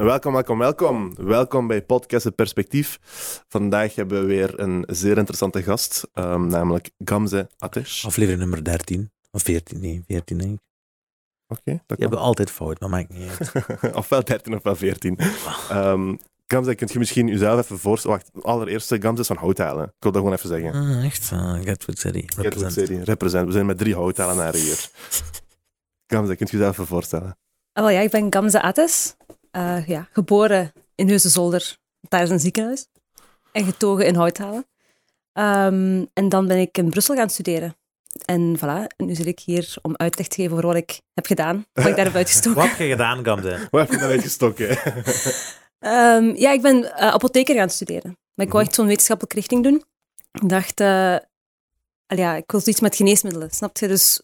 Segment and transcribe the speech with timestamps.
[0.00, 1.14] Welkom, welkom, welkom.
[1.16, 2.98] Welkom bij Podcast Het Perspectief.
[3.48, 8.04] Vandaag hebben we weer een zeer interessante gast, um, namelijk Gamze Atesh.
[8.04, 9.10] Aflevering nummer 13.
[9.30, 10.60] Of 14, nee, 14 denk ik.
[11.46, 13.52] Oké, okay, dat Je hebt altijd fout, maar maakt niet uit.
[13.94, 15.18] ofwel 13 ofwel 14.
[15.72, 18.16] Um, Gamze, kunt je misschien jezelf even voorstellen?
[18.16, 19.84] Wacht, allereerst, Gamze is van Houthalen.
[19.84, 20.72] Ik wil dat gewoon even zeggen.
[20.72, 21.30] Ah, echt?
[21.32, 22.24] Uh, Gatwood City.
[22.26, 23.46] Gatwood City, represent.
[23.46, 24.88] We zijn met drie Houthalenaren hier.
[26.12, 27.36] Gamze, kunt je jezelf even voorstellen?
[27.72, 29.16] Oh ja, ik ben Gamze Ates.
[29.56, 31.76] Uh, ja, geboren in Heusden-Zolder.
[32.00, 32.86] Daar is een ziekenhuis.
[33.52, 34.66] En getogen in Houthalen.
[35.32, 37.76] Um, en dan ben ik in Brussel gaan studeren.
[38.24, 41.66] En voilà, nu zit ik hier om uitleg te geven over wat ik heb gedaan.
[41.72, 42.60] Wat ik daar heb uitgestoken.
[42.60, 43.58] wat heb je gedaan, Gamze?
[43.70, 44.70] wat heb je daar uitgestoken?
[45.80, 48.18] um, ja, ik ben uh, apotheker gaan studeren.
[48.34, 49.84] Maar ik wou echt zo'n wetenschappelijke richting doen.
[50.32, 51.16] Ik dacht, uh,
[52.06, 53.88] ja, ik wil iets met geneesmiddelen, snap je?
[53.88, 54.22] Dus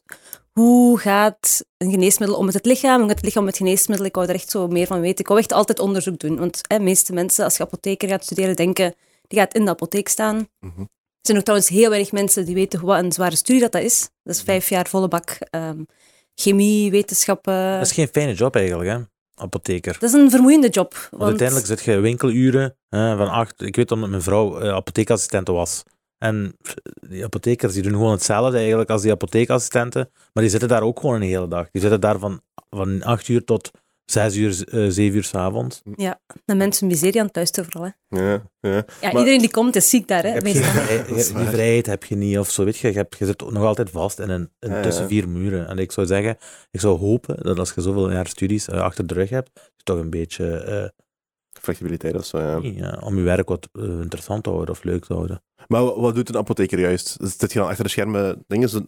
[0.61, 2.99] hoe gaat een geneesmiddel om met het lichaam?
[2.99, 4.09] Hoe gaat het lichaam met geneesmiddelen?
[4.09, 5.19] Ik wou er echt zo meer van weten.
[5.19, 6.37] Ik wou echt altijd onderzoek doen.
[6.39, 8.95] Want de meeste mensen, als je apotheker gaat studeren, denken,
[9.27, 10.37] die gaat in de apotheek staan.
[10.37, 10.89] Mm
[11.21, 13.83] Er zijn ook trouwens heel weinig mensen die weten wat een zware studie dat, dat
[13.83, 14.11] is.
[14.23, 15.87] Dat is vijf jaar volle bak um,
[16.35, 17.73] chemie, wetenschappen.
[17.73, 18.99] Dat is geen fijne job eigenlijk, hè?
[19.35, 19.93] Apotheker.
[19.93, 20.93] Dat is een vermoeiende job.
[20.93, 23.63] Want, want uiteindelijk zit je winkeluren hè, van acht.
[23.63, 25.83] Ik weet omdat mijn vrouw uh, apotheekassistente was.
[26.21, 26.57] En
[27.09, 31.01] die apothekers die doen gewoon hetzelfde eigenlijk als die apotheekassistenten, maar die zitten daar ook
[31.01, 31.71] gewoon een hele dag.
[31.71, 32.41] Die zitten daar van,
[32.71, 33.71] van 8 uur tot
[34.05, 35.83] 6 uur, uh, eh, 7 uur s'avonds.
[35.97, 37.93] Ja, de mensen miserie aan het luisteren vooral.
[38.09, 38.23] Hè.
[38.23, 38.85] Ja, ja.
[39.01, 40.23] ja iedereen die komt is ziek daar.
[40.23, 42.65] Hè, die vrijheid heb je niet of zo.
[42.65, 45.69] Weet je, je, hebt, je zit nog altijd vast in een, in tussen vier muren.
[45.69, 46.37] En ik zou zeggen,
[46.71, 49.83] ik zou hopen dat als je zoveel jaar studies uh, achter de rug hebt, je
[49.83, 50.67] toch een beetje...
[50.69, 50.89] Uh,
[51.61, 52.59] Flexibiliteit of zo, ja.
[52.63, 52.99] ja.
[53.05, 55.43] Om je werk wat interessant te houden of leuk te houden.
[55.69, 57.17] Maar wat doet een apotheker juist?
[57.21, 58.81] Zit je dan achter de schermen dingen zo,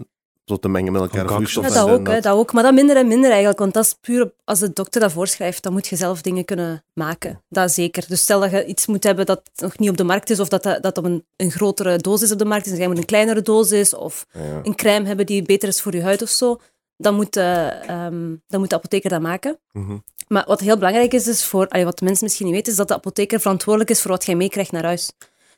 [0.44, 1.18] zo te mengen met elkaar?
[1.18, 2.22] Ja, dat ook, dat.
[2.22, 2.52] dat ook.
[2.52, 3.58] Maar dat minder en minder eigenlijk.
[3.58, 6.84] Want dat is puur, als de dokter dat voorschrijft, dan moet je zelf dingen kunnen
[6.94, 7.42] maken.
[7.48, 8.04] Dat zeker.
[8.08, 10.48] Dus stel dat je iets moet hebben dat nog niet op de markt is, of
[10.48, 12.98] dat dat, dat op een, een grotere dosis op de markt is, en jij moet
[12.98, 14.26] een kleinere dosis, of
[14.62, 16.60] een crème hebben die beter is voor je huid of zo,
[16.96, 19.58] dan moet, uh, um, dan moet de apotheker dat maken.
[19.72, 19.96] Mhm.
[20.28, 22.88] Maar wat heel belangrijk is, is voor, allee, wat mensen misschien niet weten, is dat
[22.88, 25.12] de apotheker verantwoordelijk is voor wat jij meekrijgt naar huis.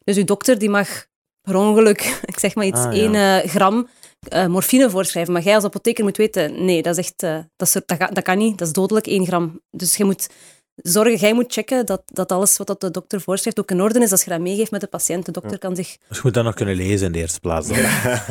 [0.05, 1.07] Dus uw dokter die mag
[1.41, 2.01] per ongeluk,
[2.33, 3.89] ik zeg maar iets, ah, 1 eh, gram
[4.33, 5.33] uh, morfine voorschrijven.
[5.33, 8.23] Maar jij als apotheker moet weten, nee, dat, is echt, uh, dat, is, dat, dat,
[8.23, 9.61] kan niet, dat is dodelijk, 1 gram.
[9.71, 10.29] Dus je moet
[10.75, 14.11] zorgen, jij moet checken dat, dat alles wat de dokter voorschrijft ook in orde is.
[14.11, 15.97] Als je dat meegeeft met de patiënt, de dokter kan zich...
[16.09, 17.69] Dus je moet dat nog kunnen lezen in de eerste plaats.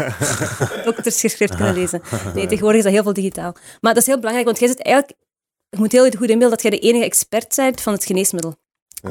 [0.86, 2.02] Doktersgeschrift kunnen lezen.
[2.34, 3.56] Nee, tegenwoordig is dat heel veel digitaal.
[3.82, 5.18] Maar dat is heel belangrijk, want jij zit eigenlijk...
[5.70, 8.56] Je moet heel goed inbeelden dat jij de enige expert bent van het geneesmiddel.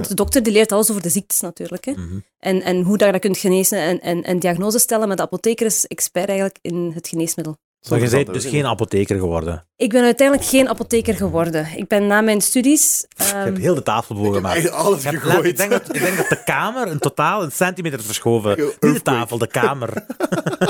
[0.01, 1.85] De dokter die leert alles over de ziektes natuurlijk.
[1.85, 1.93] Hè.
[1.93, 2.19] Mhm.
[2.39, 5.09] en, en hoe dat je kunt genezen en, en, en diagnose stellen.
[5.09, 7.57] Maar de apotheker is expert eigenlijk in het geneesmiddel.
[7.89, 9.67] Maar je bent dus geen apotheker geworden?
[9.77, 11.67] Ik ben uiteindelijk geen apotheker geworden.
[11.77, 13.07] Ik ben na mijn studies...
[13.21, 13.27] Um...
[13.27, 14.71] Je hebt ehm, heel de tafel boven gemaakt.
[14.71, 15.45] alles gegooid.
[15.45, 18.59] Ik denk, dat, ik denk dat de kamer een totaal een centimeter is verschoven.
[18.81, 20.07] Niet de tafel, de kamer.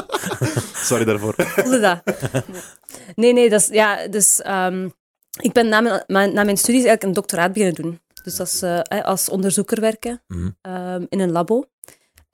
[0.75, 1.35] Sorry daarvoor.
[1.37, 2.03] Voelde dat?
[3.15, 3.67] Nee, nee, dat is...
[3.67, 4.43] Ja, dus...
[4.47, 4.93] Um,
[5.41, 8.01] ik ben na mijn, na mijn studies eigenlijk een doctoraat beginnen doen.
[8.23, 10.51] Dus als, uh, als onderzoeker werken mhm.
[10.61, 11.65] ehm, in een labo.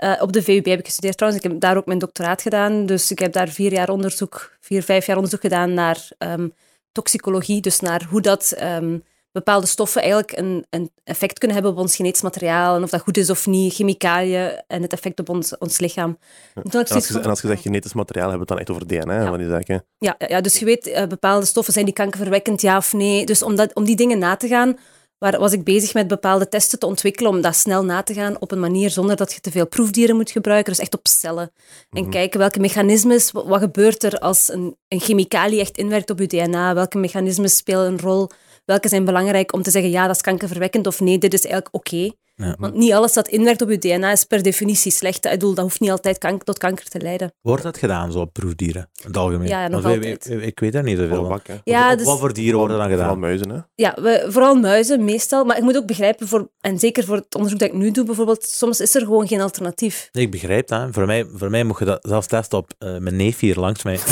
[0.05, 1.45] Uh, op de VUB heb ik gestudeerd trouwens.
[1.45, 2.87] Ik heb daar ook mijn doctoraat gedaan.
[2.87, 6.53] Dus ik heb daar vier jaar onderzoek, vier, vijf jaar onderzoek gedaan naar um,
[6.93, 7.61] toxicologie.
[7.61, 11.97] Dus naar hoe dat um, bepaalde stoffen eigenlijk een, een, effect kunnen hebben op ons
[11.97, 12.77] genetisch materiaal.
[12.77, 16.19] En of dat goed is of niet, chemicaliën en het effect op ons, ons lichaam.
[16.55, 19.05] En, als je, en, als je, zegt genetisch materiaal, hebben we het dan echt over
[19.05, 19.29] DNA ja.
[19.29, 19.85] van die zaken?
[19.99, 23.27] Ja, ja, dus je weet, uh, bepaalde stoffen zijn die kankerverwekkend, ja of nee.
[23.27, 24.77] Dus om, dat, om die dingen na te gaan
[25.19, 28.41] waar was ik bezig met bepaalde testen te ontwikkelen om dat snel na te gaan
[28.41, 30.73] op een manier zonder dat je te veel proefdieren moet gebruiken.
[30.73, 31.53] Dus echt op cellen.
[31.91, 32.11] En mhm.
[32.11, 36.75] kijken welke mechanismes, wat gebeurt er als een, een chemicalië echt inwerkt op je DNA?
[36.75, 38.31] Welke mechanismes spelen een rol?
[38.65, 41.75] Welke zijn belangrijk om te zeggen, ja, dat is kankerverwekkend of nee, dit is eigenlijk
[41.75, 42.11] oké.
[42.39, 42.55] Ja.
[42.59, 45.25] Want niet alles dat inwerkt op je DNA is per definitie slecht.
[45.25, 47.33] Ik bedoel, dat hoeft niet altijd kanker, tot kanker te leiden.
[47.41, 49.49] Wordt dat gedaan, zo op proefdieren, in het algemeen?
[49.49, 50.31] Ja, nog altijd.
[50.31, 51.41] Ik, weet daar niet zoveel van.
[51.65, 53.05] Ja, dus, wat voor dieren worden dan gedaan?
[53.05, 53.59] Vooral muizen, hè?
[53.75, 55.45] Ja, we, vooral muizen, meestal.
[55.45, 58.05] Maar ik moet ook begrijpen, voor, en zeker voor het onderzoek dat ik nu doe
[58.05, 60.09] bijvoorbeeld, soms is er gewoon geen alternatief.
[60.13, 60.89] ik begrijp dat.
[60.91, 63.83] Voor mij, voor mij mocht je dat zelfs testen op uh, mijn neef hier langs
[63.83, 63.99] mij.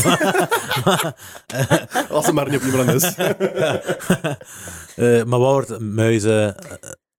[2.10, 3.16] Als er maar niet op iemand is.
[4.96, 6.54] uh, maar wat wordt muizen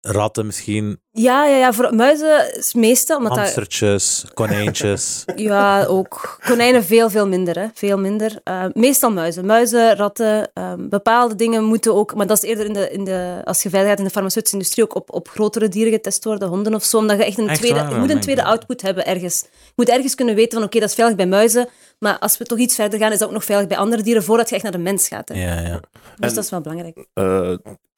[0.07, 1.01] ratten misschien.
[1.13, 3.27] Ja, ja, ja voor muizen is meestal.
[3.27, 5.25] Hamstertjes, konijntjes.
[5.37, 6.39] ja, ook.
[6.47, 7.59] Konijnen veel, veel minder.
[7.59, 7.67] Hè.
[7.75, 8.41] Veel minder.
[8.45, 9.47] Uh, meestal muizen.
[9.47, 12.15] Muizen, ratten, um, bepaalde dingen moeten ook...
[12.15, 14.57] Maar dat is eerder in de, in de, als je verder gaat in de farmaceutische
[14.57, 16.97] industrie ook op, op grotere dieren getest worden, honden of zo.
[16.97, 17.87] Omdat je echt een tweede...
[17.91, 19.41] je moet een tweede output hebben ergens.
[19.51, 21.69] Je moet ergens kunnen weten van oké, dat is veilig bij muizen,
[21.99, 24.23] maar als we toch iets verder gaan, is dat ook nog veilig bij andere dieren
[24.23, 25.29] voordat je echt naar de mens gaat.
[25.29, 25.35] Hè.
[25.35, 25.81] Ja, ja.
[26.17, 27.07] Dus dat is wel belangrijk.
[27.15, 27.57] Uh,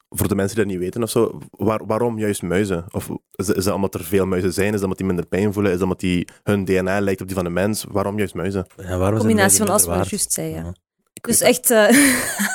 [0.09, 2.85] voor de mensen die dat niet weten of zo, waar, waarom juist muizen?
[2.91, 4.67] Of is, is dat omdat er veel muizen zijn?
[4.67, 5.71] Is dat omdat die minder pijn voelen?
[5.71, 7.85] Is dat omdat die, hun DNA lijkt op die van de mens?
[7.91, 8.65] Waarom juist muizen?
[8.77, 10.55] Ja, waarom Een combinatie van alles wat je juist zei, ja.
[10.55, 10.73] Ja.
[11.21, 11.89] Dus echt, eh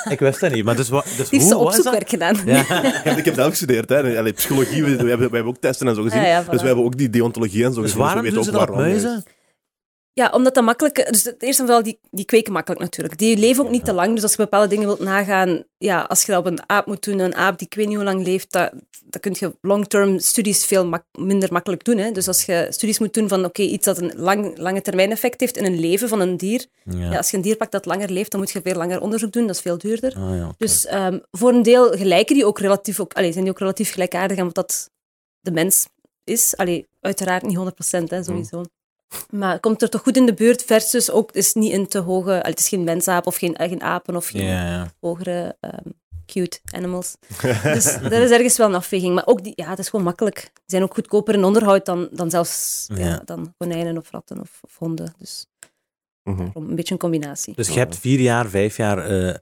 [0.09, 1.85] Ik wist dat niet, maar dus, wa- dus liefst hoe was dat?
[1.85, 2.35] opzoekwerk gedaan.
[2.45, 2.59] Ja.
[2.99, 4.17] Ik heb, ik heb zelf gestudeerd, hè.
[4.17, 6.21] Allee, psychologie, we, we hebben, ook testen en zo gezien.
[6.21, 6.49] Ja, ja, voilà.
[6.49, 8.05] Dus we hebben ook die deontologie en zo Dus gezien.
[8.05, 9.23] waarom dus we doen ze weten dat ook op waarom muizen?
[10.15, 11.11] Ja, omdat dat makkelijk...
[11.11, 13.17] Dus het eerste en vooral, die, die kweken makkelijk natuurlijk.
[13.17, 14.13] Die leven ook niet te lang.
[14.13, 15.63] Dus als je bepaalde dingen wilt nagaan...
[15.77, 17.95] Ja, als je dat op een aap moet doen, een aap die ik weet niet
[17.95, 18.71] hoe lang leeft, dat,
[19.05, 21.97] dat kun je long-term studies veel mak- minder makkelijk doen.
[21.97, 22.11] Hè.
[22.11, 25.39] Dus als je studies moet doen van oké, iets dat een lang, lange termijn effect
[25.39, 26.65] heeft in een leven van een dier.
[26.83, 26.99] Ja.
[26.99, 27.17] Ja.
[27.17, 29.47] als je een dier pakt dat langer leeft, dan moet je veel langer onderzoek doen.
[29.47, 30.15] Dat is veel duurder.
[30.17, 30.53] Ah, ja.
[30.57, 32.99] Dus ehm, voor een deel gelijken die ook relatief...
[32.99, 34.89] Ook, allee, zijn die ook relatief gelijkaardig aan wat dat
[35.39, 35.85] de mens
[36.23, 36.55] is.
[36.57, 38.63] Allee, uiteraard niet 100%, hè, sowieso.
[39.29, 41.99] Maar komt er toch goed in de buurt versus ook het is niet in te
[41.99, 42.29] hoge...
[42.29, 45.89] allee, het is geen mensaap of geen, eh, geen apen of geen hogere ehm,
[46.25, 47.15] cute animals.
[47.63, 49.13] dus er is ergens wel een afweging.
[49.15, 50.35] Maar ook die, ja, het is gewoon makkelijk.
[50.35, 53.05] Die zijn ook goedkoper in onderhoud dan, dan zelfs ja.
[53.05, 53.21] Ja.
[53.25, 55.13] dan konijnen of ratten of, of honden.
[55.17, 55.45] Dus
[56.29, 56.49] Mhm.
[56.53, 57.53] een beetje een combinatie.
[57.55, 59.35] Dus je hebt vier jaar, vijf jaar eh,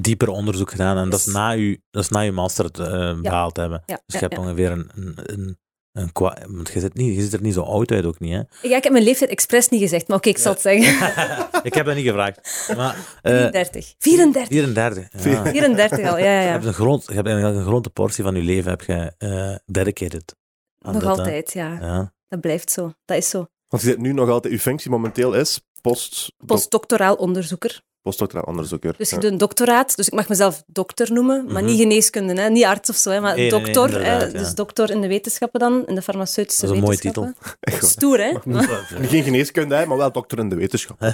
[0.00, 3.56] dieper onderzoek gedaan en dat is na je, dat is na je master eh, behaald
[3.56, 3.82] hebben.
[3.86, 5.58] Ja, Dus je hebt ongeveer een, een, een,
[5.98, 8.32] een kwa- want je zit, niet, je ziet er niet zo oud uit ook niet,
[8.32, 8.68] hè?
[8.68, 10.92] Ja, ik heb mijn leeftijd expres niet gezegd, maar oké, ik zal het zeggen.
[11.68, 12.68] ik heb dat niet gevraagd.
[12.76, 13.94] Maar, eh 34.
[13.98, 14.48] 34.
[14.48, 15.24] 34.
[15.24, 15.44] Ja.
[15.44, 18.34] 34 al, ja, ja, Je hebt, een groot, je hebt eigenlijk een grote portie van
[18.34, 20.34] je leven heb je, eh, dedicated.
[20.80, 21.08] aan Nog hè.
[21.08, 21.78] altijd, ja.
[21.80, 22.12] Ja.
[22.28, 22.92] Dat blijft zo.
[23.04, 23.46] Dat is zo.
[23.68, 27.82] Want je zit nu nog altijd, uw functie momenteel is post, Postdoctoraal onderzoeker.
[28.08, 28.94] Postdoctoraal onderzoeker.
[28.98, 29.20] Dus ik Ja.
[29.20, 31.70] doe een doctoraat, dus ik mag mezelf dokter noemen, maar Mhm.
[31.70, 34.04] niet geneeskunde, hè, niet arts of zo, hè, maar Nee, nee, nee, dokter.
[34.04, 34.30] hè.
[34.32, 37.36] Dus dokter in de wetenschappen dan, in de farmaceutische Dat is een mooie wetenschappen.
[37.60, 37.90] Echt waar.
[37.90, 38.32] Stoer, hè?
[39.06, 40.96] Geen geneeskunde, hè, maar wel dokter in de wetenschap.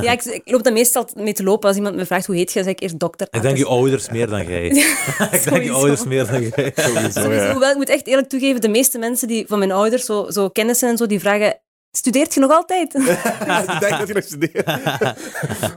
[0.00, 1.68] Ja, ik, ik loop daar meestal mee te lopen.
[1.68, 3.26] Als iemand me vraagt hoe heet je, zeg ik eerst dokter.
[3.30, 4.64] Ik denk je ouders meer dan jij.
[5.36, 6.72] ik denk je ouders meer dan jij.
[6.76, 7.50] Sowieso, Sowieso, ja.
[7.50, 10.48] hoewel, ik moet echt eerlijk toegeven, de meeste mensen die, van mijn ouders, zo, zo
[10.48, 11.58] kennissen en zo, die vragen,
[11.96, 12.94] studeert je nog altijd?
[13.74, 14.64] ik denk dat je nog studeert.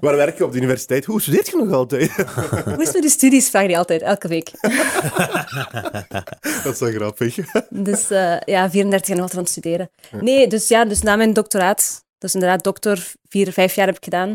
[0.02, 1.06] Waar werk je op de universiteit?
[1.06, 2.12] Hoe studeert je nog altijd?
[2.66, 3.50] hoe is het met die studies?
[3.50, 4.52] Vragen die altijd, elke week.
[6.64, 7.38] dat is wel grappig.
[7.70, 9.90] Dus eh, ja, 34 en nog altijd aan het studeren.
[10.12, 14.04] Nee, dus ja, dus na mijn doctoraat, dus inderdaad dokter, vier, vijf jaar heb ik
[14.04, 14.28] gedaan,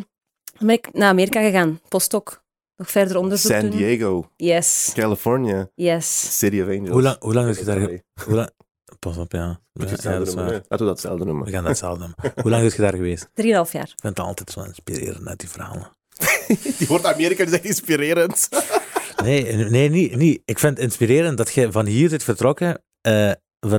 [0.58, 2.40] dan ben ik naar Amerika gegaan, postdoc.
[2.76, 3.70] Nog verder onderzoek San doen.
[3.70, 6.38] Diego, Yes, California, yes.
[6.38, 6.88] City of Angels.
[6.88, 7.78] Hoe lang, hoe lang heb je daar...
[8.24, 8.50] Hoe lang,
[8.98, 9.60] pas op, ja.
[9.72, 10.52] Ja, dat is noemen.
[10.52, 11.48] Laten we dat hetzelfde We noemen.
[11.48, 12.32] gaan dat hetzelfde noemen.
[12.42, 13.28] Hoe lang is je daar geweest?
[13.34, 13.82] Drieënhalf jaar.
[13.82, 15.90] Ik vind het altijd zo inspirerend, net die verhalen.
[16.78, 18.48] Die wordt Amerika dus echt inspirerend.
[19.22, 20.42] Nee, nee niet, niet.
[20.44, 22.82] Ik vind het inspirerend dat je van hier zit vertrokken.
[23.00, 23.12] eh,
[23.60, 23.78] maar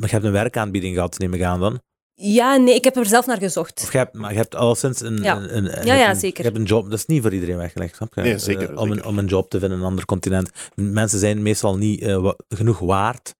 [0.00, 1.80] je hebt een werkaanbieding gehad, neem ik aan dan.
[2.14, 3.80] Ja, nee, ik heb er zelf naar gezocht.
[3.82, 5.16] Of je hebt, maar je hebt al sinds een...
[5.22, 5.36] Ja.
[5.48, 6.38] een, Ja, ja, zeker.
[6.44, 8.20] Je hebt een job, dat is niet voor iedereen weggelegd, snap je?
[8.20, 10.50] Nee, zeker, Eh, om, Een, om een job te vinden in een ander continent.
[10.74, 13.34] Mensen zijn meestal niet eh, genoeg waard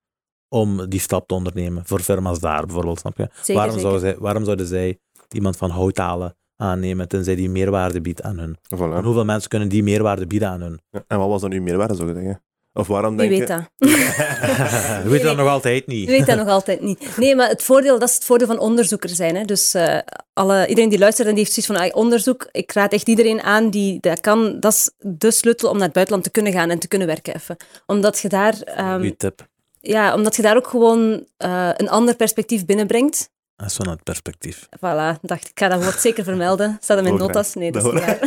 [0.53, 1.83] om die stap te ondernemen.
[1.87, 3.29] Voor firma's daar bijvoorbeeld, snap je?
[3.35, 3.81] Zeker, waarom, zeker.
[3.81, 8.57] Zouden zij, waarom zouden zij iemand van houthalen aannemen tenzij die meerwaarde biedt aan hun?
[8.69, 10.81] En hoeveel mensen kunnen die meerwaarde bieden aan hun?
[10.91, 12.43] Ja, En wat was dan uw meerwaarde, zou je zeggen?
[12.75, 13.55] Of waarom Wie denk weet je...
[13.55, 13.91] dat?
[15.05, 16.05] Je weet dat nog altijd niet.
[16.05, 17.17] Je weet dat nog altijd niet.
[17.17, 19.37] Nee, maar het voordeel, dat is het voordeel van onderzoeker zijn.
[19.37, 19.45] Hè.
[19.45, 19.99] Dus eh,
[20.33, 23.43] alle, iedereen die luistert en die heeft zoiets van ah, onderzoek, ik raad echt iedereen
[23.43, 24.61] aan die dat kan.
[24.61, 27.35] Dat is de sleutel om naar het buitenland te kunnen gaan en te kunnen werken
[27.35, 27.57] even.
[27.87, 29.51] Omdat je daar, ehm, Goeie tip.
[29.83, 33.31] Ja, omdat je daar ook gewoon eh, een ander perspectief binnenbrengt.
[33.57, 34.69] Dat is vanuit perspectief.
[34.77, 36.79] Voilà, dacht ik, ga dat woord zeker vermelden.
[36.81, 37.55] Staat in mijn notas?
[37.55, 38.19] Nee, dat is niet waar.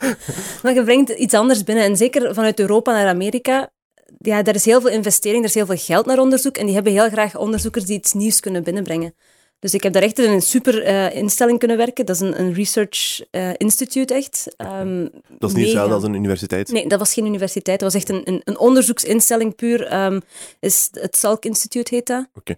[0.62, 1.84] maar je brengt iets anders binnen.
[1.84, 3.70] En zeker vanuit Europa naar Amerika,
[4.18, 6.56] ja, daar is heel veel investering, er is heel veel geld naar onderzoek.
[6.56, 9.14] En die hebben heel graag onderzoekers die iets nieuws kunnen binnenbrengen.
[9.62, 12.06] Dus ik heb daar echt in een super eh, instelling kunnen werken.
[12.06, 14.54] Dat is een, een research eh, institute, echt.
[14.56, 15.06] Ehm,
[15.38, 16.72] Dat is niet hetzelfde als een universiteit.
[16.72, 17.80] Nee, dat was geen universiteit.
[17.80, 19.86] Dat was echt een, een, een onderzoeksinstelling puur.
[19.86, 20.20] Ehm,
[20.60, 22.26] is het Salk Instituut heet dat.
[22.34, 22.54] Oké.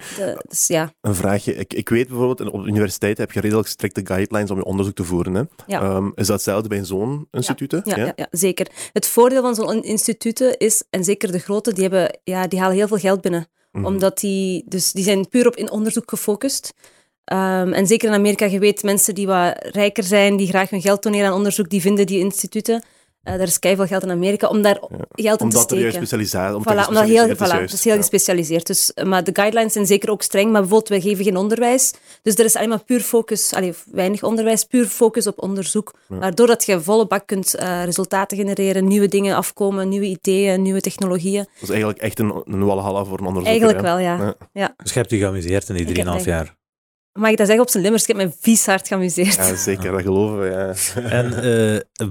[0.48, 1.54] Dus ja, Een vraagje.
[1.54, 4.94] Ik, ik weet bijvoorbeeld, op de universiteit heb je redelijk strikte guidelines om je onderzoek
[4.94, 5.34] te voeren.
[5.34, 5.42] Hè?
[5.66, 5.80] Ja.
[5.80, 7.72] Ehm, is dat hetzelfde bij zo'n instituut?
[7.72, 7.78] hè?
[7.84, 8.12] Ja, ja?
[8.16, 8.66] Ja, zeker.
[8.92, 12.76] Het voordeel van zo'n instituten is, en zeker de grote, die, hebben, ja, die halen
[12.76, 13.46] heel veel geld binnen.
[13.74, 13.86] Mhm.
[13.86, 16.74] Omdat die, dus die zijn puur op in onderzoek gefocust.
[17.32, 20.80] Um, en zeker in Amerika, je weet, mensen die wat rijker zijn, die graag hun
[20.80, 22.82] geld doneren aan onderzoek, die vinden die instituten.
[23.24, 24.96] Uh, daar is keihard geld in Amerika om daar ja.
[25.14, 25.86] geld in omdat te steken.
[25.86, 28.66] Er specialisatie, om voilà, omdat heel, voilà, dat is heel gespecialiseerd.
[28.66, 31.94] Dus, maar de guidelines zijn zeker ook streng, maar bijvoorbeeld, wij geven geen onderwijs.
[32.22, 35.92] Dus er is alleen maar puur focus, allee, weinig onderwijs, puur focus op onderzoek.
[36.08, 36.18] Ja.
[36.18, 40.80] Waardoor dat je volle bak kunt uh, resultaten genereren, nieuwe dingen afkomen, nieuwe ideeën, nieuwe
[40.80, 41.44] technologieën.
[41.44, 43.62] Dat is eigenlijk echt een, een walhalla voor een onderzoeker.
[43.62, 43.84] Eigenlijk hè?
[43.84, 44.16] wel, ja.
[44.18, 44.34] ja.
[44.52, 44.74] ja.
[44.76, 46.56] Dus je hebt je geamuseerd in die 3,5 jaar?
[47.12, 48.02] Mag ik dat zeggen op zijn limmers?
[48.06, 49.34] Ik heb me vies hard geamuseerd.
[49.34, 50.46] Ja, zeker, dat geloven we.
[50.46, 51.02] Ja.
[51.10, 52.08] En uh,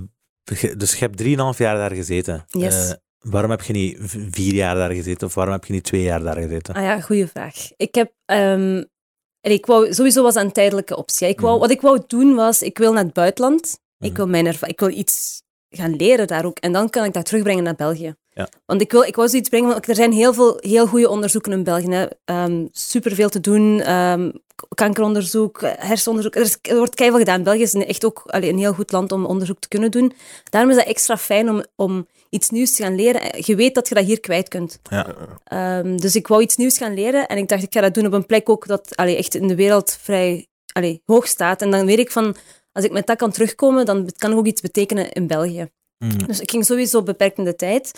[0.78, 2.44] Dus je hebt drieënhalf jaar daar gezeten.
[2.48, 2.90] Yes.
[2.90, 3.98] Eh, waarom heb je niet
[4.32, 5.28] vier jaar daar gezeten?
[5.28, 6.74] Of waarom heb je niet twee jaar daar gezeten?
[6.76, 7.56] Ah ja, goede vraag.
[7.78, 8.12] Ik heb...
[8.26, 11.28] en ik wou, sowieso was dat een tijdelijke optie.
[11.28, 11.62] Ik wou, Mhm.
[11.62, 13.80] Wat ik wou doen was, ik wil naar het buitenland.
[14.00, 14.16] Ik, Mhm.
[14.16, 16.58] wil mijn ik wil iets gaan leren daar ook.
[16.60, 18.16] En dan kan ik dat terugbrengen naar België.
[18.34, 18.50] Ja.
[18.66, 21.52] Want ik, wil, ik wou zoiets brengen, want er zijn heel veel heel goede onderzoeken
[21.52, 21.90] in België.
[21.90, 22.06] Hè.
[22.25, 23.82] Ehm, superveel te doen.
[23.82, 24.32] ehm,
[24.75, 26.36] kankeronderzoek, hersenonderzoek.
[26.36, 27.44] Er, is, er wordt keihard gedaan.
[27.44, 30.13] België is echt ook allee, een heel goed land om onderzoek te kunnen doen.
[30.50, 33.22] Daarom is dat extra fijn om, om iets nieuws te gaan leren.
[33.46, 34.80] Je weet dat je dat hier kwijt kunt.
[34.90, 35.16] Ja.
[35.44, 38.06] Ehm, dus ik wou iets nieuws gaan leren en ik dacht, ik ga dat doen
[38.06, 41.62] op een plek ook dat allee, echt in de wereld vrij allee, hoog staat.
[41.62, 42.36] En dan weet ik van,
[42.72, 45.70] als ik met dat kan terugkomen, dan kan ik ook iets betekenen in België.
[45.98, 46.28] Mm.
[46.28, 47.92] Dus ik ging sowieso beperkt in de tijd.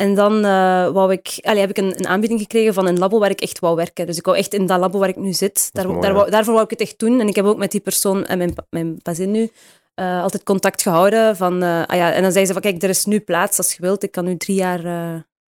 [0.00, 3.18] En dan eh, wou ik, allee, heb ik een, een aanbieding gekregen van een labo
[3.18, 4.06] waar ik echt wou werken.
[4.06, 5.68] Dus ik wou echt in dat labo waar ik nu zit.
[5.72, 7.20] Daar, mooi, daar wou- daarvoor wou ik het echt doen.
[7.20, 9.50] En ik heb ook met die persoon en mijn, mijn bazin nu
[9.94, 11.36] eh, altijd contact gehouden.
[11.36, 13.72] Van, eh, ah ja, en dan zei ze van, kijk, er is nu plaats als
[13.72, 14.02] je wilt.
[14.02, 14.84] Ik kan nu drie jaar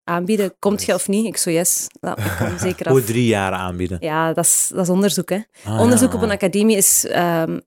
[0.04, 0.56] aanbieden.
[0.60, 1.26] Komt je of niet?
[1.26, 1.88] Ik zo, yes.
[2.02, 3.06] Nou, ik kan zeker Hoe af.
[3.06, 3.98] drie jaar aanbieden.
[4.02, 5.40] Ja, dat is, dat is onderzoek, hè.
[5.66, 6.18] Ah, Onderzoek ja.
[6.18, 7.06] op een academie is...
[7.06, 7.60] ehm,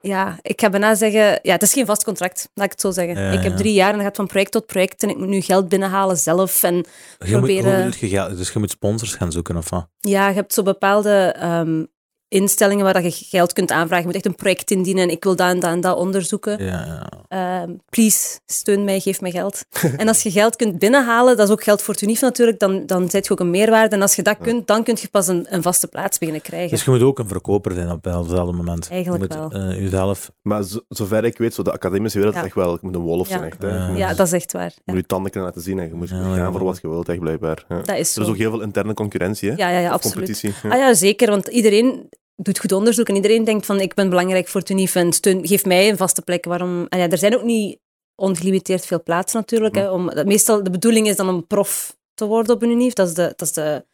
[0.00, 1.38] ja, ik ga bijna zeggen...
[1.42, 3.22] Ja, het is geen vast contract, laat ik het zo zeggen.
[3.22, 5.28] Ja, ik heb drie jaar en dat gaat van project tot project en ik moet
[5.28, 6.62] nu geld binnenhalen zelf.
[6.62, 6.82] En Je
[7.18, 8.36] moet, proberen- hoe doe je geld?
[8.36, 9.88] Dus je moet sponsors gaan zoeken of wat?
[10.00, 11.84] ja, je hebt zo bepaalde ehm,
[12.30, 13.98] instellingen waar dat je geld kunt aanvragen.
[13.98, 16.64] Je moet echt een project indienen en ik wil dat en dat en dat onderzoeken.
[16.64, 17.08] Ja, ja.
[17.28, 19.64] Ehm, please, steun mij, geef mij geld.
[19.96, 22.86] en als je geld kunt binnenhalen, dat is ook geld voor het unief natuurlijk, dan,
[22.86, 23.94] dan zet je ook een meerwaarde.
[23.96, 26.70] En als je dat kunt, dan kun je pas een, een vaste plaats beginnen krijgen.
[26.70, 28.88] Dus je moet ook een verkoper zijn op hetzelfde moment.
[28.90, 29.62] Eigenlijk je moet, wel.
[29.70, 30.30] eh, jezelf.
[30.42, 32.40] Maar zo, zover ik weet, zo de academische wereld Ja.
[32.40, 32.72] is echt wel...
[32.72, 33.38] Je moet een wolf Ja.
[33.38, 33.62] zijn, echt.
[33.62, 33.86] Hè.
[33.96, 34.14] Ja.
[34.14, 34.72] Dat is echt waar.
[34.84, 36.50] je moet je tanden kunnen laten zien en je moet Ja, gaan ja.
[36.52, 37.64] voor wat je wilt, echt blijkbaar.
[37.68, 37.80] Ja.
[37.82, 38.20] Dat is zo.
[38.20, 39.56] Er is ook heel veel interne concurrentie, hè?
[39.56, 40.14] Ja, ja, ja absoluut.
[40.16, 40.52] competitie.
[40.62, 40.68] Ja.
[40.70, 42.08] Ah ja, zeker, want iedereen
[42.42, 45.46] doet goed onderzoek en iedereen denkt van ik ben belangrijk voor het UNIF en steun,
[45.46, 46.44] geef mij een vaste plek.
[46.44, 46.86] Waarom?
[46.88, 47.78] En ja, er zijn ook niet
[48.14, 49.74] ongelimiteerd veel plaatsen natuurlijk.
[49.74, 52.92] Hè, om, dat, meestal de bedoeling is dan om prof te worden op een UNIF.
[52.92, 53.84] Dat is de, dat is de,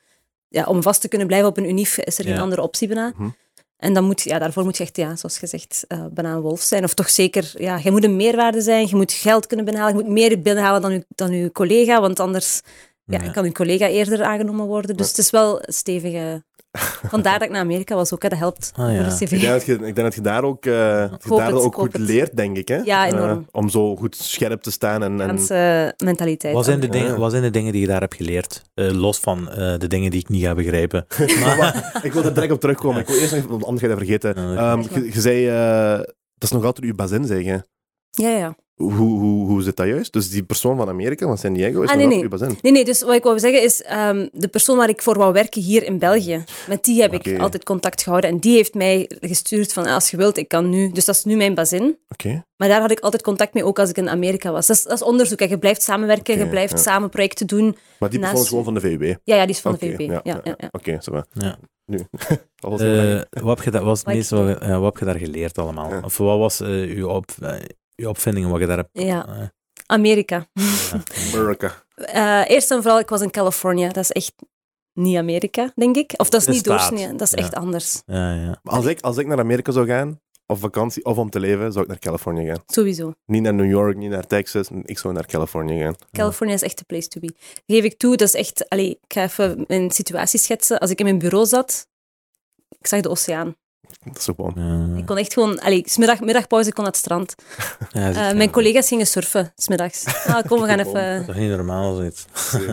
[0.48, 2.40] ja, om vast te kunnen blijven op een UNIF is er geen Ja.
[2.40, 3.12] andere optie bijna.
[3.16, 3.28] Mhm.
[3.76, 6.60] En dan moet, ja, daarvoor moet je echt, ja, zoals gezegd, eh bijna een wolf
[6.60, 6.84] zijn.
[6.84, 10.04] Of toch zeker, ja, je moet een meerwaarde zijn, je moet geld kunnen binnenhalen, je
[10.04, 12.60] moet meer binnenhalen dan je, dan je collega, want anders
[13.04, 13.30] ja, Ja.
[13.30, 14.96] kan uw collega eerder aangenomen worden.
[14.96, 16.44] Dus het is wel een stevige...
[17.14, 18.28] Vandaar dat ik naar Amerika was ook, hè.
[18.28, 18.94] dat helpt Ah, ja.
[18.94, 19.40] voor de Ik cv.
[19.40, 21.92] denk, dat je, ik denk dat je daar ook, eh, je daar het, ook goed
[21.92, 22.02] het.
[22.02, 22.68] leert, denk ik.
[22.68, 22.76] Hè?
[22.76, 23.30] Ja, enorm.
[23.30, 25.02] Eh, om zo goed scherp te staan.
[25.02, 26.54] En, en, Franse mentaliteit.
[26.54, 26.92] Wat zijn, de Ja.
[26.92, 28.62] dingen, wat zijn de dingen die je daar hebt geleerd?
[28.74, 31.06] Eh, los van eh, de dingen die ik niet ga begrijpen.
[31.44, 33.00] Maar ik wil er direct op terugkomen.
[33.00, 34.56] Ik wil eerst nog, want anders ga je dat vergeten.
[34.58, 35.98] Ehm, je, je zei, eh,
[36.34, 37.66] dat is nog altijd uw bazin, zeggen.
[38.10, 38.54] Ja, ja.
[38.76, 40.12] Hoe, hoe, hoe zit dat juist?
[40.12, 42.22] Dus die persoon van Amerika, van San Diego, is Ah, nog nee, nee.
[42.22, 42.58] uw bazin.
[42.62, 45.32] Nee, nee, dus wat ik wou zeggen is, ehm, de persoon waar ik voor wou
[45.32, 48.30] werken hier in België, met die heb ik altijd contact gehouden.
[48.30, 50.90] En die heeft mij gestuurd van, als je wilt, ik kan nu.
[50.92, 51.98] Dus dat is nu mijn bazin.
[52.08, 52.44] Oké.
[52.56, 54.66] Maar daar had ik altijd contact mee, ook als ik in Amerika was.
[54.66, 55.38] Dat is, dat is onderzoek.
[55.38, 55.44] Hè.
[55.44, 56.78] Je blijft samenwerken, je blijft ja.
[56.78, 57.76] samen projecten doen.
[57.98, 59.02] Maar die persoon is gewoon van de VUB.
[59.02, 60.00] Ja, ja, die is van de VUB.
[60.00, 61.26] Ja, ja, ja, Oké, va.
[61.32, 61.58] Ja.
[61.86, 61.98] Nu.
[62.56, 66.02] Eh, wat, heb je daar, wat, het Wat heb je daar geleerd allemaal?
[66.04, 67.30] Of wat was eh, uw, op,
[67.96, 68.90] eh, uw opvinding wat je daar hebt?
[68.92, 69.46] Ja, eh,
[69.86, 70.46] Amerika.
[70.52, 71.02] ja.
[71.34, 71.72] Amerika.
[71.96, 73.86] Eh, eerst en vooral, ik was in Californië.
[73.86, 74.32] Dat is echt
[74.92, 76.12] niet Amerika, denk ik.
[76.16, 77.08] Of dat is De niet doorsnee.
[77.14, 77.36] Dat is Ja.
[77.36, 78.02] echt anders.
[78.06, 78.60] ja, ja.
[78.62, 81.72] Maar Als ik, als ik naar Amerika zou gaan, op vakantie of om te leven,
[81.72, 82.62] zou ik naar Californië gaan.
[82.66, 83.12] Sowieso.
[83.26, 84.68] Niet naar New York, niet naar Texas.
[84.82, 85.94] Ik zou naar Californië gaan.
[86.12, 87.34] Californië is echt de place to be.
[87.66, 88.68] Geef ik toe, dat is echt...
[88.68, 90.78] Allee, ik ga even mijn situatie schetsen.
[90.78, 91.88] Als ik in mijn bureau zat,
[92.78, 93.56] ik zag de oceaan.
[94.04, 94.52] Dat is ook wel.
[94.54, 94.96] Ja.
[94.96, 95.60] Ik kon echt gewoon...
[95.60, 97.34] Allee, smiddag, middagpauze, ik kon naar het strand.
[97.92, 100.04] Ja, dat is Eh, mijn collega's gingen surfen, smiddags.
[100.26, 101.20] Ah, kom, we gaan Dat even...
[101.20, 102.24] is toch niet normaal, zoiets?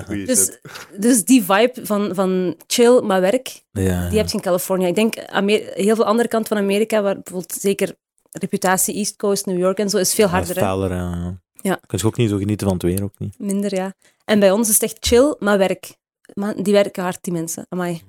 [0.08, 0.58] Dus,
[0.98, 4.86] dus die vibe van, van chill, maar werk, Ja, die heb je in Californië.
[4.88, 7.96] Ik denk, Amer- heel veel andere kant van Amerika, waar bijvoorbeeld zeker
[8.32, 10.60] reputatie East Coast, New York en zo, is veel harder.
[10.60, 11.42] ja.
[11.62, 11.80] Ja.
[11.88, 13.36] Kun je ook niet zo genieten van het weer, ook niet.
[13.40, 13.94] Minder, ja.
[14.26, 15.96] En bij ons is het echt chill, maar werk.
[16.34, 17.66] Maar die werken hard, die mensen.
[17.70, 18.02] Amai.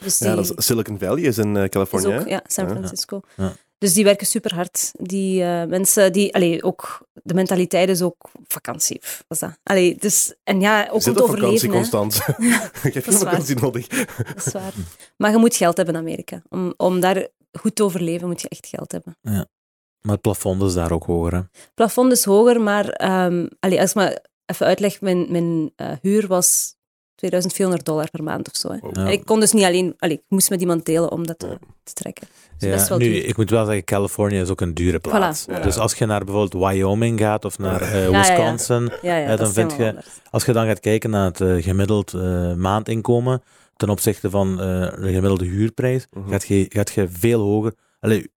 [0.00, 2.16] Dus die Ja, dat is, Silicon Valley is in is Californië.
[2.18, 2.70] ook, ja, San Ja.
[2.70, 3.20] Francisco.
[3.36, 3.52] Ja.
[3.78, 4.90] Dus die werken super hard.
[4.98, 9.00] Die eh, mensen, die, allee, ook, de mentaliteit is ook vakantie.
[9.28, 9.58] Is dat?
[9.62, 11.70] Allee, dus, en ja, ook Je om zit te op vakantie overleven.
[11.70, 11.76] hè.
[11.76, 12.14] constant.
[12.92, 13.12] Geen waar.
[13.14, 13.86] vakantie nodig.
[13.86, 14.72] Dat is waar.
[15.16, 16.42] Maar je moet geld hebben in Amerika.
[16.48, 19.16] Om, om daar goed te overleven, moet je echt geld hebben.
[20.00, 21.38] Maar het plafond is daar ook hoger, hè.
[21.38, 25.92] Het plafond is hoger, maar ehm, allee, als ik maar even uitleg, mijn, mijn eh,
[26.02, 26.75] huur was
[27.16, 28.68] 2400 dollar per maand of zo.
[28.72, 28.78] Hè.
[28.80, 28.96] Wow.
[28.96, 29.04] Ja.
[29.06, 31.58] En ik kon dus niet alleen, allee, ik moest met iemand delen om dat te,
[31.82, 32.26] te trekken.
[32.58, 33.24] Dus dat is wel nu, duur.
[33.24, 35.46] ik moet wel zeggen, Californië is ook een dure plaats.
[35.50, 35.62] Voilà.
[35.62, 38.18] Dus als je naar bijvoorbeeld Wyoming gaat of naar eh, ja, ja.
[38.18, 40.06] Wisconsin, Ja, ja, Ja, dat dan vind je- anders.
[40.30, 43.42] als je dan gaat kijken naar het eh, gemiddeld eh, maandinkomen
[43.76, 46.30] ten opzichte van eh, de gemiddelde huurprijs, Mhm.
[46.30, 47.72] gaat, je, gaat je veel hoger.
[48.00, 48.30] Allee,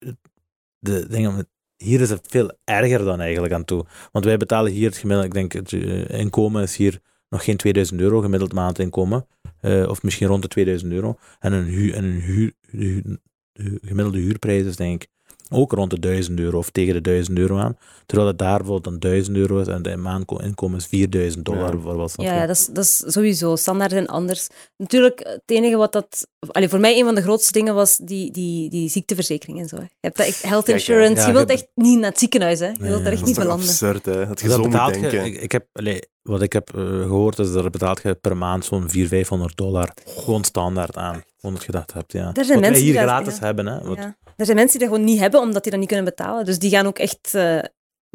[0.80, 3.86] de dingen hier is het veel erger dan eigenlijk aan toe.
[4.12, 7.58] Want wij betalen hier het gemiddelde, ik denk, het eh, inkomen is hier nog geen
[7.58, 9.28] 2000 euro gemiddeld maandinkomen.
[9.62, 11.18] Eh, of misschien rond de 2000 euro.
[11.40, 13.20] En een, huur, en een huur, huur-
[13.52, 15.10] de gemiddelde huurprijs is denk ik
[15.50, 17.78] ook rond de 1000 euro of tegen de 1000 euro aan.
[18.06, 21.74] Terwijl het daar bijvoorbeeld dan 1000 euro is en de maandinkomen is 4000 dollar.
[21.76, 21.80] Ja.
[21.82, 23.56] Voor wat Ja, ja dat, is, dat is sowieso.
[23.56, 24.48] Standaard en anders.
[24.78, 26.28] Natuurlijk, het enige wat dat...
[26.52, 29.76] Allee, voor mij een van de grootste dingen was die, die, die ziekteverzekering en zo.
[29.76, 29.82] hè.
[29.82, 31.22] Je hebt dat echt health Kijk, insurance.
[31.22, 32.66] Ja, je wilt je- echt niet naar het ziekenhuis, hè.
[32.68, 33.68] Je Nee, wilt daar echt dat Dat is niet belanden.
[33.68, 34.28] absurd, hè?
[34.28, 35.26] Dat je zo betaalt denken.
[35.26, 38.38] ik, ik heb, allee, wat ik heb eh, gehoord is dat er betaalt je per
[38.38, 41.22] maand zo'n 400, 500 dollar gewoon standaard aan.
[41.40, 42.34] Gewoon dat je dat hebt, ja.
[42.34, 43.46] Er zijn Wat wij hier die dat- gratis ja.
[43.46, 43.82] hebben, hè.
[43.88, 44.16] Wat- Ja.
[44.40, 46.46] Er zijn mensen die dat gewoon niet hebben, omdat die dat niet kunnen betalen.
[46.46, 47.34] Dus die gaan ook echt...
[47.34, 47.60] eh,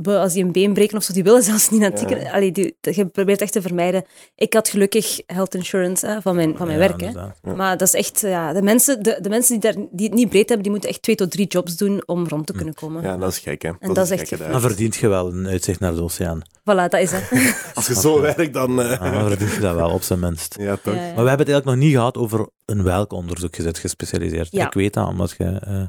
[0.04, 2.07] als die een been breken of zo, die willen zelfs niet naar het Ja.
[2.09, 2.37] ziekenhuis.
[2.37, 4.04] Allee, die, je probeert echt te vermijden.
[4.35, 7.00] Ik had gelukkig health insurance hè, van mijn, van mijn Ja, werk.
[7.00, 7.09] Hè.
[7.09, 7.35] Ja.
[7.57, 8.21] Maar dat is echt...
[8.21, 10.90] Ja, de, mensen, de, de mensen die, daar, die het niet breed hebben, die moeten
[10.90, 12.57] echt twee tot drie jobs doen om rond te Hm.
[12.59, 13.02] kunnen komen.
[13.02, 13.71] Ja, dat is gek, hè?
[13.81, 14.38] dat is echt.
[14.38, 16.43] Dan verdient je wel een uitzicht naar de oceaan.
[16.61, 17.31] Voilà, dat is het.
[17.75, 18.83] Als je zo werkt, dan...
[18.83, 20.57] eh, Ah, dan verdient je dat wel, op zijn minst.
[20.59, 20.95] Ja, toch?
[20.95, 21.14] Ja, ja.
[21.14, 24.49] Maar we hebben het eigenlijk nog niet gehad over in welk onderzoek je zit gespecialiseerd.
[24.50, 24.66] Ja.
[24.66, 25.45] Ik weet dat, omdat je...
[25.45, 25.83] eh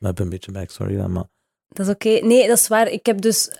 [0.00, 1.24] we hebben een beetje backstory dan, maar...
[1.68, 2.08] Dat is oké.
[2.08, 2.88] Nee, dat is waar.
[2.88, 3.50] Ik heb dus...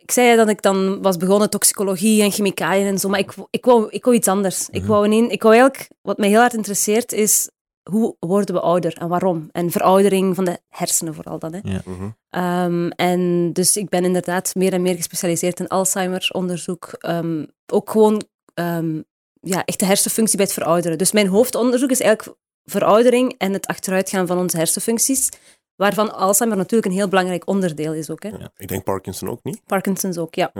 [0.00, 3.64] Ik zei dat ik dan was begonnen toxicologie en chemicaliën en zo, maar ik, ik,
[3.64, 4.68] wou, ik wou iets anders.
[4.70, 5.90] Ik wou, een, ik wou eigenlijk...
[6.02, 7.50] Wat mij heel hard interesseert is
[7.90, 9.48] hoe worden we ouder en waarom?
[9.52, 11.54] En veroudering van de hersenen vooral dan.
[11.54, 11.60] Hè.
[11.60, 12.10] Mhm.
[12.30, 16.92] Ehm, en dus ik ben inderdaad meer en meer gespecialiseerd in Alzheimer-onderzoek.
[16.98, 18.22] Ehm, ook gewoon
[18.54, 19.00] ehm,
[19.40, 20.98] ja, echt de hersenfunctie bij het verouderen.
[20.98, 25.28] Dus mijn hoofdonderzoek is eigenlijk veroudering en het achteruitgaan van onze hersenfuncties,
[25.76, 28.22] waarvan Alzheimer natuurlijk een heel belangrijk onderdeel is ook.
[28.22, 28.28] Hè.
[28.28, 28.50] Ja.
[28.56, 29.60] Ik denk Parkinson ook niet.
[29.66, 30.52] Parkinson's ook, ja.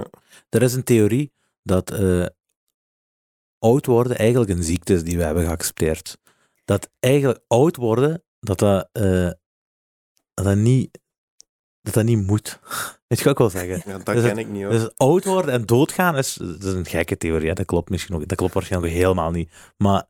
[0.49, 1.33] Er is een theorie
[1.63, 2.27] dat eh,
[3.59, 6.19] oud worden eigenlijk een ziekte is die we hebben geaccepteerd.
[6.65, 9.31] Dat eigenlijk oud worden, dat dat, eh,
[10.35, 10.99] dat, dat, niet,
[11.83, 12.59] dat dat niet moet.
[13.07, 13.83] Weet je ik wil zeggen?
[13.87, 14.73] Ja, dat Dus ken ik niet, hoor.
[14.73, 17.49] Dus oud worden en doodgaan is, dat is een gekke theorie.
[17.49, 17.55] Hè?
[17.55, 18.29] Dat klopt misschien ook.
[18.29, 19.51] Dat klopt waarschijnlijk ook helemaal niet.
[19.77, 20.07] Maar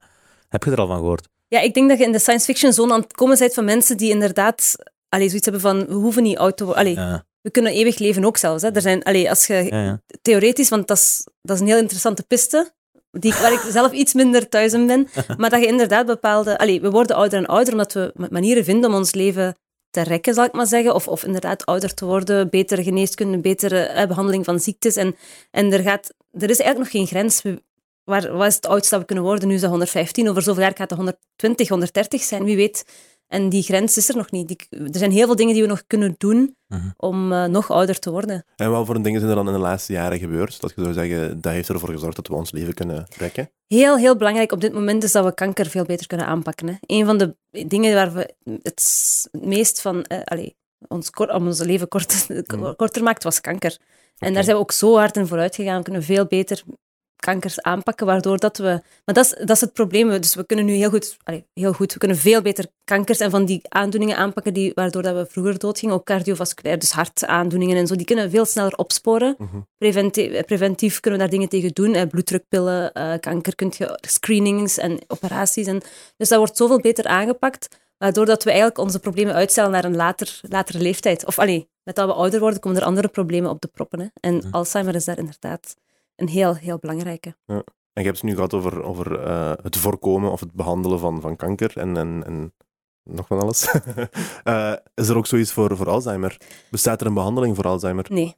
[0.49, 1.29] heb je er al van gehoord?
[1.49, 3.65] Ja, ik denk dat je in de science fiction zone aan het komen bent van
[3.65, 4.77] mensen die inderdaad
[5.17, 6.93] allee, zoiets hebben van, we hoeven niet oud te worden.
[6.93, 8.63] Ja, We kunnen eeuwig leven ook zelfs.
[8.63, 8.71] Hè.
[8.71, 10.03] Er zijn, allee, als je ja.
[10.23, 12.73] theoretisch, want dat is, dat is een heel interessante piste,
[13.11, 15.09] die, waar ik zelf iets minder thuis in ben,
[15.41, 16.59] maar dat je inderdaad bepaalde...
[16.59, 19.57] Allee, we worden ouder en ouder omdat we manieren vinden om ons leven
[19.91, 20.95] te rekken, zal ik maar zeggen.
[20.95, 24.97] Of, of inderdaad ouder te worden, betere geneeskunde, betere eh, behandeling van ziektes.
[24.97, 25.17] En,
[25.51, 27.43] en er, gaat, er is eigenlijk nog geen grens.
[27.43, 27.63] We-
[28.05, 29.49] waar, wat is het oudste dat we kunnen worden?
[29.49, 32.85] Nu is dat 115, over zoveel jaar gaat het 120, 130 zijn, wie weet.
[33.29, 34.49] En die grens is er nog niet.
[34.49, 36.89] Die- er zijn heel veel dingen die we nog kunnen doen Mhm.
[36.97, 38.45] om eh, nog ouder te worden.
[38.57, 40.61] En wat voor dingen zijn er dan in de laatste jaren gebeurd?
[40.61, 43.51] Dat je zou zeggen, dat heeft ervoor gezorgd dat we ons leven kunnen rekken?
[43.67, 46.67] Heel, heel belangrijk op dit moment is dat we kanker veel beter kunnen aanpakken.
[46.69, 46.75] Hè.
[46.81, 47.37] Een van de
[47.67, 50.57] dingen waar we het meest van, eh, allee,
[50.89, 52.27] ons kort, om ons leven kort,
[52.77, 53.77] korter maakt, was kanker.
[54.19, 55.77] En daar zijn we ook zo hard in vooruit gegaan.
[55.79, 56.63] We kunnen veel beter
[57.17, 58.81] kankers aanpakken, waardoor dat we...
[59.05, 60.09] Maar dat is, dat is het probleem.
[60.09, 63.31] Dus we kunnen nu heel goed, allee, heel goed, we kunnen veel beter kankers en
[63.31, 67.87] van die aandoeningen aanpakken, die, waardoor dat we vroeger doodgingen, ook cardiovasculair, dus hartaandoeningen en
[67.87, 69.35] zo, die kunnen we veel sneller opsporen.
[69.39, 69.57] Mhm.
[69.79, 71.95] Preventi- preventief kunnen we daar dingen tegen doen.
[71.95, 75.67] Eh, bloeddrukpillen, eh, kanker, kunt je, screenings en operaties.
[75.67, 75.83] En,
[76.17, 79.97] dus dat wordt zoveel beter aangepakt, waardoor dat we eigenlijk onze problemen uitstellen naar een
[79.97, 81.27] later, latere leeftijd.
[81.27, 84.01] Of allee, met dat we ouder worden, komen er andere problemen op de proppen.
[84.01, 84.07] Hè.
[84.21, 84.51] En.
[84.51, 85.77] Alzheimer is daar inderdaad
[86.17, 87.37] een heel, heel belangrijke.
[87.47, 91.21] En je hebt het nu gehad over, over eh, het voorkomen of het behandelen van,
[91.21, 92.55] van kanker en, en, en
[93.03, 93.69] nog van alles.
[94.45, 96.37] Eh, is er ook zoiets voor, voor Alzheimer?
[96.71, 98.07] Bestaat er een behandeling voor Alzheimer?
[98.09, 98.37] Nee.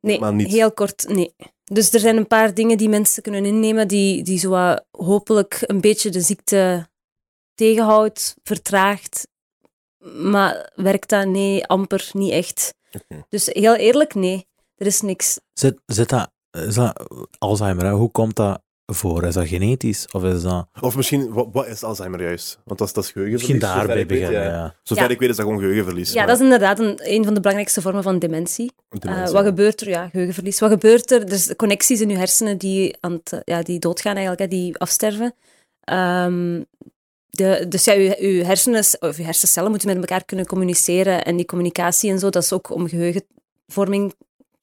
[0.00, 0.48] Nee, Maar niet.
[0.48, 1.34] heel kort, nee.
[1.64, 5.80] Dus er zijn een paar dingen die mensen kunnen innemen die, die zo hopelijk een
[5.80, 6.88] beetje de ziekte
[7.54, 9.28] tegenhoudt, vertraagt.
[10.16, 11.26] Maar werkt dat?
[11.26, 12.74] Nee, amper, niet echt.
[13.28, 14.46] Dus heel eerlijk, nee.
[14.76, 15.40] Er is niks.
[15.52, 17.02] Zit, zit dat, is dat
[17.38, 17.84] Alzheimer?
[17.84, 17.90] Hè?
[17.92, 18.62] Hoe komt dat
[18.92, 19.24] voor?
[19.24, 20.06] Is dat genetisch?
[20.12, 22.58] Of is dat Of misschien, wat, wat is Alzheimer juist?
[22.64, 23.60] Want dat is, dat is geheugenverlies.
[23.60, 24.52] misschien daarbij zover ik weet, beginnen?
[24.52, 24.64] ja.
[24.64, 24.74] Ja.
[24.82, 25.10] Zover Ja.
[25.10, 26.12] ik weet is dat gewoon geheugenverlies.
[26.12, 28.72] Ja, dat is inderdaad een, een van de belangrijkste vormen van dementie.
[28.88, 29.24] Dementie.
[29.26, 29.88] Eh, wat gebeurt er?
[29.88, 30.60] Ja, geheugenverlies.
[30.60, 31.24] Wat gebeurt er?
[31.32, 34.78] Er zijn connecties in je hersenen die, aan het, ja, die doodgaan eigenlijk, hè, die
[34.78, 35.34] afsterven.
[35.80, 36.62] Ehm,
[37.30, 41.24] de, dus ja, je, je hersenen, of je hersencellen moeten met elkaar kunnen communiceren.
[41.24, 44.14] En die communicatie en zo, dat is ook om geheugenvorming,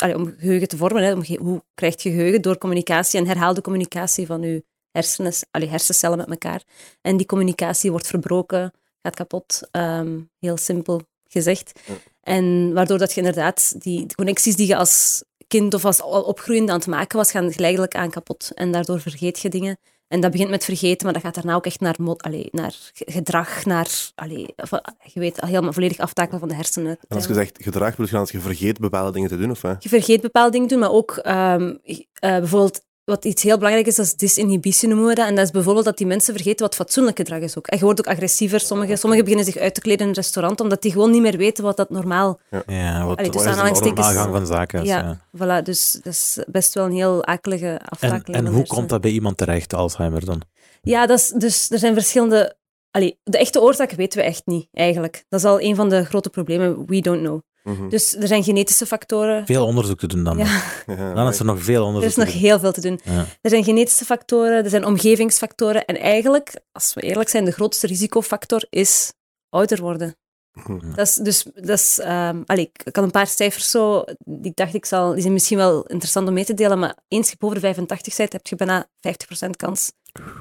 [0.02, 1.04] allee, om geheugen te vormen.
[1.04, 2.42] Hè, om ge- hoe krijg je geheugen?
[2.42, 6.64] Door communicatie en herhaalde communicatie van je hersenen, allee, hersencellen met elkaar.
[7.02, 9.62] En die communicatie wordt verbroken, gaat kapot.
[9.72, 11.80] Ehm, heel simpel gezegd.
[11.86, 11.94] Ja.
[12.22, 16.22] En waardoor dat je inderdaad die, de connecties die je als kind of als al
[16.24, 18.52] opgroeiende aan het maken was, gaan geleidelijk aan kapot.
[18.54, 19.78] En daardoor vergeet je dingen.
[20.12, 23.12] En dat begint met vergeten, maar dat gaat daarna ook echt naar, allee, naar ge-
[23.12, 26.97] gedrag, naar, allee, va- je weet, helemaal volledig aftakelen van de hersenen.
[27.08, 29.52] En als je zegt gedrag, wil je dan als je vergeet bepaalde dingen te doen,
[29.52, 29.84] of wat?
[29.84, 33.96] Je vergeet bepaalde dingen doen, maar ook ehm, eh, bijvoorbeeld wat iets heel belangrijk is,
[33.96, 35.28] dat is disinhibitie noemen we dat.
[35.28, 37.68] En dat is bijvoorbeeld dat die mensen vergeten wat fatsoenlijk gedrag is ook.
[37.68, 38.60] En je wordt ook agressiever.
[38.60, 41.38] Sommigen, sommigen beginnen zich uit te kleden in een restaurant, omdat die gewoon niet meer
[41.38, 42.40] weten wat dat normaal...
[42.50, 44.88] Ja, wat, Allee, wat is de normale gang van zaken is.
[44.88, 45.20] Ja, ja.
[45.38, 45.64] voilà.
[45.64, 49.02] Dus dat is best wel een heel akelige En, aftakeling en de hoe komt dat
[49.02, 50.42] bij iemand terecht, Alzheimer dan?
[50.82, 52.56] Ja, dat is, dus er zijn verschillende...
[52.92, 55.26] Allee, de echte oorzaak weten we echt niet, eigenlijk.
[55.30, 56.86] Dat is al een van de grote problemen.
[56.86, 57.42] We don't know.
[57.63, 57.89] Mhm.
[57.89, 59.45] Dus er zijn genetische factoren.
[59.45, 60.38] Veel onderzoek te doen dan.
[60.38, 60.62] Ja.
[60.86, 62.41] Ja, Dan is er nog veel Er onderzoek is nog doen.
[62.41, 63.00] heel veel te doen.
[63.04, 63.26] Ja.
[63.41, 65.86] Er zijn genetische factoren, er zijn omgevingsfactoren.
[65.86, 69.13] En eigenlijk, als we eerlijk zijn, de grootste risicofactor is
[69.50, 70.15] ouder worden.
[70.54, 70.93] Mhm.
[70.95, 74.56] Dat is, dus, dat is, ehm, allee, ik had een paar cijfers zo, die ik
[74.56, 77.36] dacht, ik zal, die zijn misschien wel interessant om mee te delen, maar eens je
[77.39, 79.91] boven de 85 bent, heb je bijna 50% kans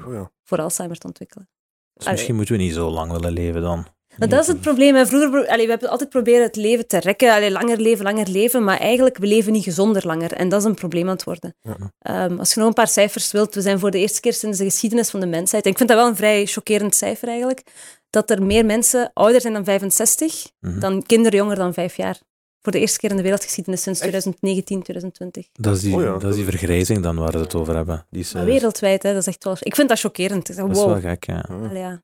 [0.07, 0.31] Oh ja.
[0.43, 1.49] voor Alzheimer te ontwikkelen.
[1.93, 3.87] Dus misschien moeten we niet zo lang willen leven dan.
[4.17, 4.95] Dat is het probleem.
[4.95, 5.05] Hè.
[5.05, 7.33] Vroeger, allee, we hebben altijd proberen het leven te rekken.
[7.33, 8.63] Allee, langer leven, langer leven.
[8.63, 10.33] Maar eigenlijk, we leven niet gezonder langer.
[10.33, 11.55] En dat is een probleem aan het worden.
[11.61, 11.77] Ja.
[11.99, 14.57] Ehm, als je nog een paar cijfers wilt, we zijn voor de eerste keer sinds
[14.57, 15.63] de geschiedenis van de mensheid.
[15.65, 17.63] En ik vind dat wel een vrij chockerend cijfer eigenlijk.
[18.09, 20.79] Dat er meer mensen ouder zijn dan 65 Mhm.
[20.79, 22.19] dan kinderen jonger dan 5 jaar.
[22.61, 24.09] Voor de eerste keer in de wereldgeschiedenis sinds Echt?
[24.09, 25.47] 2019, 2020.
[25.53, 26.11] Dat is, die, Oh ja.
[26.17, 28.05] dat is die vergrijzing dan waar we het over hebben.
[28.09, 29.55] Die is, eh, wereldwijd, hè, dat is echt wel...
[29.59, 30.49] Ik vind dat chockerend.
[30.49, 30.91] Ik zeg, dat is wow.
[30.91, 31.45] wel gek, ja.
[31.49, 32.01] Allee, ja.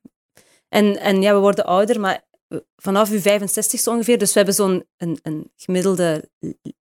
[0.68, 2.24] En, en ja, we worden ouder, maar
[2.76, 4.18] vanaf uw 65ste ongeveer.
[4.18, 6.28] Dus we hebben zo'n een, een gemiddelde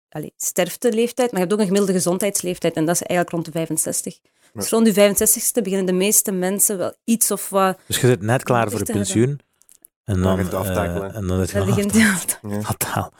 [0.10, 2.74] allee, sterfteleeftijd, maar je hebt ook een gemiddelde gezondheidsleeftijd.
[2.76, 4.17] En dat is eigenlijk rond de 65.
[4.54, 7.78] Dus rond uw 65ste beginnen de meeste mensen wel iets of wat...
[7.88, 8.95] Dus je zit net klaar voor hebben.
[8.95, 9.39] pensioen.
[10.04, 11.10] En Dan dan, het aftakelen.
[11.10, 13.12] eh, en dan het begint Ja.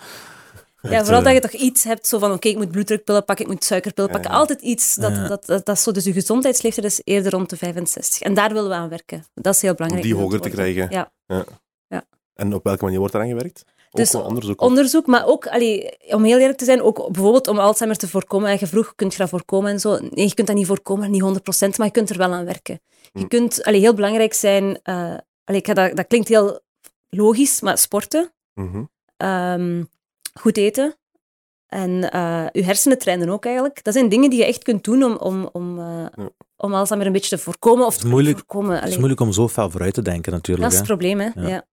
[0.90, 3.46] Ja, vooral eh, dat je toch iets hebt, zo van oké, ik moet bloeddrukpillen pakken,
[3.46, 4.34] ik moet suikerpillen Ja, pakken.
[4.34, 4.40] ja.
[4.40, 5.28] Altijd iets, dat, Ja.
[5.28, 5.92] dat, dat, dat is zo.
[5.92, 8.22] Dus je gezondheidsleeftijd is eerder rond de 65.
[8.22, 9.24] En daar willen we aan werken.
[9.34, 10.06] Dat is heel Om belangrijk.
[10.08, 10.88] die om hoger dat te krijgen.
[10.90, 11.12] Ja.
[12.34, 13.64] En op welke manier wordt eraan gewerkt?
[13.92, 14.62] Dus onderzoek.
[14.62, 18.50] Onderzoek, maar ook, allee, om heel eerlijk te zijn, ook bijvoorbeeld om Alzheimer te voorkomen.
[18.50, 19.98] En je vroeg, kun je dat voorkomen en zo?
[20.00, 22.82] Nee, je kunt dat niet voorkomen, niet 100%, maar je kunt er wel aan werken.
[23.14, 23.28] Je Hm.
[23.28, 24.96] kunt, allee, heel belangrijk zijn, eh,
[25.44, 26.60] allee, ik ga dat, dat klinkt heel
[27.10, 28.84] logisch, maar sporten, Mhm.
[29.18, 29.84] ehm,
[30.40, 30.96] goed eten
[31.68, 33.84] en eh, je hersenen trainen ook eigenlijk.
[33.84, 36.30] Dat zijn dingen die je echt kunt doen om, om, om, eh, Ja.
[36.58, 37.86] om Alzheimer een beetje te voorkomen.
[37.86, 38.80] Of Het is moeilijk- voorkomen.
[38.80, 40.68] Het is moeilijk om zo fel vooruit te denken, dat natuurlijk.
[40.72, 40.94] is het hè.
[40.96, 41.30] probleem, hè.
[41.42, 41.48] Ja.
[41.48, 41.64] Ja.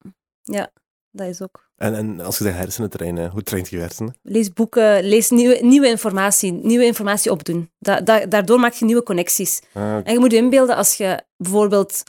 [0.43, 0.71] ja.
[1.11, 1.71] dat is ook.
[1.77, 4.15] En, en als je zegt hersenen trainen, hoe traint je hersenen?
[4.23, 7.71] Lees boeken, lees nieuwe, nieuwe informatie, nieuwe informatie opdoen.
[7.79, 9.63] Da, da- daardoor maak je nieuwe connecties.
[9.73, 12.03] Ah, En je moet je inbeelden als je bijvoorbeeld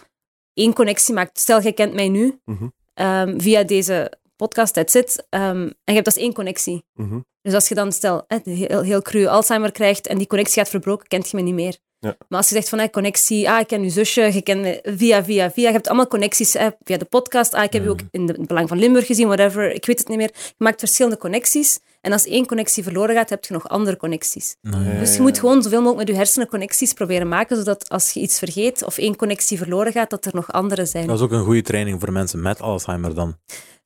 [0.53, 1.39] één connectie maakt.
[1.39, 2.67] Stel, jij kent mij nu Mhm.
[2.93, 5.25] ehm, via deze podcast, that's it.
[5.29, 6.83] ehm, en je hebt als één connectie.
[6.93, 7.19] mhm.
[7.41, 11.07] Dus als je dan, stel, heel, heel cru Alzheimer krijgt en die connectie gaat verbroken,
[11.07, 11.77] kent je me niet meer.
[11.99, 12.15] Ja.
[12.27, 14.79] Maar als je zegt van, hè, connectie, ah, ik ken je zusje, je kent me
[14.83, 15.67] via, via, via.
[15.67, 17.53] Je hebt allemaal connecties hè, via de podcast.
[17.53, 19.71] Ah, ik heb je ook in de in het Belang van Limburg gezien, whatever.
[19.71, 20.31] Ik weet het niet meer.
[20.33, 21.79] Je maakt verschillende connecties.
[22.01, 24.55] En als één connectie verloren gaat, heb je nog andere connecties.
[24.61, 24.99] Nee.
[24.99, 28.19] Dus je moet gewoon zoveel mogelijk met je hersenen connecties proberen maken, zodat als je
[28.19, 31.07] iets vergeet of één connectie verloren gaat, dat er nog andere zijn.
[31.07, 33.35] Dat is ook een goede training voor mensen met Alzheimer dan.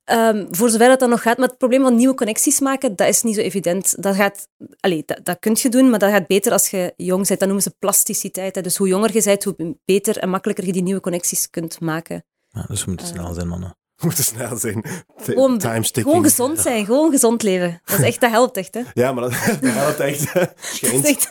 [0.08, 3.08] Ehm, voor zover dat dan nog gaat, maar het probleem van nieuwe connecties maken, dat
[3.08, 4.02] is niet zo evident.
[4.02, 4.48] Dat gaat,
[4.80, 7.38] allee, dat, dat kun je doen, maar dat gaat beter als je jong bent.
[7.38, 8.54] Dat noemen ze plasticiteit.
[8.54, 8.60] Hè.
[8.62, 12.24] Dus hoe jonger je bent, hoe beter en makkelijker je die nieuwe connecties kunt maken.
[12.48, 13.12] Ja, dus we moeten Eh.
[13.12, 13.76] snel zijn, mannen.
[13.96, 14.84] We moeten snel zijn.
[15.16, 16.06] Gewoon, Time sticking.
[16.06, 17.80] gewoon gezond zijn, gewoon gezond leven.
[17.84, 18.74] Dat, is echt, dat helpt echt.
[18.74, 18.80] Hè.
[18.94, 20.32] Ja, maar dat, dat helpt echt.
[20.34, 21.04] Dat Schijnt.
[21.06, 21.10] is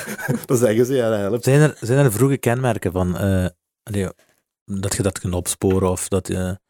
[0.46, 1.44] Dat zeggen ze, ja, dat helpt.
[1.44, 3.46] Zijn er, zijn er vroege kenmerken van eh,
[3.82, 4.08] allee,
[4.64, 6.60] dat je dat kunt opsporen of dat je...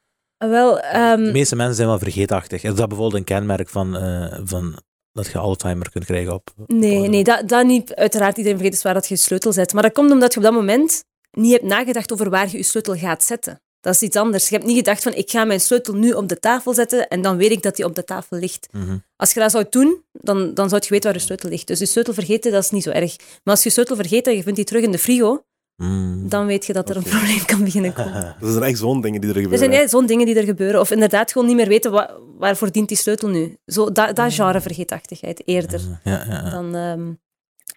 [0.49, 2.63] Wel, ehm, De meeste mensen zijn wel vergeetachtig.
[2.63, 6.51] Is dat bijvoorbeeld een kenmerk van, eh, van dat je Alzheimer kunt krijgen op...
[6.67, 7.95] Nee, nee dat, dat niet.
[7.95, 9.73] Uiteraard, iedereen vergeet is waar dat je sleutel zet.
[9.73, 12.63] Maar dat komt omdat je op dat moment niet hebt nagedacht over waar je je
[12.63, 13.61] sleutel gaat zetten.
[13.81, 14.49] Dat is iets anders.
[14.49, 17.23] Je hebt niet gedacht van, ik ga mijn sleutel nu op de tafel zetten en
[17.23, 18.69] dan weet ik dat die op de tafel ligt.
[18.73, 18.97] Mhm.
[19.17, 21.67] Als je dat zou doen, dan, dan zou je weten waar je sleutel ligt.
[21.67, 23.17] Dus je sleutel vergeten, dat is niet zo erg.
[23.19, 25.45] Maar als je je sleutel vergeet en je vindt die terug in de frigo,
[25.77, 26.29] Mm.
[26.29, 28.37] dan weet je dat er een probleem kan beginnen komen.
[28.41, 29.69] Dat zijn echt zo'n dingen die er Er gebeuren.
[29.71, 30.81] zijn ja, zo'n dingen die er gebeuren.
[30.81, 33.57] Of inderdaad gewoon niet meer weten wa- waarvoor dient die sleutel nu.
[33.67, 35.81] Zo, dat, dat genre vergeetachtigheid eerder.
[36.05, 36.51] Ja, ja, ja.
[36.51, 37.13] Dan, ehm,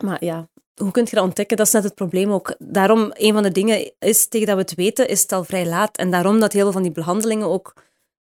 [0.07, 1.57] maar ja, hoe kun je dat ontdekken?
[1.57, 2.55] Dat is net het probleem ook.
[2.59, 5.65] Daarom, een van de dingen is, tegen dat we het weten, is het al vrij
[5.67, 5.97] laat.
[5.97, 7.73] En daarom dat heel veel van die behandelingen ook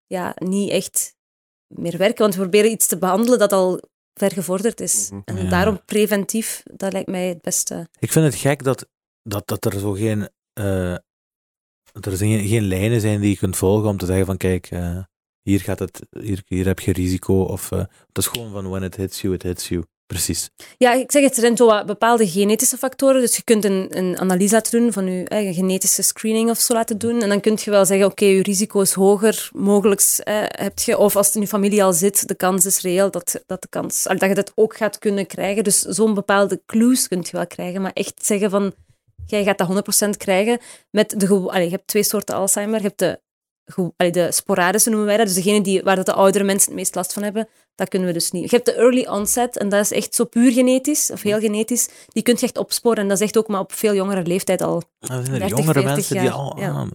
[0.06, 1.14] ja, niet echt
[1.66, 2.18] meer werken.
[2.22, 3.80] Want we proberen iets te behandelen dat al
[4.14, 5.09] ver gevorderd is.
[5.11, 5.20] Mhm.
[5.24, 5.50] En Ja.
[5.50, 7.88] daarom preventief, dat lijkt mij het beste.
[7.98, 8.88] Ik vind het gek dat,
[9.31, 10.97] dat, dat er zo geen, eh,
[11.93, 14.66] dat er geen, geen lijnen zijn die je kunt volgen om te zeggen van kijk,
[14.71, 14.99] eh,
[15.43, 17.43] hier, gaat het, hier, hier heb je risico.
[17.43, 19.85] Of, eh, het is gewoon van when it hits you, it hits you.
[20.07, 20.51] Precies.
[20.79, 23.21] Ja, ik zeg het, er zijn zo wat bepaalde genetische factoren.
[23.21, 26.75] Dus je kunt een, een analyse laten doen van je eigen genetische screening of zo
[26.75, 27.23] laten doen.
[27.23, 29.51] En dan kun je wel zeggen, oké, je risico is hoger.
[29.53, 32.81] Mogelijk eh, heb je, of als het in je familie al zit, de kans is
[32.81, 35.64] reëel dat, dat, de kans, dat je dat ook gaat kunnen krijgen.
[35.64, 37.83] Dus zo'n bepaalde clues kun je wel krijgen.
[37.83, 38.73] Maar echt zeggen van,
[39.26, 40.59] jij gaat dat 100% krijgen.
[40.90, 42.80] Met de, allee, je hebt twee soorten Alzheimer.
[42.80, 43.20] Je hebt de,
[43.96, 45.26] allee, de sporadische noemen wij dat.
[45.26, 47.48] Dus degene die, waar dat de oudere mensen het meest last van hebben.
[47.74, 48.50] Dat kunnen we dus niet.
[48.50, 51.88] Je hebt de early onset, en dat is echt zo puur genetisch, of heel genetisch.
[52.09, 52.98] Die kun je echt opsporen.
[53.02, 54.83] En dat is echt ook maar op veel jongere leeftijd al.
[55.00, 56.59] Ah, er zijn er 30, jongere 40 mensen die al...
[56.59, 56.70] ja.
[56.70, 56.88] ah,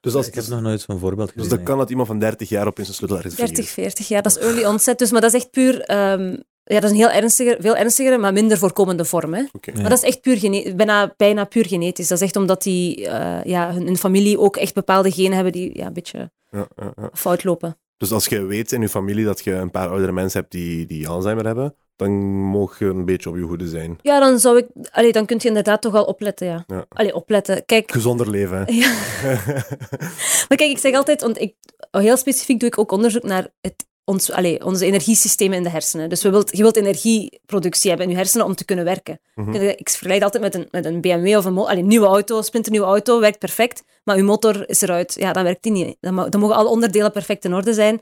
[0.00, 1.56] Dus, als, ik heb nog nooit zo'n voorbeeld dus gezien.
[1.56, 3.74] dat kan dat iemand van 30 jaar opeens een sleutel ergens 30, vergeet.
[3.74, 4.98] 40 jaar, dat is early onset.
[4.98, 5.80] Dus, maar dat is echt puur...
[5.80, 9.34] ehm, ja, dat is een heel ernstige, veel ernstigere, maar minder voorkomende vorm.
[9.34, 9.40] Hè.
[9.40, 9.72] Ja.
[9.74, 12.08] Maar dat is echt puur gene- bijna, bijna puur genetisch.
[12.08, 15.52] Dat is echt omdat die, eh, ja, hun, hun familie ook echt bepaalde genen hebben
[15.52, 16.68] die ja, een beetje Ja,
[17.12, 17.78] fout lopen.
[17.96, 20.86] Dus als je weet in je familie dat je een paar oudere mensen hebt die,
[20.86, 22.10] die Alzheimer hebben, dan
[22.50, 23.98] mag je een beetje op je hoede zijn.
[24.02, 24.66] Ja, dan zou ik...
[24.90, 26.64] Allee, dan kun je inderdaad toch wel opletten, ja.
[26.66, 26.84] Ja.
[26.88, 27.64] Allee, opletten.
[27.64, 28.72] Kijk, Gezonder leven, hè.
[28.72, 28.92] Ja.
[30.48, 31.54] maar kijk, ik zeg altijd, want ik,
[31.90, 36.08] heel specifiek doe ik ook onderzoek naar het, ons, allee, onze energiesystemen in de hersenen.
[36.08, 39.20] Dus we wilt, je wilt energieproductie hebben in je hersenen om te kunnen werken.
[39.34, 39.54] Mhm.
[39.54, 42.86] Ik vergelijk altijd met een, met een BMW of een, allee, nieuwe auto, een splinternieuwe
[42.86, 45.14] auto, werkt perfect, maar uw motor is eruit.
[45.18, 45.96] Ja, dan werkt die niet.
[46.00, 48.00] Dan, mo- dan mogen alle onderdelen perfect in orde zijn.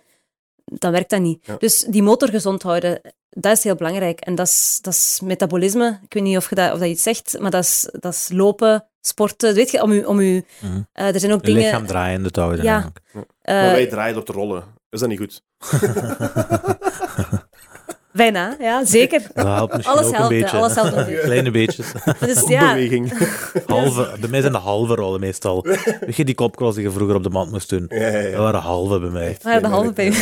[0.64, 1.38] Dan werkt dat niet.
[1.46, 1.56] Ja.
[1.58, 4.20] Dus die motor gezond houden, dat is heel belangrijk.
[4.20, 5.98] En dat is, dat is metabolisme.
[6.04, 8.28] Ik weet niet of, je dat, of dat iets zegt, maar dat is, dat is
[8.32, 9.54] lopen, sporten.
[9.54, 10.80] Weet je, om u, om u, Mhm.
[10.92, 11.62] eh, er zijn ook Je dingen...
[11.62, 12.64] lichaam draaiende te houden.
[12.64, 12.92] Ja.
[13.12, 14.64] maar wij draaien op de rollen.
[14.92, 15.42] Is dat niet goed?
[18.12, 19.22] Bijna, ja, zeker.
[19.34, 20.56] Dat helpt misschien Alles ook helpt, een beetje.
[20.56, 21.20] alles helpt een beetje.
[21.20, 21.92] Kleine beetjes.
[22.20, 23.12] Dus ja, Beweging.
[23.66, 25.62] Halve, bij mij zijn de halve rollen meestal.
[26.00, 27.84] Weet je die kopcross die je vroeger op de mat moest doen?
[27.88, 29.36] Ja, ja, Dat waren halve bij mij.
[29.42, 30.12] maar de halve bij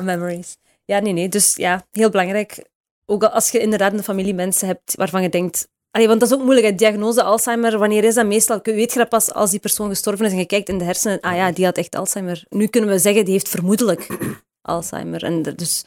[0.02, 0.56] Memories.
[0.84, 1.28] Ja, nee, nee.
[1.28, 2.64] Dus ja, heel belangrijk.
[3.06, 5.68] Ook als je inderdaad een familie mensen hebt waarvan je denkt...
[5.92, 6.74] Allee, want dat is ook moeilijk, hè.
[6.74, 8.60] diagnose Alzheimer, wanneer is dat meestal?
[8.62, 11.20] Weet je dat pas als die persoon gestorven is en je kijkt in de hersenen,
[11.20, 12.44] ah ja, die had echt Alzheimer.
[12.48, 14.06] Nu kunnen we zeggen, die heeft vermoedelijk
[14.62, 15.24] Alzheimer.
[15.24, 15.84] En dus,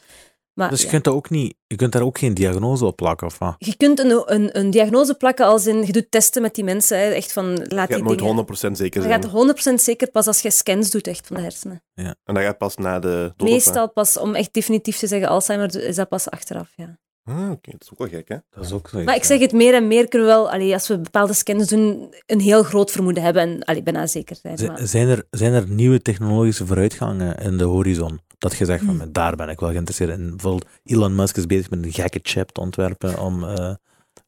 [0.52, 0.90] maar, Dus je ja.
[0.90, 3.54] kunt, dat ook niet, je kunt daar ook geen diagnose op plakken, of wat?
[3.58, 6.98] Je kunt een, een, een diagnose plakken als in, je doet testen met die mensen,
[6.98, 8.46] hè, echt van, laat Je die moet dingen...
[8.70, 9.22] 100% zeker Je zijn.
[9.22, 11.82] gaat 100% zeker pas als je scans doet echt van de hersenen.
[11.94, 13.48] En dat gaat pas na de dood.
[13.48, 16.98] Meestal pas, om echt definitief te zeggen Alzheimer, is dat pas achteraf, ja.
[17.28, 17.70] Ah, oké.
[17.70, 18.36] Dat is ook wel gek, hè?
[18.50, 19.02] Dat is ook zo.
[19.02, 21.68] Maar ik zeg het, meer en meer kunnen we wel, allee, als we bepaalde scans
[21.68, 24.58] doen, een heel groot vermoeden hebben en allee, bijna zeker zijn.
[24.58, 28.20] Z- Maar, Zijn er, zijn er nieuwe technologische vooruitgangen in de horizon?
[28.38, 29.12] Dat je zegt van, Hmm.
[29.12, 30.30] daar ben ik wel geïnteresseerd in.
[30.30, 33.44] Bijvoorbeeld Elon Musk is bezig met een gekke chip te ontwerpen om...
[33.44, 33.74] eh,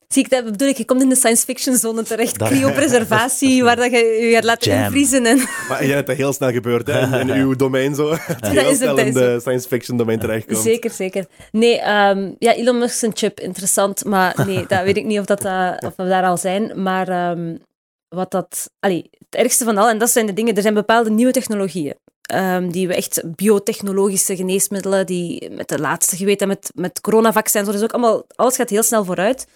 [0.08, 3.76] zie ik dat, bedoel ik, je komt in de science fiction zone terecht, cryopreservatie, waar
[3.76, 4.82] dat je je gaat laten Jam.
[4.84, 5.26] invriezen.
[5.26, 5.36] En,
[5.68, 7.20] Maar jij hebt dat heel snel gebeurd, hè?
[7.20, 8.08] In, in uw domein zo.
[8.08, 8.18] Dat
[8.50, 10.58] heel is snel het, in de science fiction domein terechtkomt.
[10.62, 11.26] zeker, zeker.
[11.52, 15.24] Nee, ehm, ja, Elon Musk zijn chip, interessant, maar nee, dat weet ik niet of,
[15.24, 16.82] dat, eh, of we daar al zijn.
[16.82, 17.56] Maar ehm,
[18.08, 18.70] wat dat...
[18.80, 21.94] Allee, het ergste van al, en dat zijn de dingen, er zijn bepaalde nieuwe technologieën.
[22.22, 27.74] ehm, die we echt biotechnologische geneesmiddelen, die met de laatste geweten, met, met coronavaccins, dat
[27.74, 29.46] is ook allemaal, alles gaat heel snel vooruit.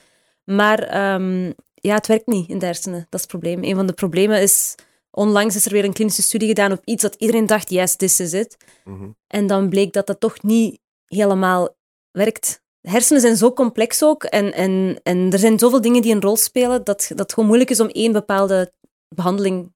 [0.44, 2.98] Maar ehm, ja, het werkt niet in de hersenen.
[2.98, 3.64] Dat is het probleem.
[3.64, 4.74] Een van de problemen is,
[5.10, 8.20] onlangs is er weer een klinische studie gedaan op iets dat iedereen dacht, yes, this
[8.20, 8.56] is it.
[8.84, 9.10] Mhm.
[9.26, 11.76] En dan bleek dat dat toch niet helemaal
[12.10, 12.62] werkt.
[12.80, 16.20] De hersenen zijn zo complex ook en, en, en er zijn zoveel dingen die een
[16.20, 18.72] rol spelen dat, dat het gewoon moeilijk is om één bepaalde
[19.08, 19.72] behandeling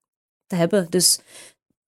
[0.46, 0.86] te hebben.
[0.90, 1.18] Dus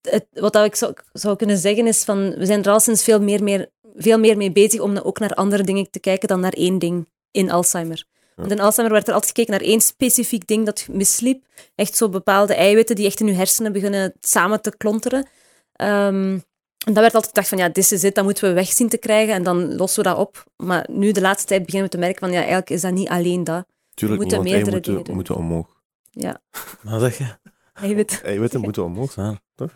[0.00, 3.04] het, wat dat ik zou, zou kunnen zeggen is van, we zijn er al sinds
[3.04, 6.40] veel meer, meer, veel meer mee bezig om ook naar andere dingen te kijken dan
[6.40, 8.04] naar één ding in Alzheimer.
[8.38, 11.44] Want in Alzheimer werd er altijd gekeken naar één specifiek ding dat misliep.
[11.74, 15.28] Echt zo bepaalde eiwitten die echt in je hersenen beginnen samen te klonteren.
[15.72, 16.38] Ehm,
[16.86, 18.88] en dan werd altijd gedacht van, ja, dit is het, dat moeten we weg zien
[18.88, 20.44] te krijgen en dan lossen we dat op.
[20.56, 23.08] Maar nu, de laatste tijd, beginnen we te merken van, ja, eigenlijk is dat niet
[23.08, 23.66] alleen dat.
[23.94, 25.82] Tuurlijk moeten niet, meerdere moeten, moeten omhoog.
[26.10, 26.40] Ja,
[26.82, 27.26] wat zeg je?
[27.74, 28.20] eiwit.
[28.24, 29.14] Eiwitten moeten omhoog.
[29.14, 29.40] Ja.
[29.54, 29.70] Toch?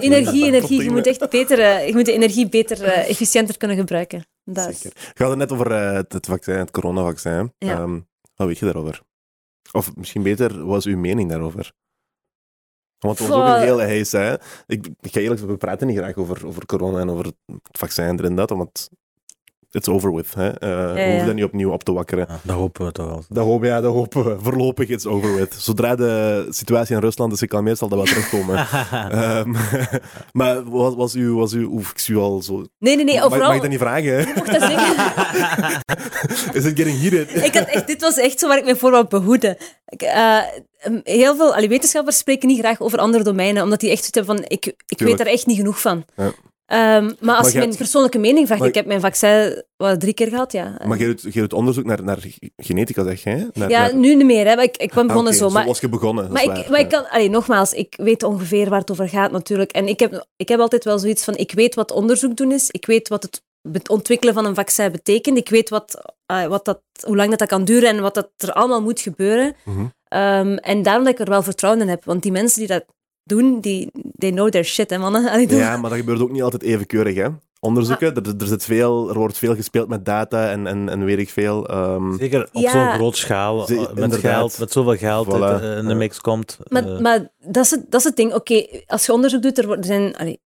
[0.00, 0.82] Energie, energie.
[0.82, 4.26] Je moet echt beter, eh, je moet de energie beter, eh, efficiënter kunnen gebruiken.
[4.44, 5.00] Dat is- Zeker.
[5.14, 7.52] Je had het net over eh, het, het vaccin, het coronavaccin.
[7.58, 7.72] Ja.
[7.78, 8.00] Ehm,
[8.34, 9.02] wat weet je daarover?
[9.72, 11.72] Of misschien beter, wat is uw mening daarover?
[12.98, 14.34] Want het was ook een hele heis, hè?
[14.66, 17.34] Ik, ik ga eerlijk zeggen, we praten niet graag over, over corona en over het
[17.78, 18.90] vaccin en dat, omdat
[19.70, 20.34] it's over with.
[20.34, 20.48] Hè?
[20.48, 21.06] Eh, We ja.
[21.08, 22.26] hoeven dat niet opnieuw op te wakkeren.
[22.28, 23.24] Ja, dat hopen we toch wel.
[23.28, 24.36] Dat hopen, ja, dat hopen we.
[24.42, 25.54] Voorlopig it's over with.
[25.58, 28.56] Zodra de situatie in Rusland is gekalmeerd, zal dat wel terugkomen.
[29.10, 29.54] Ehm,
[30.32, 31.36] maar wat was uw...
[31.36, 32.64] Was uw oef, ik zie u al zo...
[32.78, 33.46] Nee, nee, nee, mag, overal...
[33.46, 34.12] mag ik dat niet vragen?
[34.12, 34.18] hè?
[34.18, 35.82] Je mocht dat zeggen.
[36.58, 37.44] Is it getting heated?
[37.44, 39.56] ik had echt, dit was echt zo waar ik me voor wou behoeden.
[39.86, 40.38] Ik, eh,
[41.02, 44.36] heel veel allee, wetenschappers spreken niet graag over andere domeinen, omdat die echt zoiets hebben
[44.36, 46.04] van, ik, ik weet daar echt niet genoeg van.
[46.16, 46.32] Ja.
[46.68, 49.62] Ehm, maar als je je mijn hebt- persoonlijke mening vraagt, maar- ik heb mijn vaccin
[49.76, 50.76] wat, drie keer gehad, ja.
[50.86, 52.18] Maar jij doet, jij doet onderzoek naar, naar
[52.56, 53.50] genetica, zeg je?
[53.54, 54.54] Naar, ja, naar- nu niet meer, hè.
[54.54, 55.50] maar ik, ik ben begonnen Ah, zo.
[55.50, 56.32] Maar, was je begonnen.
[56.32, 59.30] maar, ik, waar, maar ik kan, allee, nogmaals, ik weet ongeveer waar het over gaat
[59.30, 59.72] natuurlijk.
[59.72, 62.70] En ik heb, ik heb altijd wel zoiets van, ik weet wat onderzoek doen is,
[62.70, 63.42] ik weet wat het
[63.88, 67.48] ontwikkelen van een vaccin betekent, ik weet wat, ah, wat dat, hoe lang dat, dat
[67.48, 69.54] kan duren en wat dat er allemaal moet gebeuren.
[69.64, 69.84] Mhm.
[70.08, 72.84] Ehm, en daarom dat ik er wel vertrouwen in heb, want die mensen die dat
[73.28, 75.28] doen, die they know their shit, hè, mannen.
[75.32, 77.26] Allee, Ja, maar dat gebeurt ook niet altijd even keurig, hè?
[77.60, 81.18] Onderzoeken, er, er, zit veel, er wordt veel gespeeld met data en, en, en weet
[81.18, 81.68] ik veel.
[81.68, 82.70] ehm, Zeker op Ja.
[82.70, 84.20] zo'n groot schaal, eh, met inderdaad.
[84.20, 86.58] geld, met zoveel geld Voilà, dat eh, in de mix komt.
[86.68, 88.34] Maar, eh, maar dat, is het, dat is het ding.
[88.34, 90.40] Oké, als je onderzoek doet, er, wordt- er zijn allee,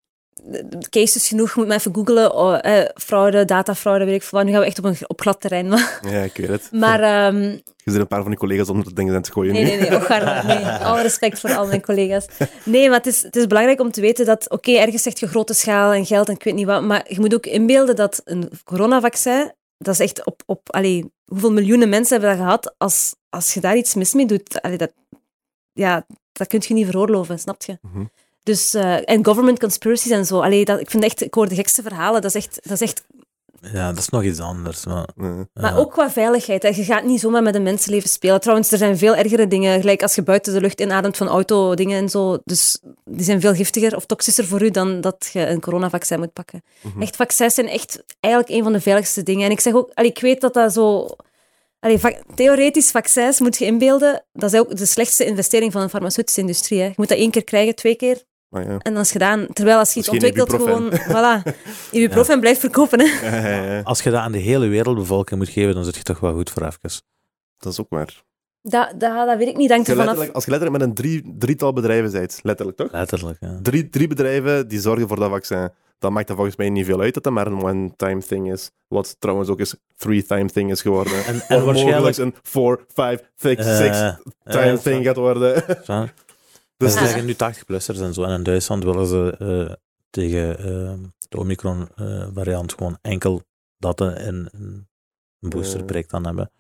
[0.91, 1.49] cases genoeg.
[1.49, 2.35] Je moet maar even googlen.
[2.35, 4.41] Oh, eh, fraude, datafraude, weet ik veel.
[4.43, 5.69] Nu gaan we echt op een op glad terrein.
[5.69, 6.69] Maar, ja, ik weet het.
[6.73, 7.41] maar ehm,
[7.77, 9.69] Je zit een paar van die collega's onder de dingen aan het gooien nee, nu.
[9.69, 10.65] nee, nee, och, Garda, nee.
[10.89, 12.27] Alle respect voor al mijn collega's.
[12.65, 15.29] Nee, maar het is, het is belangrijk om te weten dat, oké, ergens zegt je
[15.29, 18.21] grote schaal en geld en ik weet niet wat, maar je moet ook inbeelden dat
[18.25, 23.15] een coronavaccin, dat is echt op, op allee, hoeveel miljoenen mensen hebben dat gehad, als,
[23.29, 24.93] als je daar iets mis mee doet, allee, dat,
[25.73, 27.79] ja, dat kun je niet veroorloven, snap je?
[27.81, 28.05] Mhm.
[28.43, 30.41] Dus, eh, en government conspiracies en zo.
[30.41, 32.23] Allee, dat, ik vind echt, ik hoor de gekste verhalen.
[32.23, 33.03] Dat is echt, dat is echt
[33.73, 34.85] ja, dat is nog iets anders.
[34.85, 35.77] Maar, maar ja.
[35.77, 36.63] ook qua veiligheid.
[36.63, 36.69] hè.
[36.69, 38.41] Je gaat niet zomaar met een mensenleven spelen.
[38.41, 39.81] Trouwens, er zijn veel ergere dingen.
[39.81, 42.39] Gelijk als je buiten de lucht inademt van auto-dingen en zo.
[42.45, 46.33] Dus die zijn veel giftiger of toxischer voor u dan dat je een coronavaccin moet
[46.33, 46.63] pakken.
[46.81, 47.03] Mhm.
[47.03, 49.45] Echt, vaccins zijn echt eigenlijk een van de veiligste dingen.
[49.45, 51.09] En ik zeg ook, allee, ik weet dat dat zo...
[51.81, 54.25] Allee, va- theoretisch, vaccins moet je inbeelden.
[54.33, 56.79] Dat is ook de slechtste investering van de farmaceutische industrie.
[56.81, 56.87] Hè.
[56.87, 58.23] Je moet dat één keer krijgen, twee keer.
[58.53, 58.79] Maar ja.
[58.79, 59.47] En dan is het gedaan.
[59.53, 60.93] Terwijl als je iets Dat ontwikkelt, gewoon...
[60.93, 61.53] Voilà.
[61.91, 63.29] Ibuprofen blijft verkopen, hè.
[63.29, 63.81] Ja, ja, ja.
[63.83, 66.51] Als je dat aan de hele wereldbevolking moet geven, dan zit je toch wel goed
[66.51, 67.01] voor even.
[67.59, 68.23] Dat is ook waar.
[68.63, 69.69] Dat, dat, dat weet ik niet.
[69.69, 70.07] Dank Als je er vanaf.
[70.07, 72.93] letterlijk, als je letterlijk met een drie, drietal bedrijven bent, letterlijk toch?
[72.93, 73.59] Letterlijk, ja.
[73.63, 75.71] Drie, drie bedrijven die zorgen voor dat vaccin.
[75.99, 78.71] Dan maakt dat volgens mij niet veel uit dat dat maar een one-time thing is.
[78.89, 81.13] Wat trouwens ook eens three-time thing is geworden.
[81.13, 82.17] En, en mogelijk waarschijnlijk...
[82.17, 85.65] een four, five, six, eh, six-time eh, thing gaat worden.
[86.83, 87.07] Dus Ze Ja.
[87.07, 88.23] zeggen nu 80-plussers en zo.
[88.23, 89.75] En in Duitsland willen ze eh,
[90.11, 90.93] tegen eh,
[91.29, 93.43] de Omicron-variant gewoon enkel
[93.79, 94.49] dat een, een,
[95.41, 96.51] een boosterprik dan hebben.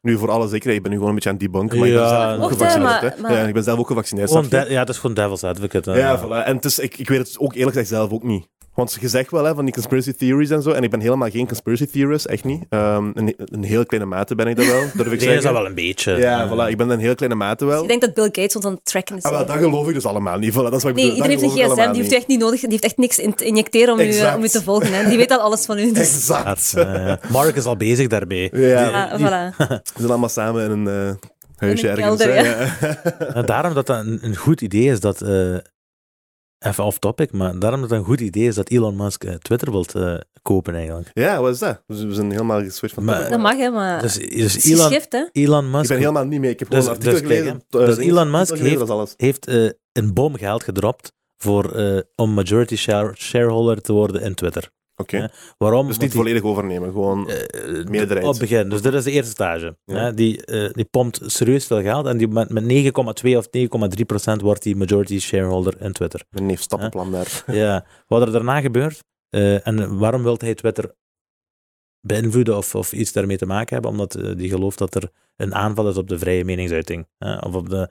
[0.00, 1.94] nu voor alle zekerheid, ik ben nu gewoon een beetje aan het debunken, maar ik
[1.94, 2.90] ben Ja, zelf ook gevaccineerd.
[2.90, 3.20] maar- hè.
[3.20, 4.30] maar- Ja, ik ben zelf ook gevaccineerd.
[4.50, 5.90] Ja, het is gewoon devil's advocate.
[5.90, 5.98] hè.
[5.98, 6.46] Ja, voilà.
[6.46, 8.48] En het is, ik, ik weet het ook eerlijk gezegd zelf ook niet.
[8.74, 11.30] Want je zegt wel hè, van die conspiracy theories en zo, en ik ben helemaal
[11.30, 12.64] geen conspiracy theorist, echt niet.
[12.68, 15.42] Ehm een, een heel kleine mate ben ik dat wel, durf ik Iedereen is zeggen.
[15.42, 16.12] dat wel een beetje.
[16.16, 17.82] Ja, voilà, ik ben een heel kleine mate wel.
[17.82, 19.22] Ik denk dat Bill Gates ons aan het tracken is.
[19.22, 20.52] Ah, wel, dat geloof ik dus allemaal niet.
[20.52, 21.16] Voilà, dat is wat ik nee, bedoel.
[21.16, 22.60] iedereen Dat heeft een gsm, die heeft u echt niet nodig.
[22.60, 24.92] Die heeft echt niks in te injecteren om u, om u te volgen.
[24.94, 25.08] Hè.
[25.08, 25.92] Die weet al alles van u.
[25.92, 26.14] Dus.
[26.14, 26.74] Exact.
[26.74, 28.50] dat, eh, Mark is al bezig daarbij.
[28.52, 29.56] Ja, Ja, die- voilà.
[29.68, 31.14] we zijn allemaal samen in een eh,
[31.56, 32.22] huisje In een ergens.
[32.22, 32.64] kelder, hè.
[33.24, 35.22] En Eh, daarom dat dat een, een goed idee is dat...
[36.62, 39.34] even off topic, maar daarom dat het een goed idee is dat Elon Musk eh,
[39.34, 41.10] Twitter wilt eh, kopen eigenlijk.
[41.14, 41.82] Ja, wat is dat?
[41.86, 43.30] Dus we zijn helemaal geswitcht van Maar- topic.
[43.32, 45.24] Dat mag, hè, maar Dus, het dus is Elon, hè.
[45.32, 46.50] Elon Ik Musk ben helemaal niet mee.
[46.50, 47.62] Ik heb gewoon Dus- een artikel dus gelezen.
[47.68, 48.56] Dus Elon Musk
[49.16, 54.34] heeft eh, een bom geld gedropt voor, eh, om majority share- shareholder te worden in
[54.34, 54.70] Twitter.
[55.02, 55.28] Oké.
[55.58, 55.86] Waarom?
[55.86, 57.28] Dus niet die- volledig overnemen, gewoon...
[57.30, 58.22] eh, Meerderheid.
[58.26, 58.68] Op het begin.
[58.68, 59.76] Dus dit is de eerste stage.
[59.84, 59.94] Ja.
[59.96, 63.46] Hè, die, eh, die pompt serieus veel geld en die met, met 9,2 of
[63.98, 66.24] 9,3 procent wordt die majority shareholder in Twitter.
[66.30, 67.42] Mijn neef stappenplan daar.
[67.62, 67.86] ja.
[68.06, 70.92] Wat er daarna gebeurt eh, en waarom wil hij Twitter
[72.00, 73.90] beïnvloeden of, of iets daarmee te maken hebben?
[73.90, 77.06] Omdat die gelooft dat er een aanval is op de vrije meningsuiting.
[77.18, 77.90] Hè, of op de,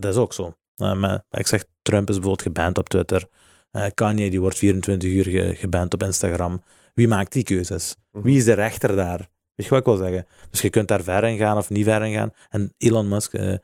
[0.00, 0.52] dat is ook zo.
[0.78, 3.26] Eh, maar ik zeg, Trump is bijvoorbeeld geband op Twitter.
[3.70, 6.62] Eh, Kanye die wordt 24 uur ge- geband op Instagram.
[6.94, 7.96] Wie maakt die keuzes?
[8.12, 8.24] Mhm.
[8.24, 9.18] Wie is de rechter daar?
[9.54, 10.26] Weet je wat ik wil zeggen?
[10.50, 12.32] Dus je kunt daar ver in gaan of niet ver in gaan.
[12.48, 13.54] En Elon Musk, eh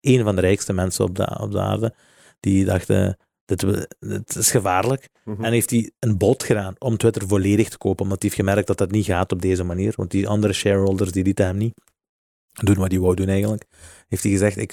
[0.00, 1.94] een van de rijkste mensen op de, op de aarde,
[2.40, 3.10] die dacht, eh,
[3.44, 3.60] dit,
[4.00, 5.08] dit is gevaarlijk.
[5.24, 5.44] Mhm.
[5.44, 8.66] En heeft hij een bod gedaan om Twitter volledig te kopen, omdat hij heeft gemerkt
[8.68, 9.92] dat dat niet gaat op deze manier.
[9.96, 11.74] Want die andere shareholders, die lieten hem niet
[12.62, 13.64] doen wat hij wou doen eigenlijk.
[14.08, 14.72] Heeft hij gezegd, ik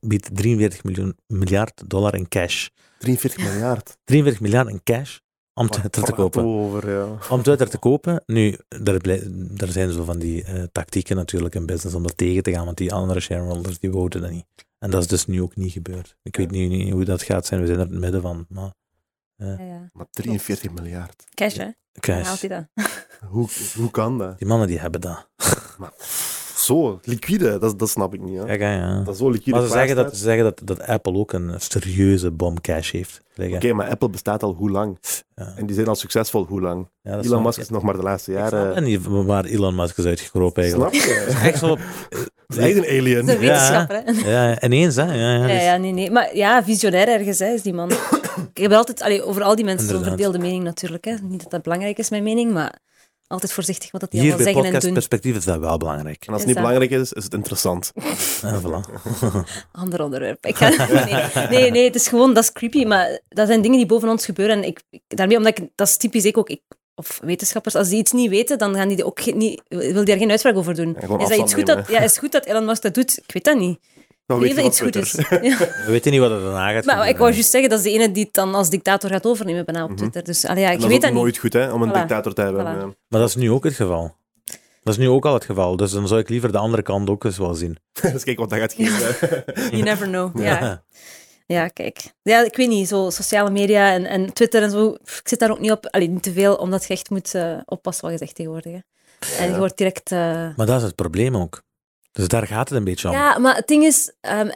[0.00, 2.68] bied 43 miljoen, miljard dollar in cash.
[2.98, 3.96] 43 miljard.
[4.04, 5.18] 43 miljard in cash
[5.54, 6.44] om Twitter te kopen.
[6.44, 7.18] Over, ja.
[7.30, 8.22] Om Twitter te kopen.
[8.26, 12.16] Nu, daar, blij- daar zijn zo van die eh, tactieken natuurlijk in business om dat
[12.16, 14.46] tegen te gaan, want die andere shareholders die wouden dat niet.
[14.78, 16.16] En dat is dus nu ook niet gebeurd.
[16.22, 18.46] Ik weet nu niet hoe dat gaat zijn, we zijn er in het midden van.
[18.48, 18.72] Maar
[19.36, 19.90] Ja, ja.
[19.92, 21.24] Maar 43 miljard.
[21.34, 21.62] Cash, hè.
[21.62, 22.86] Haalt cash, hij dat?
[23.30, 24.38] Hoe, hoe kan dat?
[24.38, 25.28] die mannen die hebben dat.
[26.68, 28.38] Zo, liquide, dat, dat snap ik niet.
[28.38, 28.44] Hè.
[28.44, 29.02] Hè, ja.
[29.04, 31.52] Dat is zo liquide Maar ze zeggen, dat, ze zeggen dat, dat Apple ook een
[31.56, 33.20] serieuze bom cash heeft.
[33.52, 34.98] Oké, maar Apple bestaat al hoe lang?
[35.34, 35.52] Ja.
[35.56, 36.88] En die zijn al succesvol hoe lang?
[37.02, 38.82] Ja, dat Elon Musk is nog maar de laatste jaren...
[38.84, 40.94] niet waar Elon Musk is uitgekropen eigenlijk.
[40.94, 41.38] Snap je?
[41.48, 41.76] Echt zo,
[42.46, 43.26] Het is echt een alien.
[43.26, 44.30] Dat is een wetenschapper, hè.
[44.30, 45.02] ja, ineens hè.
[45.02, 46.10] Ja, ja, Ja, dus- ja, nee, nee.
[46.10, 47.90] Maar ja, visionair ergens, hè, is die man.
[48.54, 50.20] ik heb altijd, allee, over al die mensen zo'n Inderdaad.
[50.20, 51.04] verdeelde mening natuurlijk.
[51.04, 51.14] Hè.
[51.22, 52.78] Niet dat dat belangrijk is, mijn mening, maar
[53.28, 54.90] altijd voorzichtig wat dat die Hier allemaal bij zeggen en doen.
[54.90, 56.24] podcastperspectief is dat wel belangrijk.
[56.26, 57.92] En als het niet belangrijk is, is het interessant.
[58.42, 59.02] En voilà.
[59.72, 60.46] Ander onderwerp.
[60.46, 60.68] Ik ga,
[61.04, 64.08] nee, nee, nee, het is gewoon, dat is creepy, maar dat zijn dingen die boven
[64.08, 64.56] ons gebeuren.
[64.56, 66.60] En ik, ik- daarmee, omdat ik, dat is typisch ik ook, ik,
[66.94, 70.04] of wetenschappers, als die iets niet weten, dan gaan die ook geen- niet, wil die
[70.04, 70.96] daar geen uitspraak over doen.
[70.98, 72.94] gewoon is dat iets goed nemen, dat, ja, is het goed dat Elon Musk dat
[72.94, 73.18] doet?
[73.18, 73.78] Ik weet dat niet.
[74.28, 75.10] Dan weet je iets goed is.
[75.10, 75.44] Twitter.
[75.44, 75.58] Ja.
[75.58, 77.90] We weten niet wat er daarna gaat Maar ik wou juist zeggen, dat is de
[77.92, 80.24] ene die het dan als dictator gaat overnemen bijna op Twitter.
[80.24, 81.20] Dus allee, ja, ik dat is weet ook dat niet.
[81.20, 81.92] nooit goed, hè, om een Voilà.
[81.92, 82.62] dictator te hebben.
[82.62, 82.78] Voilà.
[82.78, 82.84] Ja.
[83.08, 84.16] Maar dat is nu ook het geval.
[84.82, 85.76] Dat is nu ook al het geval.
[85.76, 87.76] Dus dan zou ik liever de andere kant ook eens wel zien.
[88.12, 89.16] dus kijk wat dat gaat geven.
[89.70, 90.40] You never know.
[90.42, 90.82] Ja.
[91.46, 91.98] Ja, kijk.
[92.22, 94.90] Ja, ik weet niet, zo sociale media en, en Twitter en zo.
[95.04, 95.86] pff, Ik zit daar ook niet op.
[95.86, 98.72] Allee, niet te veel, omdat je echt moet eh, oppassen wat je zegt tegenwoordig.
[98.72, 98.78] Hè.
[99.44, 100.12] En je wordt direct...
[100.12, 100.18] eh,
[100.56, 101.62] Maar dat is het probleem ook.
[102.18, 103.14] Dus daar gaat het een beetje om.
[103.14, 104.12] Ja, maar het ding is...
[104.20, 104.50] ehm,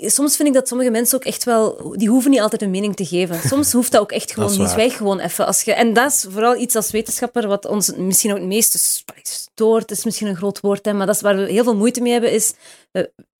[0.00, 1.92] soms vind ik dat sommige mensen ook echt wel...
[1.96, 3.40] Die hoeven niet altijd een mening te geven.
[3.48, 4.68] Soms hoeft dat ook echt gewoon niet.
[4.68, 5.46] Zwijg gewoon even.
[5.46, 8.78] Als je, en dat is vooral iets als wetenschapper wat ons misschien ook het meeste
[9.22, 9.90] stoort.
[9.90, 12.12] is misschien een groot woord, hè, maar dat is waar we heel veel moeite mee
[12.12, 12.54] hebben, is...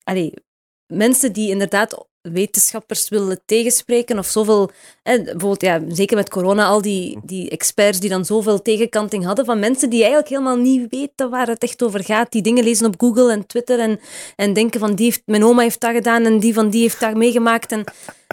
[0.03, 0.33] allee,
[0.93, 4.69] mensen die inderdaad wetenschappers willen tegenspreken of zoveel...
[5.03, 9.45] Hè, bijvoorbeeld, ja, zeker met corona, al die, die experts die dan zoveel tegenkanting hadden
[9.45, 12.31] van mensen die eigenlijk helemaal niet weten waar het echt over gaat.
[12.31, 13.99] Die dingen lezen op Google en Twitter en,
[14.35, 16.99] en denken van die heeft, mijn oma heeft dat gedaan en die van die heeft
[16.99, 17.71] dat meegemaakt.
[17.71, 17.83] En,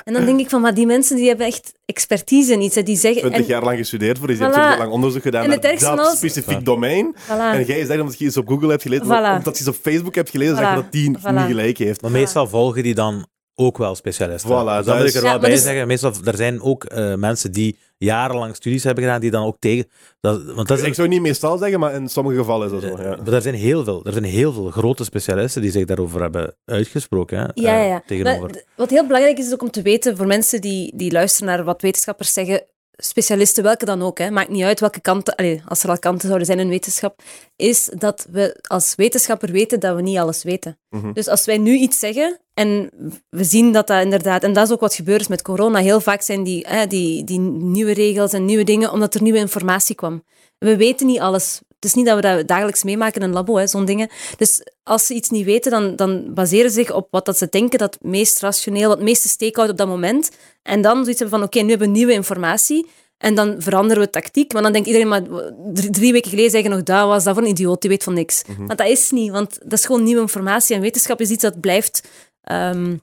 [0.05, 2.75] en dan denk ik van, maar die mensen die hebben echt expertise in iets.
[2.75, 3.21] Hè, die zeggen...
[3.21, 4.39] 20 en- jaar lang gestudeerd voor iets.
[4.41, 4.55] Hebt Voilà.
[4.55, 7.15] 20 jaar lang onderzoek gedaan En het naar dat als- specifiek domein.
[7.17, 7.29] Voilà.
[7.29, 9.37] En jij zegt omdat je iets op Google hebt gelezen, Voilà.
[9.37, 10.83] omdat je iets op Facebook hebt gelezen, zeg je Voilà.
[10.83, 11.33] dat die Voilà.
[11.35, 12.03] niet gelijk heeft.
[12.03, 13.27] Maar meestal volgen die dan
[13.57, 14.51] ook wel specialisten.
[14.51, 15.87] Voilà, dus dat wil ik er wel bij dus- zeggen.
[15.87, 19.89] Meestal, er zijn ook eh, mensen die jarenlang studies hebben gedaan, die dan ook tegen...
[20.21, 22.83] Dat, want dat is, Ik zou niet meestal zeggen, maar in sommige gevallen is dat
[22.83, 23.03] zo.
[23.03, 23.17] Ja.
[23.17, 26.57] Maar er zijn, heel veel, er zijn heel veel grote specialisten die zich daarover hebben
[26.65, 27.39] uitgesproken.
[27.39, 28.03] Hè, Ja, ja, eh, ja.
[28.07, 28.41] tegenover.
[28.41, 31.49] Maar wat heel belangrijk is, is ook om te weten, voor mensen die, die luisteren
[31.49, 35.63] naar wat wetenschappers zeggen, specialisten, welke dan ook, hè, maakt niet uit welke kanten, allee,
[35.67, 37.23] als er al kanten zouden zijn in wetenschap,
[37.57, 40.79] is dat we als wetenschapper weten dat we niet alles weten.
[40.91, 41.13] Mhm.
[41.13, 42.91] Dus als wij nu iets zeggen en
[43.29, 46.01] we zien dat dat inderdaad, en dat is ook wat gebeurd is met corona, heel
[46.01, 50.23] vaak zijn die, die, die nieuwe regels en nieuwe dingen, omdat er nieuwe informatie kwam.
[50.59, 51.61] We weten niet alles.
[51.69, 54.11] Het is niet dat we dat dagelijks meemaken in een labo, zo'n dingen.
[54.37, 57.47] Dus als ze iets niet weten, dan, dan baseren ze zich op wat dat ze
[57.51, 60.31] denken dat het meest rationeel, wat het meeste steek houdt op dat moment.
[60.63, 62.87] En dan zoiets hebben van, oké, nu hebben we nieuwe informatie.
[63.19, 64.53] En dan veranderen we tactiek.
[64.53, 65.23] Maar dan denkt iedereen, maar
[65.73, 68.05] drie, drie weken geleden zei je nog, dat was dat voor een idioot, die weet
[68.05, 68.43] van niks.
[68.67, 70.75] Maar dat is niet, want dat is gewoon nieuwe informatie.
[70.75, 72.09] En wetenschap is iets dat blijft...
[72.51, 72.97] ehm,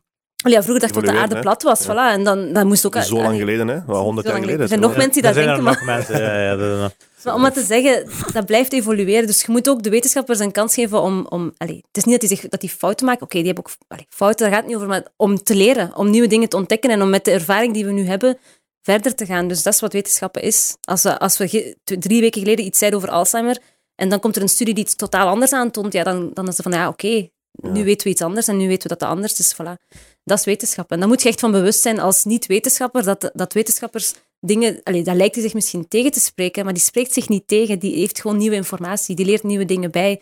[0.52, 2.12] ja, vroeger dacht ik dat de aarde plat was, voilà.
[2.12, 2.96] En dan, dan moest ook...
[2.98, 3.86] Zo lang geleden, hè?
[3.86, 4.62] Wel 100 Zo jaar geleden.
[4.62, 5.74] Er zijn nog mensen die dat denken, er maar...
[5.74, 6.22] nog mensen.
[6.22, 9.28] Ja, ja, dat- Maar om maar te zeggen, dat blijft evolueren.
[9.28, 11.26] Dus je moet ook de wetenschappers een kans geven om...
[11.30, 13.22] om allee, het is niet dat die, zich, dat die fouten maken.
[13.24, 14.88] Oké, die hebben ook allee, fouten, daar gaat het niet over.
[14.88, 17.86] Maar om te leren, om nieuwe dingen te ontdekken en om met de ervaring die
[17.86, 18.38] we nu hebben
[18.82, 19.48] verder te gaan.
[19.48, 20.76] Dus dat is wat wetenschappen is.
[20.82, 23.58] Als we, als we drie weken geleden iets zeiden over Alzheimer
[23.96, 26.58] en dan komt er een studie die iets totaal anders aantoont, ja, dan, dan is
[26.58, 27.28] het van, ja, oké,
[27.62, 29.54] nu weten we iets anders en nu weten we dat dat anders is.
[29.56, 29.88] Voilà.
[30.24, 30.92] Dat is wetenschap.
[30.92, 34.80] En dan moet je echt van bewust zijn als niet-wetenschapper dat, dat wetenschappers dingen...
[34.84, 37.80] Allee, daar lijkt hij zich misschien tegen te spreken, maar die spreekt zich niet tegen.
[37.80, 39.16] Die heeft gewoon nieuwe informatie.
[39.16, 40.22] Die leert nieuwe dingen bij.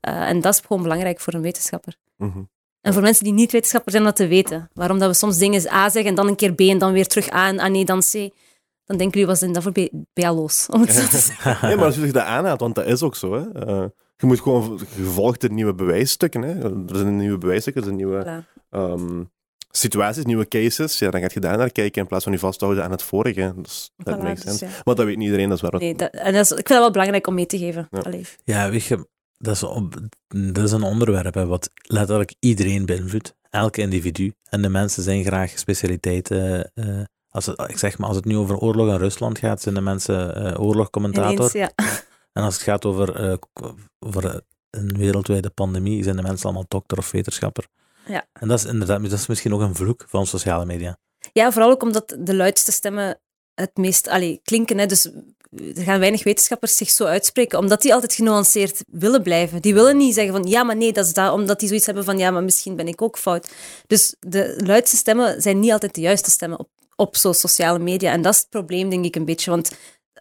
[0.00, 1.96] Eh, en dat is gewoon belangrijk voor een wetenschapper.
[2.16, 2.38] Mhm.
[2.80, 4.70] En voor mensen die niet wetenschapper zijn, om dat te weten.
[4.72, 7.06] Waarom dat we soms dingen A zeggen en dan een keer B en dan weer
[7.06, 8.12] terug A en ah nee, dan C.
[8.84, 10.66] Dan denken jullie, wat zijn dat voor B- BLO's?
[10.70, 11.58] Om het zo te zeggen.
[11.68, 13.34] Nee, maar als je zich dat aanhaalt, want dat is ook zo.
[13.34, 13.64] Hè.
[13.66, 13.84] Eh,
[14.22, 16.42] je moet gewoon gevolgd de nieuwe bewijsstukken.
[16.42, 16.50] Hè.
[16.90, 19.22] Er zijn nieuwe bewijsstukken, er zijn nieuwe ehm,
[19.70, 20.98] situaties, nieuwe cases.
[20.98, 23.52] Ja, dan gaat je daar naar kijken in plaats van je vasthouden aan het vorige.
[23.56, 24.68] Dus dat Voilà, makes dus ja.
[24.84, 25.80] Maar dat weet niet iedereen, dat is waar.
[25.80, 27.88] Nee, dat, en dat is, ik vind dat wel belangrijk om mee te geven.
[27.90, 27.98] Ja.
[28.00, 28.26] Allee.
[28.44, 29.08] Ja, weet je,
[29.38, 30.00] dat is, op-
[30.52, 33.34] dat is een onderwerp hè, wat letterlijk iedereen beïnvloedt.
[33.50, 34.32] Elke individu.
[34.50, 36.70] En de mensen zijn graag specialiteiten.
[36.74, 39.74] eh, als het, ik zeg maar, als het nu over oorlog in Rusland gaat, zijn
[39.74, 41.32] de mensen eh oorlogcommentator.
[41.32, 41.70] Ineens, ja.
[42.32, 43.36] En als het gaat over, eh,
[43.98, 44.36] over eh,
[44.70, 47.66] een wereldwijde pandemie, zijn de mensen allemaal dokter of wetenschapper.
[48.06, 48.26] Ja.
[48.32, 50.96] En dat is inderdaad, dat is misschien ook een vloek van sociale media.
[51.32, 53.20] Ja, vooral ook omdat de luidste stemmen
[53.54, 54.78] het meest allee, klinken.
[54.78, 54.86] Hè.
[54.86, 55.10] Dus
[55.76, 59.62] er gaan weinig wetenschappers zich zo uitspreken, omdat die altijd genuanceerd willen blijven.
[59.62, 62.04] Die willen niet zeggen van ja, maar nee, dat is dat, omdat die zoiets hebben
[62.04, 63.48] van ja, maar misschien ben ik ook fout.
[63.86, 68.12] Dus de luidste stemmen zijn niet altijd de juiste stemmen op, op zo sociale media.
[68.12, 69.50] En dat is het probleem, denk ik, een beetje.
[69.50, 69.70] Want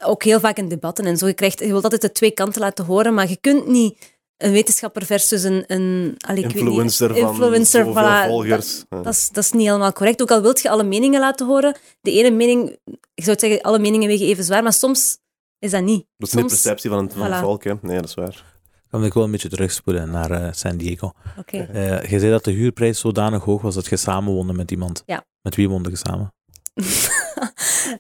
[0.04, 2.62] ook heel vaak in debatten en zo, je, krijgt, je wilt altijd de twee kanten
[2.62, 7.18] laten horen, maar je kunt niet een wetenschapper versus een, een allee, niet, Influencer van
[7.30, 8.84] influencer, voilà, volgers.
[8.90, 10.22] Dat is, dat is niet helemaal correct.
[10.22, 12.78] Ook al wilt je alle meningen laten horen, de ene mening,
[13.14, 15.18] ik zou zeggen, alle meningen wegen even zwaar, maar soms
[15.60, 16.06] is dat niet.
[16.18, 17.44] Dat is niet de perceptie van het, van het Voilà.
[17.44, 17.64] volk.
[17.64, 17.74] Hè.
[17.82, 18.44] Nee, dat is waar.
[18.90, 21.12] Dan wil ik wel een beetje terugspoelen naar eh, San Diego.
[21.38, 21.58] Oké.
[21.58, 25.04] Eh, je zei dat de huurprijs zodanig hoog was dat je samen woonde met iemand.
[25.06, 25.26] Ja.
[25.42, 26.34] Met wie woonde je samen?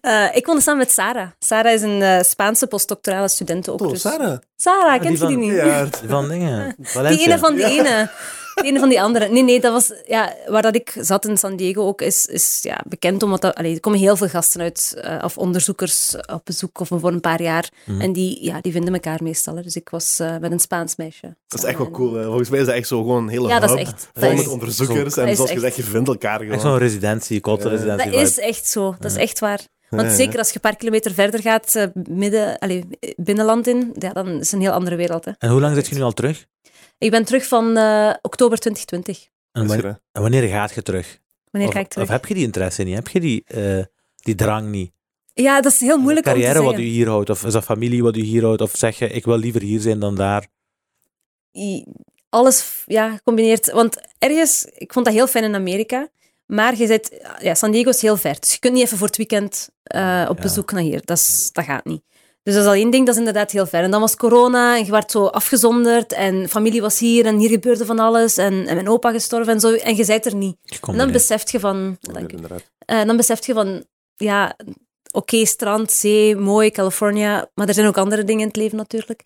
[0.02, 1.28] Eh, ik woonde samen met Sarah.
[1.40, 3.82] Sarah is een eh, Spaanse postdoctorale student ook.
[3.82, 4.38] Oh, dus- Sarah.
[4.56, 5.56] Sarah, die kent je die van- niet?
[5.56, 6.76] Ja, Die van dingen.
[7.08, 8.10] Die ene van die ene.
[8.64, 9.28] Ene van die andere.
[9.30, 9.91] Nee, nee, dat was...
[10.07, 13.41] Ja, waar dat ik zat in San Diego ook, is, is ja, bekend omdat...
[13.41, 17.12] Dat, allee, er komen heel veel gasten uit, eh, of onderzoekers op bezoek, of voor
[17.12, 17.70] een paar jaar.
[17.86, 18.01] Mhm.
[18.01, 19.55] En die, ja, die vinden elkaar meestal.
[19.55, 19.62] hè.
[19.62, 21.36] Dus ik was eh, met een Spaans meisje.
[21.47, 22.14] Dat is echt wel cool.
[22.14, 22.24] hè.
[22.26, 24.32] Volgens mij is dat echt zo gewoon een hele Ja, dat is echt- vol dat
[24.32, 25.14] met is- onderzoekers.
[25.14, 26.53] dat En zoals zegt, je vindt elkaar gewoon.
[26.53, 27.55] Echt zo'n residentie, Ja.
[27.70, 28.12] residentie.
[28.12, 28.95] Dat is echt zo.
[28.99, 29.59] Dat is echt waar.
[29.89, 30.16] Want Ja, ja.
[30.16, 32.84] zeker als je een paar kilometer verder gaat, eh, midden, allee,
[33.16, 35.26] binnenland in, ja, dan is het een heel andere wereld.
[35.26, 35.32] Hè.
[35.38, 36.45] En hoe lang zit je nu al terug?
[37.02, 39.28] Ik ben terug van eh, oktober 2020.
[39.52, 39.97] En Is wanneer, er, hè.
[40.12, 41.20] en wanneer gaat je terug?
[41.52, 42.06] Wanneer of, ga ik terug?
[42.08, 42.95] Of heb je die interesse niet?
[42.95, 43.84] Heb je die, eh,
[44.16, 44.91] die drang niet?
[45.34, 47.30] Ja, dat is heel moeilijk om te carrière wat u hier houdt?
[47.30, 48.62] Of is dat familie wat u hier houdt?
[48.62, 50.47] Of zeg je, ik wil liever hier zijn dan daar?
[51.58, 51.86] I-
[52.30, 53.72] Alles ja, gecombineerd.
[53.72, 56.10] Want ergens, ik vond dat heel fijn in Amerika.
[56.45, 58.39] Maar je zit, ja, San Diego is heel ver.
[58.39, 60.43] Dus je kunt niet even voor het weekend eh, op Ja.
[60.43, 61.02] bezoek naar hier.
[61.06, 62.04] Dat, is, dat gaat niet.
[62.44, 63.84] Dus dat is al één ding, dat is inderdaad heel ver.
[63.84, 66.14] En dan was corona en je werd zo afgezonderd.
[66.14, 68.38] En familie was hier en hier gebeurde van alles.
[68.38, 69.74] En, en mijn opa gestorven en zo.
[69.74, 70.58] En je bent er niet.
[70.88, 71.98] En dan beseft je van...
[72.02, 72.64] Dank inderdaad.
[72.86, 73.86] Eh, dan besef je van,
[74.16, 74.56] ja,
[75.12, 79.24] oké, strand, zee, mooi, California, maar er zijn ook andere dingen in het leven natuurlijk.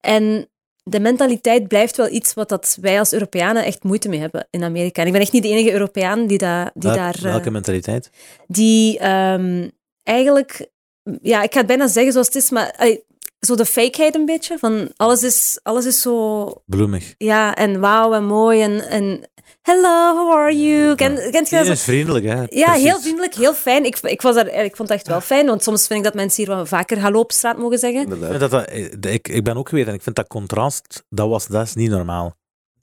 [0.00, 0.48] En
[0.82, 4.62] de mentaliteit blijft wel iets wat dat wij als Europeanen echt moeite mee hebben in
[4.64, 5.00] Amerika.
[5.00, 7.14] En ik ben echt niet de enige Europeaan die, da, die daar...
[7.14, 8.10] eh, Welke mentaliteit?
[8.46, 9.68] die ehm,
[10.02, 10.74] eigenlijk...
[11.22, 12.74] Ja, ik ga het bijna zeggen zoals het is, maar...
[12.76, 13.04] allee,
[13.40, 17.14] zo de fakeheid een beetje, van alles is, alles is zo Bloemig.
[17.18, 19.28] ja, en wauw en mooi en, en
[19.62, 20.94] hello, how are you?
[20.94, 21.66] Ken, kent je dat?
[21.66, 22.34] Is vriendelijk, hè?
[22.34, 22.82] ja, Precies.
[22.82, 23.84] heel vriendelijk, heel fijn.
[23.84, 26.14] Ik, ik, was daar, ik vond het echt wel fijn, want soms vind ik dat
[26.14, 28.02] mensen hier wat vaker hallo op straat mogen zeggen.
[28.02, 28.40] Inderdaad.
[28.40, 31.46] dat, dat, eh, ik, ik ben ook geweest en ik vind dat contrast, dat, was,
[31.46, 32.36] dat is niet normaal.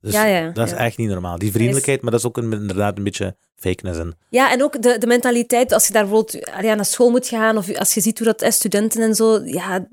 [0.03, 1.37] Dus Ja, ja, dat is echt niet normaal.
[1.37, 4.13] Die vriendelijkheid, maar dat is ook een, inderdaad een beetje fakeness in.
[4.29, 7.57] Ja, en ook de, de mentaliteit, als je daar bijvoorbeeld ja, naar school moet gaan,
[7.57, 9.87] of als je ziet hoe dat is, studenten en zo, ja,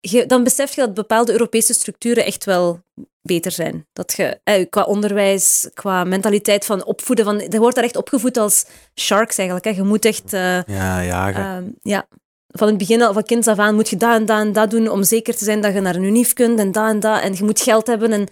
[0.00, 2.80] je, dan besef je dat bepaalde Europese structuren echt wel
[3.22, 3.86] beter zijn.
[3.92, 8.36] Dat je, eh, qua onderwijs, qua mentaliteit van opvoeden, van, je wordt daar echt opgevoed
[8.36, 8.64] als
[8.94, 9.66] sharks eigenlijk.
[9.68, 9.72] Hè.
[9.82, 10.32] Je moet echt...
[10.32, 11.32] eh, Ja, ja.
[11.32, 12.06] ge- Ehm, ja,
[12.48, 14.70] van het begin al, van kinds af aan moet je dat en dat en dat
[14.70, 17.20] doen om zeker te zijn dat je naar een unief kunt en dat en dat.
[17.22, 18.26] En je moet geld hebben en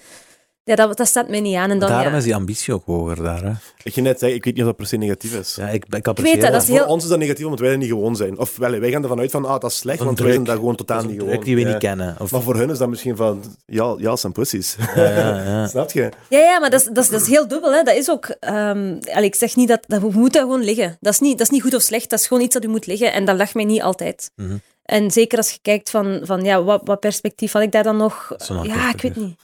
[0.64, 1.70] ja, dat, dat staat mij niet aan.
[1.70, 2.18] En dan, Daarom ja.
[2.18, 3.42] is die ambitie ook hoger daar.
[3.44, 3.50] Hè?
[3.82, 5.54] Ik ging net zeggen, ik weet niet of dat per se negatief is.
[5.54, 7.60] Ja, ik, ik weet apprecieer dat, dat is heel- Voor ons is dat negatief, omdat
[7.60, 8.38] wij er niet gewoon zijn.
[8.38, 10.44] Of wel, wij gaan ervan uit van, ah, dat is slecht, Een want wij zijn
[10.44, 11.40] daar gewoon totaal Dat niet gewoon.
[11.40, 11.68] die we Ja.
[11.68, 12.16] niet kennen.
[12.18, 14.76] Of, Maar voor hun is dat misschien van, ja, ja, zijn pussies.
[14.94, 15.66] ja, ja, ja.
[15.74, 16.08] Snap je?
[16.28, 17.72] ja, ja, maar dat is, dat, is, dat is heel dubbel.
[17.72, 17.82] Hè.
[17.82, 18.26] Dat is ook...
[18.40, 19.80] ehm, allee, ik zeg niet dat...
[19.86, 20.96] dat we moeten gewoon liggen.
[21.00, 22.10] Dat is, niet, dat is niet goed of slecht.
[22.10, 23.12] Dat is gewoon iets dat u moet liggen.
[23.12, 24.30] En dat lag mij niet altijd.
[24.36, 24.56] Mhm.
[24.82, 27.96] En zeker als je kijkt van, van ja, wat, wat perspectief had ik daar dan
[27.96, 28.34] nog?
[28.62, 29.34] Ja, ik weet niet.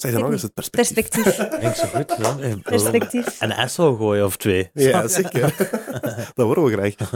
[0.00, 1.22] Zeg dan nog eens het perspectief.
[1.22, 1.48] Perspectief.
[1.60, 2.14] Denk zo goed.
[2.18, 2.56] Ja.
[2.62, 3.40] Perspectief.
[3.40, 4.70] Een gooien of twee.
[4.74, 5.54] Ja, zeker.
[6.34, 7.10] dat horen we graag.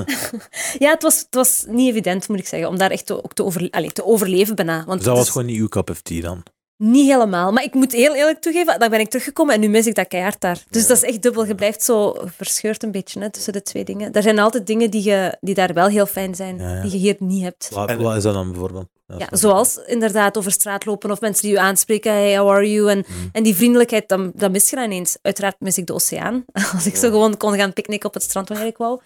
[0.79, 3.33] Ja, het was, het was niet evident, moet ik zeggen, om daar echt te, ook
[3.33, 4.85] te, over, allee, te overleven bijna.
[4.85, 6.43] Want Dus dat was gewoon niet uw cup of tea dan.
[6.77, 7.53] Niet helemaal.
[7.53, 10.09] Maar ik moet heel eerlijk toegeven, dan ben ik teruggekomen en nu mis ik dat
[10.09, 10.63] keihard daar.
[10.71, 11.47] Dus dat is echt dubbel.
[11.47, 14.13] Je blijft zo verscheurd een beetje hè, tussen de twee dingen.
[14.13, 16.83] Er zijn altijd dingen die, je, die daar wel heel fijn zijn, Ja, ja.
[16.83, 17.69] die je hier niet hebt.
[17.73, 18.87] Wat, En- wat is dat dan bijvoorbeeld?
[19.07, 22.91] Ja, zoals inderdaad over straat lopen of mensen die je aanspreken, hey, how are you?
[22.91, 23.29] En, Mhm.
[23.33, 25.17] en die vriendelijkheid, dan, dan mis je dat ineens.
[25.23, 26.45] Uiteraard mis ik de oceaan.
[26.75, 29.01] Als ik zo gewoon kon gaan picknicken op het strand wanneer ik wou.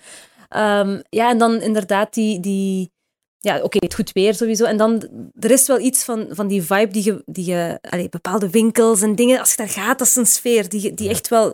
[0.48, 2.40] Ehm, ja, en dan inderdaad die...
[2.40, 2.90] die
[3.40, 4.64] ja, oké, het goed weer sowieso.
[4.64, 7.22] En dan, er is wel iets van, van die vibe die je...
[7.26, 10.68] Die je allee, bepaalde winkels en dingen, als je daar gaat, dat is een sfeer
[10.68, 11.44] die, die echt wel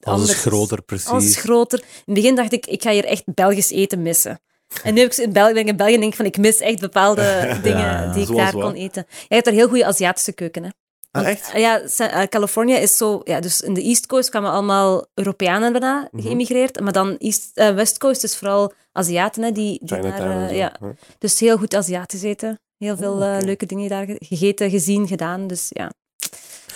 [0.00, 1.08] Alles anders groter, precies.
[1.08, 1.78] Alles groter.
[1.78, 4.40] In het begin dacht ik, ik ga hier echt Belgisch eten missen.
[4.82, 6.38] En nu heb ik in België, ben ik in België en denk ik van, ik
[6.38, 7.22] mis echt bepaalde
[7.62, 8.62] dingen Ja, die ik daar wat?
[8.62, 9.06] kon eten.
[9.08, 10.68] Je hebt daar heel goede Aziatische keuken, hè.
[11.10, 11.50] Ah, echt?
[11.54, 13.20] Ja, eh, California is zo...
[13.24, 16.22] Ja, dus in de East Coast kwamen allemaal Europeanen bijna Mhm.
[16.26, 16.80] geëmigreerd.
[16.80, 20.48] Maar dan East, eh, West Coast is vooral Aziaten, hè, die, die daar...
[20.48, 20.72] eh, ja.
[21.18, 22.58] Dus heel goed Aziatisch eten.
[22.78, 25.46] Heel veel Oh, leuke dingen daar ge- gegeten, gezien, gedaan.
[25.46, 25.90] Dus ja,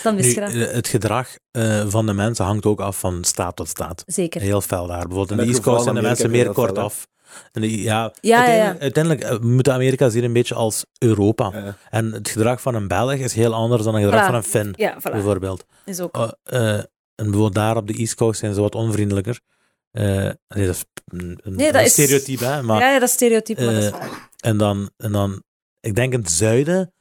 [0.03, 0.73] dan mis Nu, je dat.
[0.75, 4.03] het gedrag eh, van de mensen hangt ook af van staat tot staat.
[4.07, 4.41] Zeker.
[4.41, 5.07] Heel fel daar.
[5.07, 7.07] Bijvoorbeeld in de East Coast zijn de mensen meer heb
[7.53, 8.65] En die- ja, Ja, ja, ja.
[8.79, 11.51] uiteindelijk, uiteindelijk eh, moeten Amerika zien een beetje als Europa.
[11.55, 11.77] Ja.
[11.91, 14.27] En het gedrag van een Belg is heel anders dan het gedrag Voilà.
[14.27, 15.13] van een Fin, Ja, voilà.
[15.13, 15.65] bijvoorbeeld.
[15.85, 16.17] Is ook...
[16.17, 19.41] Uh, uh, en bijvoorbeeld daar op de East Coast zijn ze wat onvriendelijker.
[19.93, 20.05] Uh,
[20.49, 22.63] nee, dat is een, een, Nee, dat een is- stereotype, hè.
[22.63, 24.29] Maar, ja, ja, dat is stereotype, maar dat is eh, waar.
[24.41, 25.43] en, dan, en dan,
[25.81, 26.93] ik denk in het zuiden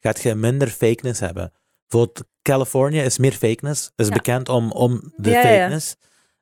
[0.00, 1.52] gaat je minder fakeness hebben.
[1.88, 4.12] Bijvoorbeeld California is meer fakeness, is Ja.
[4.12, 5.60] bekend om, om de Ja, ja, ja.
[5.60, 5.94] fakeness.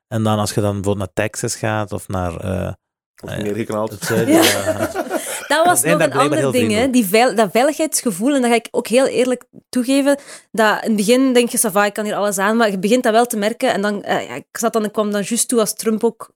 [0.07, 2.73] En dan als je dan bijvoorbeeld naar Texas gaat of naar eh,
[3.21, 3.91] Of neergeknald.
[3.91, 4.33] het zuiden.
[4.33, 4.41] Ja.
[4.41, 4.93] eh,
[5.47, 6.89] Dat was nog een ander ding, hè?
[6.89, 8.33] Die veil, dat veiligheidsgevoel.
[8.35, 10.17] En dat ga ik ook heel eerlijk toegeven.
[10.51, 12.57] Dat in het begin denk je, Sava, ik kan hier alles aan.
[12.57, 13.73] Maar je begint dat wel te merken.
[13.73, 16.31] En dan, eh, ja, ik, zat dan, ik kwam dan juist toe als Trump ook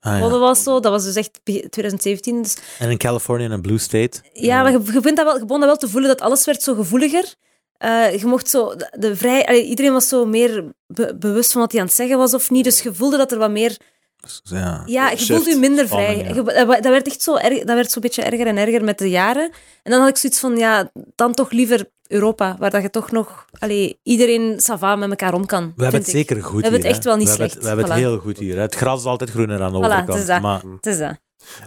[0.00, 0.28] Ah, ja.
[0.38, 0.62] was.
[0.62, 0.80] Zo.
[0.80, 2.42] Dat was dus echt begin 2017.
[2.42, 4.20] Dus En in California en Blue State.
[4.32, 6.44] Ja, maar je, je, vindt dat wel, je begon dat wel te voelen, dat alles
[6.44, 7.34] werd zo gevoeliger.
[7.76, 11.60] Eh, je mocht zo, de, de vrij, allee, iedereen was zo meer be- bewust van
[11.60, 12.64] wat hij aan het zeggen was of niet.
[12.64, 13.76] Dus je voelde dat er wat meer.
[14.16, 14.82] Dus, ja.
[14.86, 15.28] Ja, je Shift.
[15.30, 16.16] voelde je minder vrij.
[16.16, 19.10] Je- dat, werd echt zo erg, dat werd zo'n beetje erger en erger met de
[19.10, 19.50] jaren.
[19.82, 23.10] En dan had ik zoiets van, ja, dan toch liever Europa, waar dat je toch
[23.10, 25.72] nog allee, iedereen sava met elkaar om kan.
[25.76, 26.14] We hebben het ik.
[26.16, 27.10] zeker goed We hebben hier, het echt hè.
[27.10, 27.54] wel niet we hebben slecht.
[27.54, 28.54] Het, we hebben het heel goed hier.
[28.54, 28.60] hè.
[28.60, 30.08] Het gras is altijd groener aan de Voilà, overkant.
[30.08, 30.40] het is dat.
[30.40, 31.18] Maar Het is dat.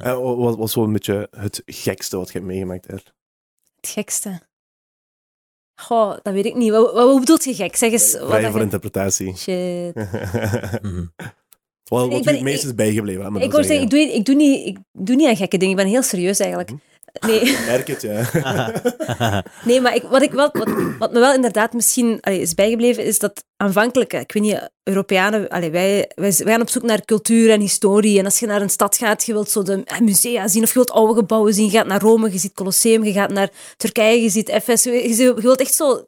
[0.02, 3.04] Eh, wat was zo een beetje het gekste wat je hebt meegemaakt daar?
[3.82, 4.40] Het gekste.
[5.82, 6.72] Goh, dat weet ik niet.
[6.72, 7.76] Wat, wat, wat bedoelt je gek?
[7.76, 8.18] Zeg eens.
[8.20, 9.36] Wat Vrij voor je- interpretatie.
[9.38, 9.96] Shit.
[10.82, 11.06] mhm.
[11.90, 13.90] Wat, wat Ik u ben- het meest is bijgebleven, laat me Ik wou zeggen, ik
[13.90, 15.78] doe, ik, doe niet, ik doe niet aan gekke dingen.
[15.78, 16.72] Ik ben heel serieus eigenlijk.
[17.20, 19.44] Nee, Merk het, ja.
[19.66, 20.70] nee maar ik, wat, ik wel, wat,
[21.00, 25.48] wat me wel inderdaad misschien allee, is bijgebleven, is dat aanvankelijk, ik weet niet, Europeanen,
[25.48, 28.20] allee, wij, wij, wij gaan op zoek naar cultuur en historie.
[28.20, 30.70] En als je naar een stad gaat, je wilt zo de eh, musea zien, of
[30.70, 31.66] je wilt oude gebouwen zien.
[31.66, 35.34] Je gaat naar Rome, je ziet Colosseum, je gaat naar Turkije, je ziet je, je
[35.42, 36.06] wilt echt zo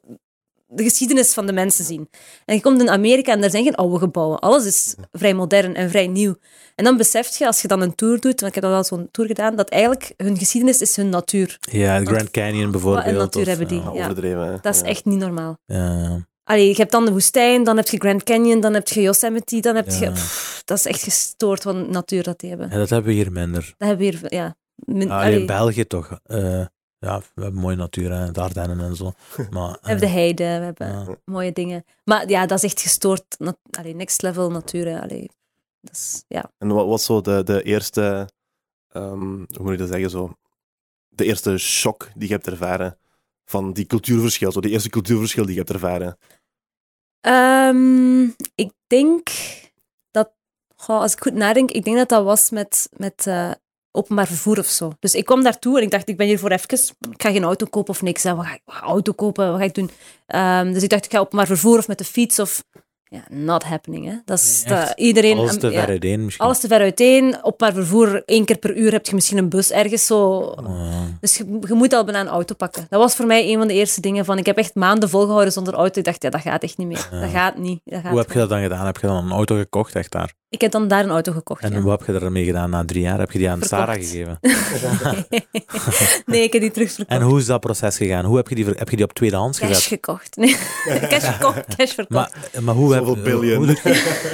[0.74, 2.08] de geschiedenis van de mensen zien.
[2.44, 4.38] En je komt in Amerika en daar zijn geen oude gebouwen.
[4.38, 6.34] Alles is vrij modern en vrij nieuw.
[6.74, 8.84] En dan besef je, als je dan een tour doet, want ik heb al wel
[8.84, 11.56] zo'n tour gedaan, dat eigenlijk hun geschiedenis is hun natuur.
[11.60, 13.04] ja, de Grand Canyon bijvoorbeeld.
[13.04, 13.82] Wat een natuur of, hebben die.
[13.82, 14.12] ja.
[14.18, 14.58] Ja.
[14.62, 14.86] Dat is Ja.
[14.86, 15.58] echt niet normaal.
[15.66, 16.26] Ja.
[16.44, 19.60] Allee, je hebt dan de woestijn, dan heb je Grand Canyon, dan heb je Yosemite,
[19.60, 20.10] dan heb je...
[20.10, 22.68] Pff, dat is echt gestoord van natuur dat die hebben.
[22.70, 23.74] Ja, dat hebben we hier minder.
[23.78, 24.34] Dat hebben we hier...
[24.34, 26.18] Ja, min, Ah, allee, in België toch.
[26.24, 26.64] eh,
[27.02, 29.12] ja, we hebben mooie natuur, hè, de Ardennen en zo.
[29.50, 31.16] Maar, we hebben de eh, heide, we hebben ja.
[31.24, 31.84] mooie dingen.
[32.04, 33.36] Maar ja, dat is echt gestoord.
[33.70, 35.00] Allee, next level natuur.
[35.00, 35.30] Allee,
[35.80, 36.52] dat is, ja.
[36.58, 38.28] En wat was zo de, de eerste,
[38.88, 40.36] ehm, hoe moet ik dat zeggen, zo,
[41.08, 42.98] de eerste shock die je hebt ervaren
[43.44, 46.18] van die cultuurverschil, zo die eerste cultuurverschil die je hebt ervaren?
[47.20, 48.22] Ehm,
[48.54, 49.28] ik denk
[50.10, 50.32] dat,
[50.76, 53.52] goh, als ik goed nadenk, ik denk dat dat was met, met eh,
[53.92, 54.92] openbaar vervoer of zo.
[55.00, 56.78] Dus ik kwam daartoe en ik dacht, ik ben hier voor even,
[57.10, 58.22] ik ga geen auto kopen of niks.
[58.22, 58.34] Hè.
[58.34, 59.50] Wat, ga ik, auto kopen?
[59.50, 59.90] Wat ga ik doen?
[60.26, 62.64] Ehm, dus ik dacht, ik ga openbaar vervoer of met de fiets of...
[63.04, 64.16] Ja, not happening, hè.
[64.24, 65.38] Dat is Nee, iedereen...
[65.38, 66.44] alles te ver uiteen misschien.
[66.44, 67.36] alles te ver uiteen.
[67.42, 70.28] Openbaar vervoer, één keer per uur heb je misschien een bus ergens zo...
[70.36, 72.86] Oh, Dus je, je moet al bijna een auto pakken.
[72.88, 74.38] Dat was voor mij een van de eerste dingen van...
[74.38, 75.98] Ik heb echt maanden volgehouden zonder auto.
[75.98, 77.08] Ik dacht, ja, dat gaat echt niet meer.
[77.10, 77.20] Ja.
[77.20, 77.80] Dat gaat niet.
[77.84, 78.86] Dat gaat Hoe heb je dat dan gedaan?
[78.86, 80.34] Heb je dan een auto gekocht, echt daar?
[80.52, 81.80] Ik heb dan daar een auto gekocht, En ja.
[81.80, 83.18] wat heb je ermee gedaan na drie jaar?
[83.18, 83.80] Heb je die aan Verkocht.
[83.80, 84.38] Sarah gegeven?
[86.32, 87.20] nee, ik heb die terugverkocht.
[87.20, 88.24] En hoe is dat proces gegaan?
[88.24, 89.84] Hoe heb je die, heb je die op tweedehands Cash gezet?
[89.84, 90.36] gekocht.
[90.36, 90.56] Nee.
[91.12, 92.34] cash gekocht, cash verkocht.
[92.52, 93.76] Maar, maar hoe heb Zoveel billion.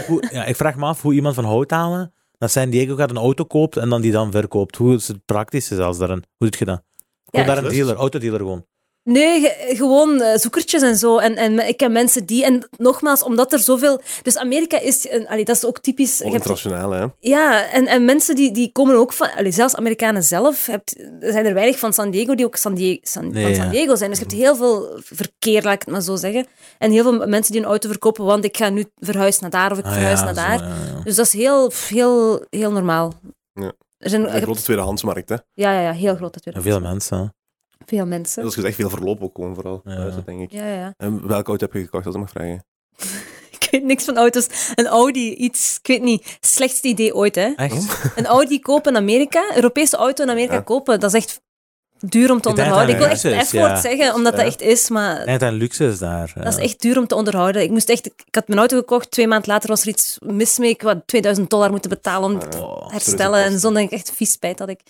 [0.07, 3.17] hoe ja, ik vraag me af hoe iemand van Houthalen naar San Diego gaat, een
[3.17, 4.77] auto koopt en dan die dan verkoopt.
[4.77, 6.25] Hoe is het praktische zelfs daarin?
[6.37, 6.83] Hoe doe je dat?
[7.25, 8.67] Ja, daar een dealer, autodealer gewoon.
[9.13, 11.19] Nee, ge- gewoon eh, zoekertjes en zo.
[11.19, 12.45] En, en ik ken mensen die...
[12.45, 14.01] En nogmaals, omdat er zoveel...
[14.23, 15.11] Dus Amerika is...
[15.11, 16.21] Een, allee, dat is ook typisch...
[16.21, 17.07] internationaal, hè?
[17.21, 19.29] Ja, en, en mensen die, die komen ook van...
[19.37, 20.67] Allee, zelfs Amerikanen zelf.
[20.67, 23.55] Hebt, er zijn er weinig van San Diego die ook San, Die- San, Nee, van
[23.55, 23.71] San.
[23.71, 24.11] Diego zijn.
[24.11, 26.47] Dus je hebt heel veel verkeer, laat ik het maar zo zeggen.
[26.79, 29.73] En heel veel mensen die een auto verkopen, want ik ga nu verhuizen naar daar
[29.73, 30.59] of ik Ah, verhuis ja, naar zo, daar.
[30.59, 31.03] ja, ja.
[31.05, 33.13] Dus dat is heel, heel, heel normaal.
[33.53, 33.73] Ja.
[33.99, 35.35] Er zijn, Een hebt- grote tweedehandsmarkt, hè?
[35.55, 36.65] ja, ja, ja, heel groot En natuurlijk.
[36.65, 37.33] veel mensen.
[37.87, 38.43] Veel mensen.
[38.43, 39.81] Dat is echt veel verloop ook gewoon, vooral.
[39.85, 39.95] Ja.
[39.97, 40.51] Thuis, denk ik.
[40.53, 40.95] Ja, ja.
[40.97, 42.65] En welke auto heb je gekocht, als ik mag vragen?
[43.61, 44.47] Ik weet niks van auto's.
[44.75, 47.53] Een Audi, iets, ik weet niet, slechtste idee ooit, hè.
[47.57, 48.13] Echt?
[48.17, 50.61] Een Audi kopen in Amerika, Europese auto in Amerika Ja.
[50.61, 51.41] kopen, dat is echt
[52.01, 52.95] duur om te onderhouden.
[52.95, 53.81] Ik wil echt het een F-woord ja.
[53.81, 56.33] zeggen, omdat dat echt is, maar dat een luxe is daar.
[56.35, 57.63] dat is echt duur om te onderhouden.
[57.63, 60.59] Ik, moest echt, ik had mijn auto gekocht, twee maanden later was er iets mis
[60.59, 60.71] mee.
[60.71, 63.45] Ik had 2000 dollar moeten betalen om het te Oh, herstellen.
[63.45, 64.81] En zo denk ik echt vies spijt dat ik...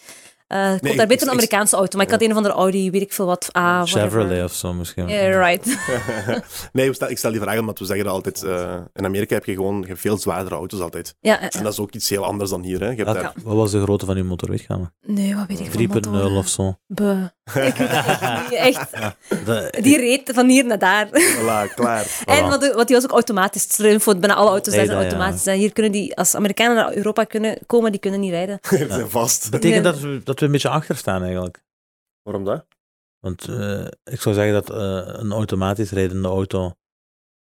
[0.49, 2.91] eh ik ik- daar beter een Amerikaanse auto, maar ik had een of andere Audi,
[2.91, 3.49] weet ik veel wat.
[3.53, 3.83] Ah.
[3.85, 5.09] Chevrolet of zo misschien.
[5.09, 5.79] Yeah, right.
[6.73, 8.43] nee, ik stel, ik stel die vraag omdat we zeggen dat altijd...
[8.43, 11.15] eh, in Amerika heb je gewoon je hebt veel zwaardere auto's altijd.
[11.21, 12.91] Ja, En dat is ook iets heel anders dan hier, hè?
[12.91, 13.33] Je hebt daar...
[13.43, 14.51] Wat was de grootte van uw motor?
[14.51, 16.37] Weet je nee, wat weet ik van 3.0 motoren?
[16.37, 16.75] of zo.
[16.87, 17.25] Buh.
[17.55, 18.91] Ik het echt
[19.47, 21.07] Dat- die reed van hier naar daar.
[21.09, 22.07] Voilà, klaar.
[22.27, 23.67] En wat, wat die was ook automatisch.
[23.99, 25.03] Voor bijna alle auto's zijn dat, ja.
[25.03, 25.47] automatisch.
[25.47, 28.59] En Hier kunnen die, als Amerikanen naar Europa kunnen komen, die kunnen niet rijden.
[28.69, 29.51] Ze zijn vast.
[29.51, 29.93] betekent Nee.
[29.93, 31.63] dat we, dat we een beetje achter staan eigenlijk.
[32.23, 32.67] Waarom dat?
[33.21, 36.73] Want eh, ik zou zeggen dat eh, een automatisch rijdende auto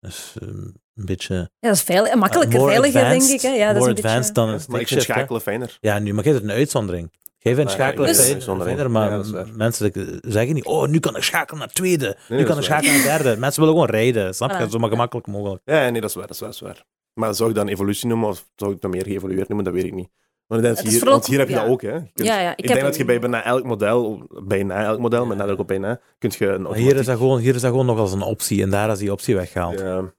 [0.01, 3.47] is eh, een beetje Ja, dat is veil, makkelijker, eh, more veiliger, advanced- denk ik.
[3.49, 3.55] Hè?
[3.55, 4.09] Ja, dat is more een beetje...
[4.09, 5.77] advanced dan een Maar ik vind schakelen fijner.
[5.81, 7.11] Ja, nu, maar jij hebt een uitzondering.
[7.39, 9.47] Schakelen fijn- een maar Ja, dat is waar.
[9.55, 12.63] mensen zeggen niet, oh, nu kan ik schakelen naar tweede, nu kan ik waar.
[12.63, 13.39] schakelen naar derde.
[13.39, 14.69] Mensen willen gewoon rijden, snap je?
[14.69, 15.61] Zo maar gemakkelijk mogelijk.
[15.65, 16.83] Ja, nee, dat is waar, dat is waar, dat is waar.
[17.13, 19.73] Maar zou ik dat een evolutie noemen, of zou ik dat meer geëvolueerd noemen, dat
[19.73, 20.09] weet ik niet.
[20.47, 21.61] Want, is hier, vooral- want hier heb je ja.
[21.61, 21.93] dat ook, hè.
[21.93, 25.25] Je kunt- Ja, ja, ik denk dat je bij bijna elk model, bijna elk model,
[25.25, 27.05] met nadruk op bijna, kun je een Maar hier is, automatiek...
[27.07, 29.35] dat gewoon, hier is dat gewoon nog als een optie en daar is die optie
[29.35, 29.79] weggehaald.
[29.79, 30.13] Ja,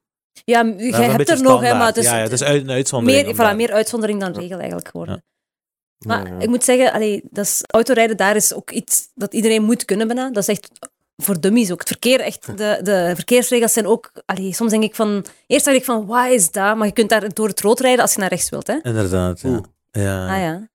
[0.45, 3.37] Ja, hebt er nog, hè, maar het is, ja, ja, het is uit, een uitzondering.
[3.37, 5.25] meer, voilà, meer uitzondering dan regel eigenlijk geworden.
[5.99, 6.39] Maar Ja, ja.
[6.39, 10.07] ik moet zeggen, allee, dat is, autorijden daar is ook iets dat iedereen moet kunnen
[10.07, 10.31] bijna.
[10.31, 10.71] Dat is echt
[11.17, 11.79] voor dummies ook.
[11.79, 14.13] Het verkeer, echt, de, de verkeersregels zijn ook...
[14.27, 15.25] Allee, soms denk ik van...
[15.47, 16.77] Eerst dacht ik van, wat is dat?
[16.77, 18.79] Maar je kunt daar door het rood rijden als je naar rechts wilt, hè?
[18.83, 19.49] Inderdaad, ja.
[19.49, 19.61] Oeh.
[19.91, 20.35] ja.
[20.35, 20.69] Ah ja.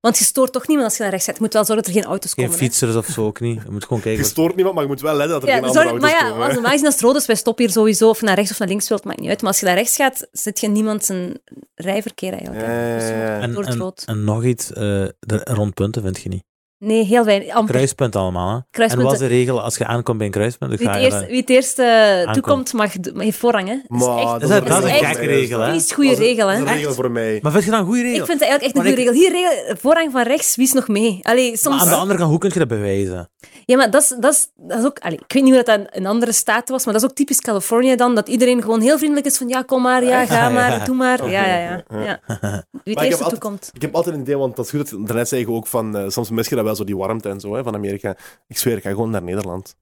[0.00, 1.36] Want je stoort toch niemand als je naar rechts gaat.
[1.36, 2.58] Je moet wel zorgen dat er geen auto's Geen komen.
[2.60, 2.64] hè.
[2.66, 3.62] fietsers of zo ook niet.
[3.64, 4.12] Je moet gewoon kijken.
[4.20, 6.00] Je wat- stoort niemand, maar je moet wel letten dat er Ja, geen andere auto's
[6.00, 6.36] maar ja, komen.
[6.36, 6.52] als, hè.
[6.52, 8.08] normaal gezien als het rood is, wij stoppen hier sowieso.
[8.08, 9.40] Of naar rechts of naar links wilt, maakt niet uit.
[9.40, 11.38] Maar als je naar rechts gaat, zit je niemand zijn
[11.74, 12.66] rijverkeer eigenlijk.
[12.66, 13.40] Ja, ja, Dus ja, ja.
[13.40, 14.02] En, door het en, rood.
[14.06, 14.76] en nog iets, eh,
[15.20, 16.44] de rondpunten vind je niet.
[16.84, 17.54] Nee, heel weinig.
[17.54, 17.74] Amper.
[17.74, 18.54] Kruispunt allemaal, hè?
[18.56, 19.10] En Kruispunten.
[19.10, 20.70] wat is de regel als je aankomt bij een kruispunt?
[20.70, 23.68] Dan Wie het je eerst, wie het eerst eh, toekomt, mag, mag heeft voorrang.
[23.68, 23.74] Hè.
[23.88, 25.66] Dat is Maar echt, dat, is- dat is een gekke regel, hè?
[25.66, 26.46] dat is een goede een- regel.
[26.46, 26.68] Dat is Hè.
[26.70, 27.38] een regel voor mij.
[27.42, 28.18] Maar vind je dat een goede regel?
[28.20, 29.40] Ik vind dat eigenlijk echt een Maar goede regel.
[29.40, 31.18] Hier, regel, voorrang van rechts, wie is nog mee?
[31.22, 31.80] Allee, Maar soms...
[31.82, 33.30] aan de andere kant, hoe kun je dat bewijzen?
[33.66, 34.98] Ja, maar dat is, dat is, dat is ook...
[34.98, 37.14] Allee, ik weet niet hoe dat in- in andere staten was, maar dat is ook
[37.16, 40.48] typisch Californië dan, dat iedereen gewoon heel vriendelijk is van ja, kom maar, ja, ga
[40.48, 41.30] maar, doe maar.
[41.30, 41.82] Ja, ja, ja.
[42.04, 42.20] ja.
[42.28, 43.70] Wie het Maar ik heb eerste altijd- toekomt.
[43.72, 44.90] Ik heb altijd een idee, want dat is goed.
[44.90, 47.28] dat- Daarnet zei je ook van, eh, soms mis je dat wel zo, die warmte
[47.28, 48.16] en zo, hè, van Amerika.
[48.46, 49.76] Ik zweer, ik ga gewoon naar Nederland.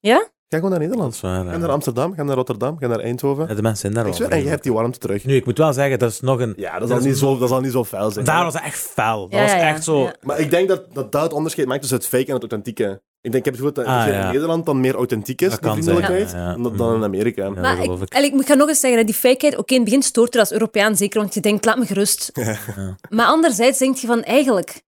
[0.00, 0.16] Ja?
[0.48, 1.20] Ga gewoon naar Nederland.
[1.20, 1.44] waar.
[1.44, 1.56] Ga ja.
[1.56, 3.46] naar Amsterdam, ga naar Rotterdam, ga naar Eindhoven.
[3.48, 4.16] Ja, de mensen zijn daar ik wel.
[4.18, 5.24] zweer, en je hebt die warmte terug.
[5.24, 6.52] Nu, ik moet wel zeggen, dat is nog een...
[6.56, 8.24] Ja, dat zal, niet zo, dat zal niet zo fel zijn.
[8.24, 9.20] Daar was het echt fel.
[9.28, 10.02] Dat Ja, was echt zo...
[10.02, 10.14] Ja.
[10.22, 13.02] Maar ik denk dat, dat dat het onderscheid maakt tussen het fake en het authentieke.
[13.22, 14.20] Ik, denk, ik heb het gevoel dat Ah, het ja.
[14.26, 16.62] in Nederland dan meer authentiek is, Dat de vriendelijkheid, zijn, ja, ja.
[16.62, 17.44] dan- dan in Amerika.
[17.44, 18.14] Ja, Maar ik, geloof ik.
[18.14, 20.52] ik ga nog eens zeggen, hè, die fakeheid, oké, in het begin stoort er als
[20.52, 22.32] Europeaan zeker, want je denkt, laat me gerust.
[23.08, 24.82] Maar anderzijds denk je van, eigenlijk,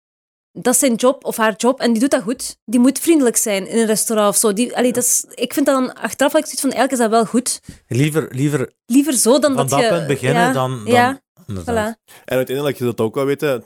[0.52, 2.56] dat is zijn job of haar job en die doet dat goed.
[2.64, 4.52] Die moet vriendelijk zijn in een restaurant of zo.
[4.52, 6.98] Die, allee, dat is, ik vind dat dan achteraf, dat ik zoiets van, eigenlijk is
[6.98, 7.60] dat wel goed.
[7.88, 9.88] Liever, liever Liever zo dan dat, dat je...
[9.88, 10.84] punt beginnen ja, dan...
[10.84, 12.00] dan Ja, voilà.
[12.24, 13.64] En uiteindelijk, je dat ook wel weten,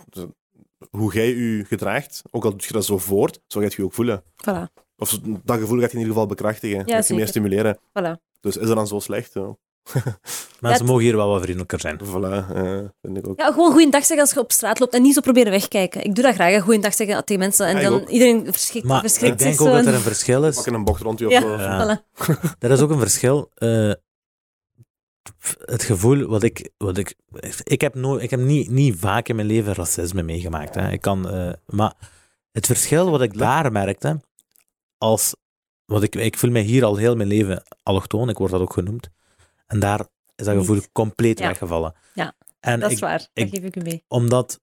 [0.90, 3.84] hoe jij je gedraagt, ook al doe je dat zo voort, zo gaat je je
[3.84, 4.22] ook voelen.
[4.22, 7.78] Voilà, Of dat gevoel gaat je in ieder geval bekrachtigen, gaat je meer stimuleren.
[7.78, 8.12] voilà.
[8.40, 9.34] Dus is dat dan zo slecht?
[9.34, 9.56] Ja.
[10.60, 12.00] Mensen mogen hier wel wat vriendelijker zijn.
[12.04, 13.38] Voilà, eh, vind ik ook.
[13.40, 16.04] Ja, gewoon goeiedag zeggen als je op straat loopt en niet zo proberen wegkijken.
[16.04, 17.66] Ik doe dat graag, hè, goeiedag zeggen tegen mensen.
[17.66, 18.08] En Ja, ik dan ook.
[18.08, 19.72] iedereen verschrikt, Maar verschrikt ik denk ook zo.
[19.74, 20.56] dat er een verschil is.
[20.56, 21.56] Pak een bocht rond je of Ja, zo.
[21.56, 21.98] Ja.
[21.98, 22.18] voilà.
[22.58, 23.50] Er is ook een verschil.
[23.54, 23.92] eh,
[25.64, 26.70] het gevoel wat ik.
[26.76, 27.14] Wat ik,
[27.62, 30.74] ik heb, nooit, ik heb niet, niet vaak in mijn leven racisme meegemaakt.
[30.74, 30.90] Hè.
[30.90, 31.94] Ik kan, eh, maar
[32.52, 34.20] het verschil wat ik daar merkte.
[34.98, 35.34] Als,
[35.84, 38.72] wat ik, ik voel mij hier al heel mijn leven allochtoon, ik word dat ook
[38.72, 39.08] genoemd.
[39.66, 40.00] En daar
[40.36, 40.92] is dat gevoel Niet.
[40.92, 41.46] compleet Ja.
[41.46, 41.94] weggevallen.
[42.14, 44.04] Ja, en Dat is waar, dat ik- geef ik u mee.
[44.08, 44.60] omdat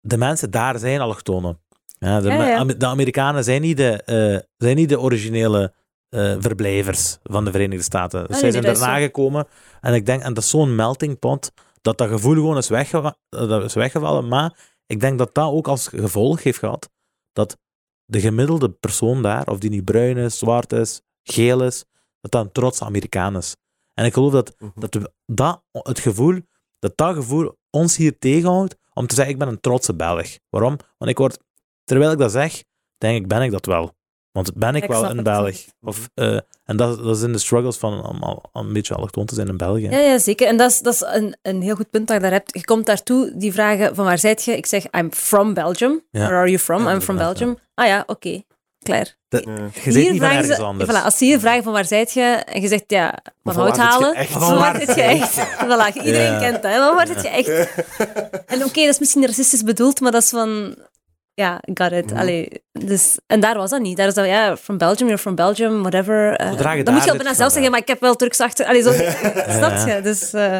[0.00, 1.60] de mensen daar zijn allochtonen.
[1.98, 2.64] Ja, de, Ja, ja.
[2.64, 5.74] De Amerikanen zijn niet de, eh, zijn niet de originele
[6.08, 8.26] eh, verblijvers van de Verenigde Staten.
[8.26, 9.46] Dus zij zijn daarna gekomen.
[9.80, 11.52] En ik denk, en dat is zo'n melting pot,
[11.82, 14.28] dat dat gevoel gewoon is, eh, dat is weggevallen.
[14.28, 16.90] Maar ik denk dat dat ook als gevolg heeft gehad
[17.32, 17.58] dat
[18.04, 21.84] de gemiddelde persoon daar, of die nu bruin is, zwart is, geel is,
[22.20, 23.56] dat dat een trots Amerikaan is.
[23.94, 24.80] En ik geloof dat, Mhm.
[24.80, 26.38] dat, we, dat het gevoel,
[26.78, 30.38] dat dat gevoel ons hier tegenhoudt om te zeggen, ik ben een trotse Belg.
[30.48, 30.76] Waarom?
[30.98, 31.38] Want ik word,
[31.84, 32.62] terwijl ik dat zeg,
[32.98, 33.92] denk ik, ben ik dat wel.
[34.32, 35.22] Want ben ik Ik wel een.
[35.22, 35.56] Belg?
[35.80, 39.26] Of, eh, en dat, dat is in de struggles van om al een beetje allochtoon
[39.26, 39.88] te zijn in België.
[39.90, 40.46] Ja, ja, zeker.
[40.46, 42.54] En dat is, dat is een, een heel goed punt dat je daar hebt.
[42.54, 44.56] Je komt daartoe, die vragen van waar zijt je?
[44.56, 46.02] Ik zeg, I'm from Belgium.
[46.10, 46.20] Ja.
[46.20, 46.82] Where are you from?
[46.82, 47.56] Ja, I'm from Belgium.
[47.74, 48.42] Ah ja, oké.
[48.82, 49.14] Klaar.
[49.28, 49.44] Dat-
[49.82, 50.90] je zit niet van ergens ze, anders.
[50.90, 53.76] Voilà, als ze hier vragen van waar zijt je, en je zegt ja, van hout
[53.76, 54.14] halen.
[54.14, 54.30] echt?
[54.30, 55.36] Van waar zit je echt?
[55.38, 56.38] Voilà, iedereen Ja.
[56.38, 56.72] kent dat.
[56.72, 56.78] hè.
[56.78, 57.48] Van waar zit je echt?
[58.52, 60.76] En oké, dat is misschien racistisch bedoeld, maar dat is van...
[61.34, 62.06] Ja, got it.
[62.10, 62.16] Mhm.
[62.16, 63.96] Allee, dus, en daar was dat niet.
[63.96, 66.40] Daar is dat, ja, from Belgium, you're from Belgium, whatever.
[66.50, 68.40] Zodra je dan moet daar je al bijna zelf zeggen, maar ik heb wel Turks
[68.40, 68.66] achter.
[68.66, 68.92] Allee, zo,
[69.58, 70.00] snap je?
[70.02, 70.58] Dus eh,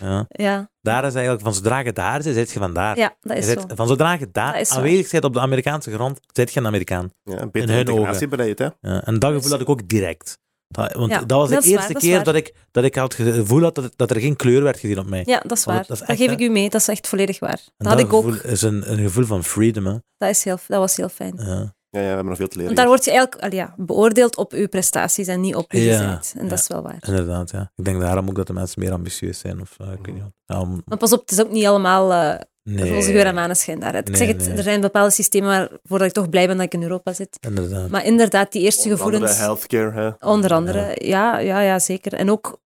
[0.00, 0.26] Ja.
[0.28, 0.70] ja.
[0.80, 2.96] Daar is eigenlijk, van zodra je daar zit, zit je vandaar.
[2.98, 3.74] ja, dat Je is zit- zo.
[3.74, 7.10] van zodra je daar aanwezig bent op de Amerikaanse grond, zit je een Amerikaan.
[7.22, 8.68] Ja, In beter hun integratiebeleid, hè.
[8.80, 10.38] Ja, en dat gevoel had ik ook direct.
[10.70, 12.84] Dat, want Ja, dat was de dat eerste waar, dat is keer dat ik, dat
[12.84, 15.22] ik had het gevoel had dat, dat er geen kleur werd gezien op mij.
[15.26, 15.76] Ja, dat is waar.
[15.76, 16.70] dat is Dat, echt, geef ik u mee.
[16.70, 17.60] Dat is echt volledig waar.
[17.76, 18.34] Dat had ik ook.
[18.34, 19.86] is een, een gevoel van freedom.
[19.86, 19.94] Hè.
[20.16, 21.34] Dat, is heel, dat was heel fijn.
[21.36, 21.74] Ja.
[21.90, 22.74] Ja, ja, we hebben nog veel te leren.
[22.74, 25.82] Want daar word je eigenlijk al ja, beoordeeld op uw prestaties en niet op wie
[25.82, 26.34] je Ja, bent.
[26.38, 26.98] En dat is wel waar.
[27.06, 27.72] Inderdaad, ja.
[27.76, 29.60] Ik denk daarom ook dat de mensen meer ambitieus zijn.
[29.60, 30.32] Of, eh, ik weet niet wat.
[30.44, 33.34] Ja, om- Maar pas op, het is ook niet allemaal eh nee, roze geur en
[33.34, 33.94] maneschijn daar.
[33.94, 34.56] Ik Nee, zeg het, nee.
[34.56, 37.36] er zijn bepaalde systemen waarvoor dat ik toch blij ben dat ik in Europa zit.
[37.40, 37.88] Inderdaad.
[37.90, 39.46] Maar inderdaad, die eerste Onder andere gevoelens...
[39.46, 40.26] healthcare, hè.
[40.28, 41.38] Onder andere, ja.
[41.38, 42.12] Ja, ja, zeker.
[42.14, 42.60] En ook,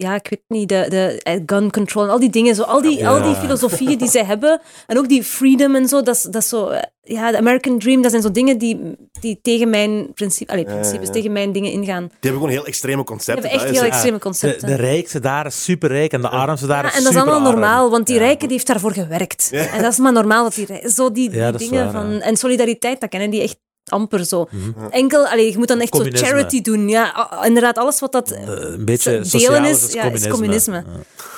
[0.00, 2.82] ja, ik weet niet, de, de eh, gun control en al die dingen, zo, al,
[2.82, 3.08] die, Ja.
[3.08, 6.68] al die filosofieën die zij hebben, en ook die freedom en zo, dat is, zo,
[6.68, 8.80] eh, ja, de American Dream, dat zijn zo dingen die,
[9.20, 11.12] die tegen mijn principe, allee, Ja, ja, principes, ja.
[11.12, 12.02] tegen mijn dingen ingaan.
[12.02, 13.48] Die hebben gewoon heel extreme Die concepten.
[13.50, 14.68] hebben echt heel extreme de, concepten.
[14.68, 17.40] de rijkste daar is superrijk en de armste daar Ja, is en dat is allemaal
[17.52, 18.20] normaal, want die Ja.
[18.22, 19.48] rijke die heeft daarvoor gewerkt.
[19.50, 19.66] Ja.
[19.72, 22.10] En dat is maar normaal dat die Zo die, die Ja, dingen waar, van...
[22.14, 22.20] ja.
[22.20, 23.56] En solidariteit, dat kennen die echt
[23.90, 24.48] amper zo.
[24.50, 24.86] Mhm.
[24.90, 26.88] Enkel, allee, je moet dan echt zo charity doen.
[26.88, 28.30] Ja, inderdaad, alles wat dat...
[28.30, 30.76] Eh, een beetje delen is, is, ja, is communisme.
[30.76, 30.84] Ja.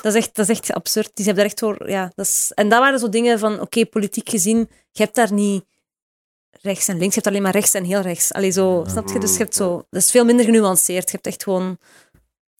[0.02, 1.10] Dat is echt, dat is echt absurd.
[1.14, 1.90] Die hebben daar echt voor...
[1.90, 5.32] Ja, dat is, en dat waren zo dingen van, oké, politiek gezien, je hebt daar
[5.32, 5.64] niet
[6.62, 8.32] rechts en links, je hebt alleen maar rechts en heel rechts.
[8.32, 9.18] Allee, zo, snap je?
[9.18, 9.86] Dus je hebt zo...
[9.90, 11.04] Dat is veel minder genuanceerd.
[11.04, 11.78] Je hebt echt gewoon...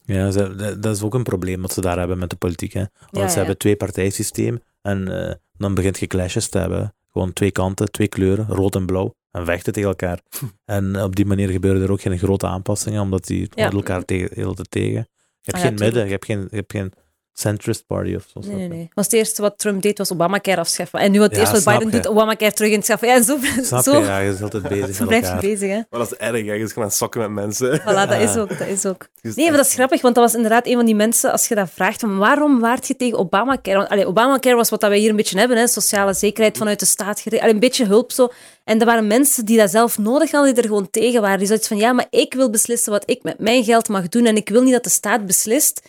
[0.05, 0.31] Ja,
[0.79, 2.73] dat- is ook een probleem wat ze daar hebben met de politiek.
[2.73, 2.81] Hè.
[2.81, 3.37] Want Ja, ze ja.
[3.39, 6.95] hebben twee partijsysteem en eh, dan begint je clashes te hebben.
[7.13, 9.15] Gewoon twee kanten, twee kleuren, rood en blauw.
[9.31, 10.21] En vechten tegen elkaar.
[10.65, 13.71] en op die manier gebeuren er ook geen grote aanpassingen, omdat die Ja.
[13.71, 15.09] elkaar tegen, heel te tegen.
[15.43, 16.93] Je hebt Ah ja, geen midden, je hebt geen, je hebt geen
[17.41, 18.41] centrist party of zo.
[18.41, 18.89] Nee, nee, nee.
[18.95, 20.99] Was het eerste wat Trump deed, was Obamacare afschaffen.
[21.01, 22.03] En nu wat het Ja, eerste wat Biden je.
[22.03, 23.09] doet, Obamacare terug in het schaffen.
[23.09, 24.05] Ja, en zo, Snap zo je?
[24.05, 25.41] Ja, je is altijd bezig zo met blijf je elkaar.
[25.51, 25.75] bezig, hè.
[25.91, 26.53] Maar dat is erg, hè.
[26.53, 27.81] je is gaan sokken met mensen.
[27.81, 28.41] Voilà, dat is Ja.
[28.41, 29.09] ook, dat is ook.
[29.23, 31.49] Dus Nee, maar dat is grappig, want dat was inderdaad een van die mensen, als
[31.49, 33.77] je dat vraagt, van waarom waart je tegen Obamacare?
[33.77, 36.81] Want allee, Obamacare was wat dat wij hier een beetje hebben, hè, sociale zekerheid vanuit
[36.81, 38.29] de staat, gere- allee, een beetje hulp zo.
[38.65, 41.39] En er waren mensen die dat zelf nodig hadden, die er gewoon tegen waren.
[41.39, 44.25] Die zoiets van, ja, maar ik wil beslissen wat ik met mijn geld mag doen
[44.27, 45.83] en ik wil niet dat de staat beslist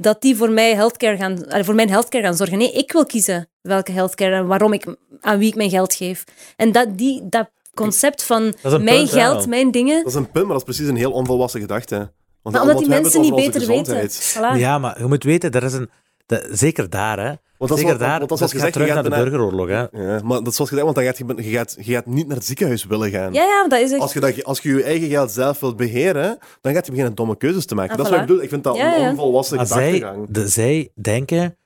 [0.00, 2.58] dat die voor, mij healthcare gaan, voor mijn healthcare gaan zorgen.
[2.58, 6.24] Nee, ik wil kiezen welke healthcare en waarom ik, aan wie ik mijn geld geef.
[6.56, 9.20] En dat, die, dat concept van mijn punt, ja.
[9.20, 9.96] geld, mijn dingen...
[9.98, 11.96] Dat is een punt, maar dat is precies een heel onvolwassen gedachte.
[11.96, 14.10] Want Maar want omdat die mensen niet beter weten.
[14.10, 14.58] Voilà.
[14.58, 15.90] Ja, maar je moet weten, er is een,
[16.30, 17.32] de- zeker daar, hè.
[17.58, 19.78] Want zeker wat- daar, want dat is gezegd, terug je naar de burgeroorlog, hè.
[19.92, 22.26] Ja, maar dat is zoals gezegd, want dan gaat je, je, gaat, je gaat niet
[22.26, 23.32] naar het ziekenhuis willen gaan.
[23.32, 24.00] Ja, ja, dat is echt...
[24.00, 27.14] Als je, dat, als je je eigen geld zelf wilt beheren, dan gaat je beginnen
[27.16, 27.90] domme keuzes te maken.
[27.92, 28.42] Ah, dat is wat ik bedoel.
[28.42, 29.10] Ik vind dat Ja, een ja.
[29.10, 30.26] onvolwassen zij, gedachtegang.
[30.30, 31.56] de, zij denken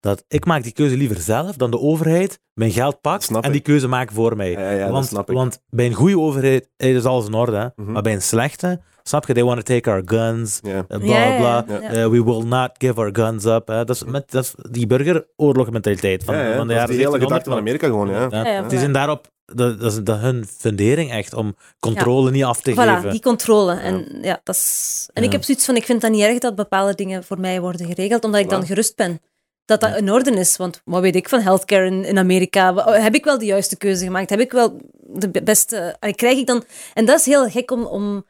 [0.00, 3.60] dat ik maak die keuze liever zelf dan de overheid mijn geld pakt en die
[3.60, 4.50] keuze maakt voor mij.
[4.50, 5.34] Ja, ja, dat want, snap ik.
[5.36, 7.82] want bij een goede overheid is alles in orde, hè.
[7.82, 7.92] Mhm.
[7.92, 10.84] maar bij een slechte, snap je, they want to take our guns, Ja.
[10.88, 11.74] eh, bla Ja, ja, bla.
[11.80, 11.88] ja.
[11.88, 13.66] eh, we will not give our guns up.
[13.66, 17.18] Dat, is met, dat is die burgeroorlogmentaliteit van, van de dat is jaren die hele
[17.18, 17.22] 1700.
[17.22, 18.28] gedachte van Amerika gewoon, ja.
[18.30, 18.44] Ja.
[18.50, 22.44] Ja, ja, Die zijn daarop, dat, dat is dat hun fundering echt, om controle niet
[22.44, 23.10] af te Voilà, geven.
[23.10, 23.72] die controle.
[23.74, 24.40] En, ja.
[24.42, 25.08] dat is...
[25.12, 25.26] en Ja.
[25.28, 27.86] ik heb zoiets van, ik vind dat niet erg dat bepaalde dingen voor mij worden
[27.86, 29.20] geregeld, omdat ik dan gerust ben.
[29.64, 30.56] Dat dat in orde is.
[30.56, 32.74] Want wat weet ik van healthcare in, in Amerika?
[33.00, 34.30] Heb ik wel de juiste keuze gemaakt?
[34.30, 35.96] Heb ik wel de be- beste...
[36.14, 36.64] Krijg ik dan...
[36.94, 38.24] En dat is heel gek om, om,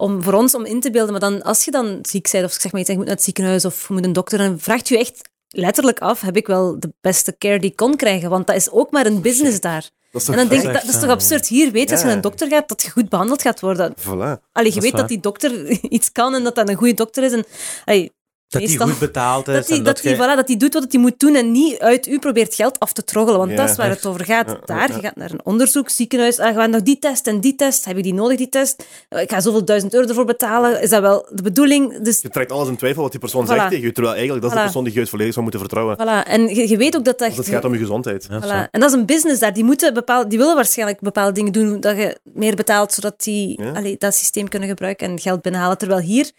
[0.00, 1.10] om voor ons om in te beelden.
[1.10, 3.14] Maar dan, als je dan ziek bent, of ik zeg maar iets, je moet naar
[3.14, 6.46] het ziekenhuis of je moet een dokter, dan vraagt je echt letterlijk af, heb ik
[6.46, 8.30] wel de beste care die ik kon krijgen?
[8.30, 9.90] Want dat is ook maar een business daar.
[10.12, 11.48] Dat is En dan denk ik, dat, dat is toch absurd?
[11.48, 13.94] Hier weet je, als je een dokter gaat, dat je goed behandeld gaat worden.
[13.98, 14.48] Voilà.
[14.52, 15.00] Allee, je weet waar.
[15.00, 17.32] dat die dokter iets kan en dat dat een goede dokter is.
[17.32, 17.44] En,
[17.84, 18.12] allee,
[18.50, 19.54] dat die meestal- goed betaald is.
[19.54, 21.78] dat hij en dat jij- voilà, dat die doet wat hij moet doen en niet
[21.78, 23.38] uit u probeert geld af te troggelen.
[23.38, 23.96] Want Ja, dat is waar echt.
[23.96, 24.48] het over gaat.
[24.48, 24.94] Ja, Daar, ja.
[24.96, 27.84] je gaat naar een onderzoek, ziekenhuis, ah, je gaat nog die test en die test.
[27.84, 28.84] Heb je die nodig, die test?
[29.08, 30.82] Eh, Ik ga zoveel duizend euro ervoor betalen.
[30.82, 31.98] Is dat wel de bedoeling?
[32.02, 33.48] Dus Je trekt alles in twijfel wat die persoon Voilà.
[33.48, 34.64] zegt tegen je, terwijl eigenlijk dat is de Voilà.
[34.72, 35.96] persoon die je het volledig zou moeten vertrouwen.
[35.98, 36.26] voilà.
[36.28, 37.28] En je, je weet ook dat dat...
[37.28, 38.26] Als het gaat om je gezondheid.
[38.26, 38.70] Voilà.
[38.70, 39.52] En dat is een business daar.
[39.52, 43.62] Die, moeten bepaalde, die willen waarschijnlijk bepaalde dingen doen, dat je meer betaalt, zodat die
[43.62, 43.72] Ja.
[43.72, 45.78] allee, dat systeem kunnen gebruiken en geld binnenhalen.
[45.78, 46.30] Terwijl hier,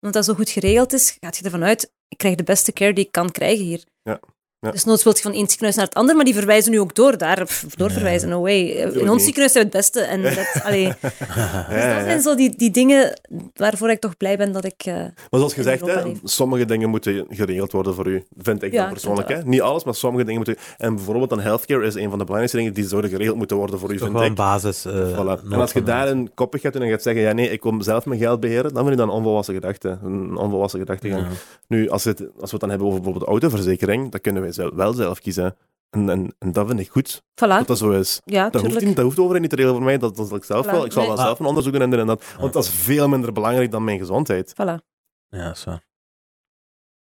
[0.00, 2.92] omdat dat zo goed geregeld is, gaat je ervan uit, ik krijg de beste care
[2.92, 3.84] die ik kan krijgen hier.
[4.02, 4.20] Ja.
[4.60, 4.70] Ja.
[4.70, 6.94] Dus noods wil je van één ziekenhuis naar het ander, maar die verwijzen nu ook
[6.94, 7.44] door daar.
[7.44, 8.60] Pff, doorverwijzen, no way.
[8.60, 9.20] In ons niet.
[9.22, 10.00] ziekenhuis zijn we het beste.
[10.00, 13.20] En dat, allee, dus dat zijn zo die, die dingen
[13.54, 14.82] waarvoor ik toch blij ben dat ik...
[14.84, 18.24] eh, Maar zoals gezegd, hè, sommige dingen moeten geregeld worden voor u.
[18.38, 19.28] Vind ik Ja, dan persoonlijk.
[19.28, 19.42] ik Hè.
[19.44, 20.56] Niet alles, maar sommige dingen moeten...
[20.76, 23.78] En bijvoorbeeld dan healthcare is een van de belangrijkste dingen die zouden geregeld moeten worden
[23.78, 24.34] voor u, vind wel een ik.
[24.34, 24.84] basis.
[24.84, 25.44] eh, Voilà.
[25.50, 27.82] En als je daar een koppig gaat doen en gaat zeggen, ja nee, ik kom
[27.82, 29.98] zelf mijn geld beheren, dan vind ik dat een onvolwassen gedachte.
[30.04, 31.22] Een onvolwassen gedachtegang.
[31.22, 31.28] Ja.
[31.68, 34.74] Nu, als, het, als we het dan hebben over bijvoorbeeld autoverzekering, dan kunnen wij zelf,
[34.74, 35.56] wel zelf kiezen.
[35.90, 38.20] En, en, en dat vind ik goed, voilà, dat dat zo is.
[38.24, 40.28] ja, Dat hoeft, niet, dat hoeft de overheid niet te regelen voor mij, dat, dat
[40.28, 40.70] zal ik zelf Voilà.
[40.70, 40.84] wel.
[40.84, 42.24] Ik zal wel zelf een onderzoek doen en dat.
[42.38, 44.52] Want dat is veel minder belangrijk dan mijn gezondheid.
[44.52, 44.84] Voilà.
[45.28, 45.84] Ja, dat is waar.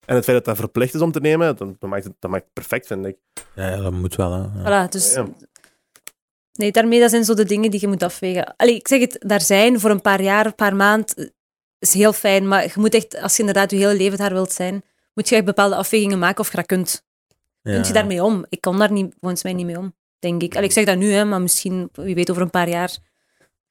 [0.05, 2.31] En het feit dat dat verplicht is om te nemen, dat, dat, maakt, het, dat
[2.31, 3.17] maakt het perfect, vind ik.
[3.55, 4.31] Ja, ja, dat moet wel.
[4.31, 4.39] Hè.
[4.63, 4.87] Ja.
[4.87, 5.13] Voilà, dus...
[5.13, 5.27] Ja.
[6.53, 8.53] Nee, daarmee dat zijn zo de dingen die je moet afwegen.
[8.55, 11.33] Allee, ik zeg het, daar zijn voor een paar jaar, een paar maanden,
[11.79, 12.47] is heel fijn.
[12.47, 14.83] Maar je moet echt, als je inderdaad je hele leven daar wilt zijn,
[15.13, 17.05] moet je echt bepaalde afwegingen maken of je dat kunt.
[17.67, 17.73] Ja.
[17.73, 18.45] Kunt je daarmee om?
[18.49, 20.53] Ik kan daar niet, volgens mij niet mee om, denk ik.
[20.55, 22.89] Allee, ik zeg dat nu, hè, maar misschien, wie weet, over een paar jaar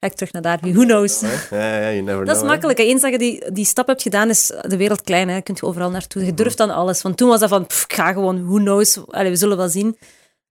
[0.00, 0.58] ga ik terug naar daar.
[0.60, 1.20] Who knows?
[1.50, 2.46] Ja, you never Dat is know, hè.
[2.46, 2.78] makkelijk.
[2.78, 2.84] hè.
[2.84, 5.28] Eens dat je die, die stap hebt gedaan, is de wereld klein.
[5.28, 5.34] Hè.
[5.34, 6.24] Je kunt je overal naartoe.
[6.24, 7.02] Je durft dan alles.
[7.02, 8.98] Want toen was dat van, pff, ga gewoon, who knows.
[9.10, 9.98] Allee, we zullen wel zien.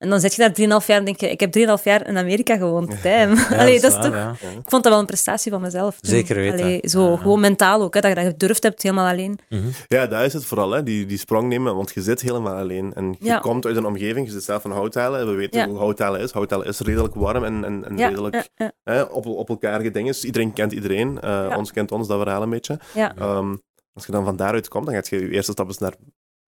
[0.06, 2.18] En dan zit je daar 3,5 jaar en denk je, ik heb 3,5 jaar in
[2.18, 2.94] Amerika gewoond.
[3.04, 4.14] Ja, Allee, dat is waar, toch...
[4.14, 4.32] ja.
[4.32, 6.00] Ik vond dat wel een prestatie van mezelf.
[6.00, 6.10] toen.
[6.12, 6.60] Zeker weten.
[6.60, 7.18] Allee, zo, Ja.
[7.18, 9.40] gewoon mentaal ook, hè, dat je dat gedurfd hebt, helemaal alleen.
[9.88, 10.84] Ja, daar is het vooral, hè.
[10.84, 12.94] Die, die sprong nemen, want je zit helemaal alleen.
[12.94, 13.38] En je Ja.
[13.40, 15.20] komt uit een omgeving, je zit zelf van houthalen.
[15.20, 15.68] En we weten Ja.
[15.68, 16.32] hoe houthalen is.
[16.32, 19.82] Houthalen is redelijk warm en, en, en Ja, redelijk ja, ja, Hè, op, op elkaar
[19.82, 20.16] gedingen.
[20.22, 21.20] Iedereen kent iedereen.
[21.22, 21.58] Eh, Ja.
[21.58, 22.80] Ons kent ons, dat verhaal een beetje.
[22.94, 23.16] ja.
[23.18, 23.56] Ehm,
[23.94, 25.94] als je dan van daaruit komt, dan gaat je je eerste stap is naar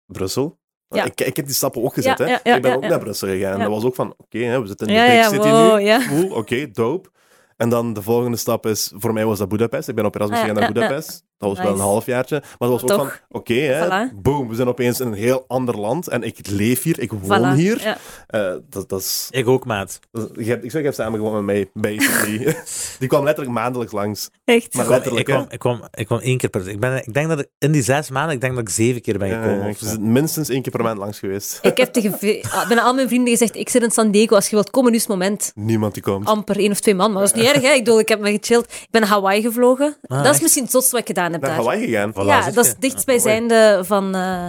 [0.06, 0.59] Brussel.
[0.90, 1.04] Ja.
[1.04, 2.18] Ik, ik heb die stappen ook gezet.
[2.18, 2.54] Hè.
[2.56, 3.58] ik ben ook naar Brussel gegaan.
[3.58, 3.64] Ja.
[3.64, 6.08] Dat was ook van, oké, we zitten in de big city wow, nu.
[6.08, 7.10] Cool, oké, dope.
[7.58, 9.88] En dan de volgende stap is, voor mij was dat Budapest.
[9.88, 10.72] Ik ben op Erasmus Ah, gegaan naar.
[10.72, 11.24] Budapest.
[11.40, 11.84] Dat was wel een Nice.
[11.86, 12.40] halfjaartje.
[12.60, 14.14] Maar dat was ook van, oké, hè, Voilà.
[14.16, 16.08] boom, we zijn opeens in een heel ander land.
[16.08, 17.56] En ik leef hier, ik woon Voilà.
[17.56, 17.82] hier.
[17.82, 17.98] Ja.
[18.28, 20.00] Eh, dat, dat is, Ik ook, maat.
[20.12, 22.56] dat je hebt- ik zeg, je hebt samen gewoon met mij, basically.
[23.00, 24.30] Die kwam letterlijk maandelijks langs.
[24.46, 24.74] Echt.
[24.74, 24.86] Maar
[25.18, 26.68] Ik kwam, ik, kwam, ik kwam één keer per...
[26.70, 29.02] Ik, ben, ik denk dat ik in die zes maanden, ik denk dat ik zeven
[29.02, 29.68] keer ben gekomen.
[29.70, 31.60] ik ben minstens één keer per maand langs geweest.
[31.62, 32.14] Ik heb tegen
[32.52, 34.92] ah, bijna al mijn vrienden gezegd, ik zit in San Diego, als je wilt komen,
[34.92, 35.52] nu is het moment.
[35.56, 36.28] Niemand die komt.
[36.28, 37.70] Amper één of twee man, maar dat is niet erg, hè.
[37.72, 38.66] Ik bedoel, ik heb me gechilled.
[38.72, 39.98] Ik ben naar Hawaii gevlogen.
[40.02, 40.42] Ah, dat is echt?
[40.42, 41.60] misschien het zotste wat ik gedaan heb Naar daar.
[41.60, 42.12] Hawaii gegaan.
[42.12, 44.16] Voilà, ja, dat is dichtstbijzijnde van...
[44.16, 44.48] eh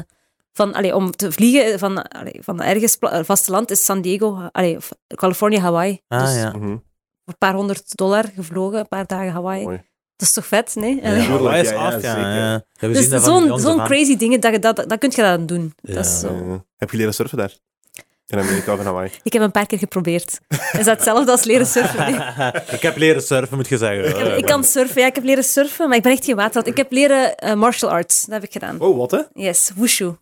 [0.52, 4.76] van allee, om te vliegen van, allee, van ergens eh, vasteland is San Diego, allee,
[4.76, 6.00] of Californië, Hawaii.
[6.08, 6.50] Ah, dus ja.
[6.50, 6.66] Mhm.
[6.66, 6.78] voor
[7.24, 9.64] een paar honderd dollar gevlogen, een paar dagen Hawaii.
[9.64, 9.88] Mooi.
[10.16, 10.94] Dat is toch vet, nee?
[10.94, 12.00] Ja, tuurlijk, Hawaii is af, ja.
[12.00, 12.20] zeker.
[12.20, 12.52] ja.
[12.52, 13.24] Ja, we Dus dat
[13.60, 15.74] zo'n crazy dingen, dat, je dat, dat kun je dat doen.
[15.76, 15.94] Ja.
[15.94, 16.26] Dat is zo.
[16.26, 17.58] Eh, heb je leren surfen daar?
[18.30, 19.10] In Amerika of in Hawaii?
[19.22, 20.40] Ik heb een paar keer geprobeerd.
[20.48, 22.10] Is dat hetzelfde als leren surfen?
[22.10, 22.52] Nee.
[22.76, 24.08] ik heb leren surfen, moet je zeggen.
[24.08, 26.36] Ik, heb- ik kan surfen, ja, ik heb leren surfen, maar ik ben echt geen
[26.36, 26.66] waterrat.
[26.66, 28.80] Ik heb leren eh, martial arts, dat heb ik gedaan.
[28.80, 29.20] Oh, wat hè?
[29.34, 30.04] Yes, wushu.
[30.06, 30.16] Oh,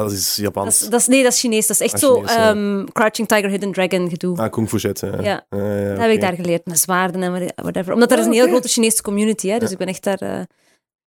[0.00, 0.82] dat is Dat Japans.
[0.82, 1.66] is, dat is, nee, dat is Chinees.
[1.66, 4.38] Dat is echt Ah, zo Chinees, ehm, Crouching Tiger, Hidden Dragon gedoe.
[4.38, 5.00] Ah, kung fu shit.
[5.00, 5.08] Ja.
[5.22, 5.44] Ja.
[5.48, 7.92] Eh, ja, Dat heb ik daar geleerd, met zwaarden en whatever.
[7.92, 8.52] Omdat er is een Ah, heel oké.
[8.52, 10.18] grote Chinese community, hè, dus ik ben echt daar...
[10.18, 10.28] eh,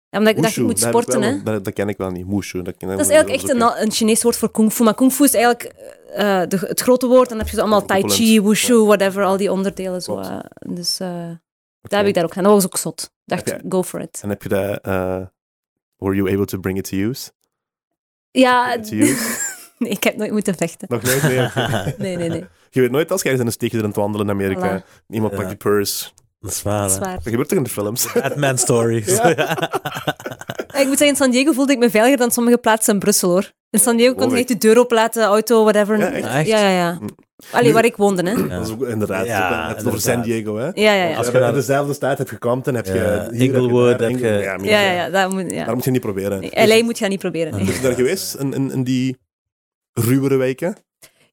[0.10, 1.44] ja, omdat ik dacht, ik moet dat sporten, wel- hè.
[1.44, 2.26] Dat, dat ken ik wel niet.
[2.28, 2.62] Wushu.
[2.62, 4.84] Dat, ken, Dat is eigenlijk echt een, een Chinees woord voor kung fu.
[4.84, 5.72] Maar kung fu is eigenlijk
[6.16, 7.24] eh, de, het grote woord.
[7.24, 10.02] En dan heb je zo allemaal tai chi, wushu, whatever, al die onderdelen.
[10.02, 11.08] Zo, eh, dus eh
[11.82, 12.44] daar heb ik daar ook gedaan.
[12.44, 13.02] Dat was ook zot.
[13.26, 14.20] Ik dacht, go for it.
[14.24, 14.80] En heb je dat...
[14.82, 15.22] eh,
[15.98, 17.32] were you able to bring it to use?
[18.32, 19.38] Ja, To use?
[19.80, 20.88] nee, ik heb nooit moeten vechten.
[20.92, 21.54] Nog nooit meer?
[21.98, 22.46] Nee, nee, nee.
[22.70, 24.84] Je weet nooit als jij eens in een steegje aan het wandelen in Amerika.
[25.10, 25.38] Iemand Ja.
[25.38, 26.10] pakt je purse.
[26.40, 27.00] Dat is waar, Dat is hè.
[27.04, 27.14] waar.
[27.16, 28.14] Dat gebeurt toch in de films?
[28.14, 29.20] Batman stories.
[30.82, 33.30] Ik moet zeggen, in San Diego voelde ik me veiliger dan sommige plaatsen in Brussel,
[33.30, 33.52] hoor.
[33.70, 35.98] In San Diego kon je echt de deur oplaten, auto, whatever.
[35.98, 36.48] Ja, echt?
[36.48, 36.98] Ja, ja, ja.
[37.00, 37.08] Hm.
[37.52, 38.48] Allee, waar ik woonde, hè.
[38.48, 39.26] Dat is ook inderdaad.
[39.26, 40.22] Ja, het is over San.
[40.22, 40.66] Diego, hè?
[40.66, 41.16] Ja, ja, ja.
[41.18, 43.28] Als je naar- in dezelfde staat hebt gekampt, dan heb je...
[43.32, 44.18] Inglewood heb je...
[44.20, 45.10] daar, Ja, ja, ja.
[45.10, 45.66] Dat moet, ja.
[45.66, 46.40] Daar moet je niet proberen.
[46.40, 47.56] Nee, LA moet je niet proberen.
[47.56, 47.66] nee.
[47.66, 48.36] Ben je daar geweest?
[48.36, 49.18] In, in, in die
[49.94, 50.76] ruwere wijken?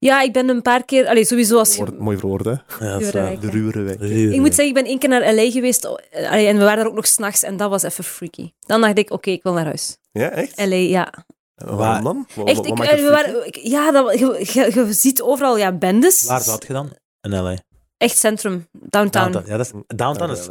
[0.03, 1.07] Ja, ik ben een paar keer...
[1.09, 1.84] Allee, sowieso als je...
[1.98, 2.50] Mooi verwoord, hè?
[2.50, 3.40] Ja, Ruwere wijk.
[3.40, 4.32] De ruwere wijken.
[4.32, 6.78] Ik moet zeggen, ik ben één keer naar LA geweest eh, allee, en we waren
[6.84, 8.53] er ook nog s'nachts en dat was even freaky.
[8.61, 9.96] Dan dacht ik, oké, ik wil naar huis.
[10.12, 10.59] Ja, echt?
[10.66, 11.12] LA, ja.
[11.55, 12.26] Waarom Waar- dan?
[12.34, 15.57] Wat, Echt, wat ik, eh, we waren, ik- ja, dat, je, je, je ziet overal
[15.59, 16.22] ja, bendes.
[16.22, 16.90] Waar zat je dan?
[17.20, 17.57] In LA.
[17.96, 19.32] Echt centrum, downtown.
[19.32, 19.50] Downtown.
[19.50, 20.48] Ja, dat is, downtown is,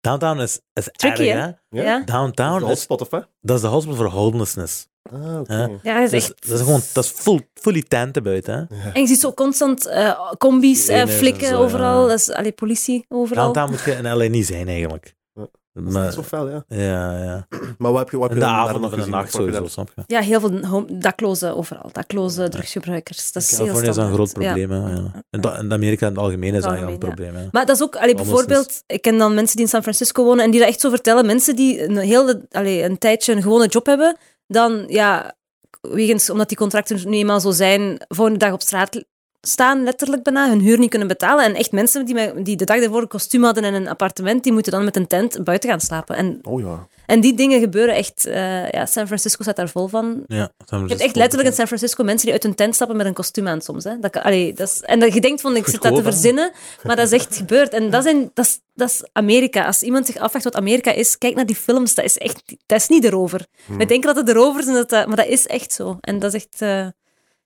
[0.00, 1.78] downtown is, is Tricky, erg, hè?
[1.78, 1.82] hè?
[1.82, 2.02] ja.
[2.04, 3.28] Downtown is, hotspot, of wat?
[3.40, 4.86] dat is de hospital voor homelessness.
[5.12, 5.78] Ah, oké.
[5.82, 5.94] Ja.
[5.94, 6.48] Dat is Dus, echt...
[6.48, 8.90] dat is gewoon, dat is full, fully tenten buiten, hè?
[8.92, 12.02] En je ziet zo constant eh, combis eh, en flikken zo, overal.
[12.02, 12.08] ja.
[12.08, 13.52] Dat is allee, politie overal.
[13.52, 15.14] Downtown moet je in LA niet zijn, eigenlijk.
[15.34, 15.46] Ja.
[15.72, 16.64] Dat is Maar, zo fel, ja.
[16.68, 17.46] ja, ja.
[17.78, 18.96] Maar wat heb je, wat heb In je de daar avond nog of in de
[19.04, 19.10] gezien?
[19.20, 20.02] nacht sowieso, daar- snap je?
[20.06, 21.88] Ja, heel veel home- daklozen overal.
[21.92, 23.32] Dakloze drugsgebruikers.
[23.32, 24.32] Dat is heel Californië is een groot.
[24.38, 24.52] Ja.
[24.52, 24.72] probleem.
[24.72, 25.10] Ja.
[25.30, 27.46] In, da- in Amerika in het algemeen is dat een probleem, hè.
[27.52, 30.44] Maar dat is ook, allee, bijvoorbeeld, ik ken dan mensen die in San Francisco wonen
[30.44, 31.26] en die dat echt zo vertellen.
[31.26, 35.34] Mensen die een hele, allee, een tijdje een gewone job hebben, dan ja,
[35.80, 39.04] wegens, omdat die contracten nu eenmaal zo zijn, volgende dag op straat
[39.40, 41.44] staan, letterlijk bijna, hun huur niet kunnen betalen.
[41.44, 44.52] En echt mensen die, die de dag ervoor een kostuum hadden en een appartement, die
[44.52, 46.16] moeten dan met een tent buiten gaan slapen.
[46.16, 46.86] En, Oh ja.
[47.06, 50.22] En die dingen gebeuren echt, eh, ja, San Francisco staat daar vol van.
[50.26, 50.50] Ja,
[50.80, 53.12] Je hebt echt letterlijk in San Francisco mensen die uit hun tent stappen met een
[53.14, 53.84] kostuum aan soms.
[53.84, 53.98] Hè.
[53.98, 56.52] Dat, allee, dat is, en dat, je denkt van, ik zit dat te verzinnen,
[56.82, 57.72] maar dat is echt gebeurd.
[57.72, 59.66] En dat, zijn, dat, is, dat is Amerika.
[59.66, 61.94] Als iemand zich afvraagt wat Amerika is, kijk naar die films.
[61.94, 63.46] Dat is echt dat is niet erover.
[63.66, 63.78] Hmm.
[63.78, 65.96] We denken dat het erover is, en dat, dat- maar dat is echt zo.
[66.00, 66.62] En dat is echt...
[66.62, 66.86] eh,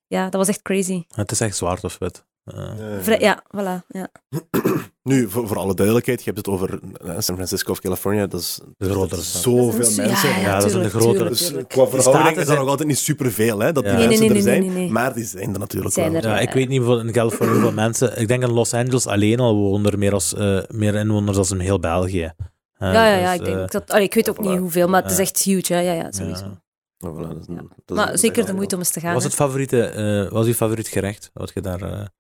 [0.07, 1.05] ja, dat was echt crazy.
[1.15, 2.25] Het is echt zwart of wit.
[2.55, 3.03] Eh, Ja.
[3.03, 3.87] Vrij- ja, voilà.
[3.89, 4.09] Ja.
[5.03, 8.27] Nu, voor, voor alle duidelijkheid, je hebt het over eh, San Francisco of California.
[8.27, 9.43] Dat is de grotere dat is stad.
[9.43, 10.29] zoveel Dat is een- mensen.
[10.29, 12.59] ja, ja, Ja, dat is een tuurlijk, grotere- Dus qua verhouding staten is dat zijn-
[12.59, 13.99] nog altijd niet superveel, hè, dat die Ja.
[13.99, 14.61] Nee, nee, mensen nee, er zijn.
[14.61, 14.91] nee, nee.
[14.91, 16.21] Maar die zijn er natuurlijk zijn wel.
[16.23, 16.29] er.
[16.29, 18.21] Ja, ik weet niet hoeveel in Californië hoeveel mensen.
[18.21, 21.59] Ik denk in Los Angeles alleen al wonen er meer, als, eh, meer inwoners dan
[21.59, 22.33] in heel België.
[22.79, 24.49] Ja, ja, ja, dus, ik, denk dat, allee, ik weet ook voilà.
[24.49, 25.23] niet hoeveel, maar het is Ja.
[25.23, 25.73] echt huge.
[25.75, 26.45] Ja, ja, ja sowieso.
[26.45, 26.63] ja.
[27.09, 29.13] Oh, voilà, dat is- dat is- Maar zeker de moeite om eens te gaan.
[29.15, 29.29] Was hè.
[29.29, 31.31] het favoriete, eh, was uw favoriet gerecht?
[31.33, 32.11] Wat je daar.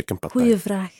[0.00, 0.92] Chicken pad Goeie vraag.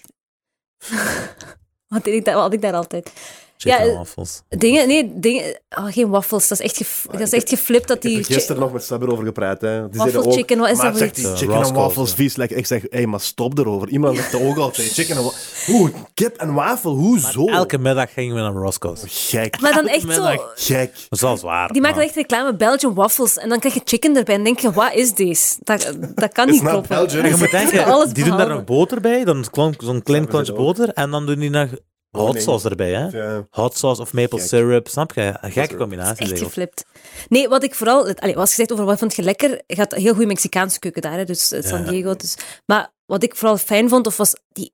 [1.89, 3.13] Wat ik wat ik daar altijd?
[3.61, 4.43] Chicken Ja, eh, waffles.
[4.49, 6.49] Dingen, nee, dingen, oh, geen waffels.
[6.49, 8.21] Dat is echt, dat is echt geflipt dat Ik heb die...
[8.21, 9.61] er gisteren nog met Sabber over gepraat.
[9.61, 9.69] Hè.
[9.69, 11.27] Die Waffle zeiden ook, chicken, wat is dat voor zegt iets?
[11.27, 12.17] die chicken en Roscoe's, waffles ja.
[12.17, 12.37] vies.
[12.37, 13.89] Like, ik zeg, hey, maar stop erover.
[13.89, 15.23] Iemand zegt ook altijd, chicken en
[15.67, 17.47] Hoe, kip en wafel, hoezo?
[17.47, 19.03] Elke middag gingen we naar Roscoe's.
[19.07, 20.25] Gek, Maar dan echt zo...
[20.55, 20.93] gek.
[20.93, 21.73] Dat is wel zwaar.
[21.73, 23.37] Die maken echt reclame, Belgian waffles.
[23.37, 25.57] En dan krijg je chicken erbij en denk je, wat is deze?
[25.63, 26.89] Dat, dat kan niet kloppen.
[26.89, 27.25] Belgian.
[27.25, 29.47] En je moet denken, die doen daar nog boter bij, dan
[29.79, 31.69] zo'n klein klontje boter, en dan doen die nog
[32.11, 33.07] hot sauce erbij, hè?
[33.09, 33.47] Ja.
[33.51, 34.49] Hot sauce of maple Gek.
[34.49, 35.35] syrup, snap je?
[35.41, 36.31] Een gekke combinatie.
[36.33, 36.85] Echt geflipt.
[37.29, 38.15] Nee, wat ik vooral...
[38.15, 41.03] Allee, wat je zegt over wat vond je lekker, je had heel goede Mexicaanse keuken
[41.03, 41.91] daar, hè, dus eh, San Ja.
[41.91, 42.17] Diego.
[42.17, 42.37] Dus,
[42.67, 44.73] maar wat ik vooral fijn vond, of was die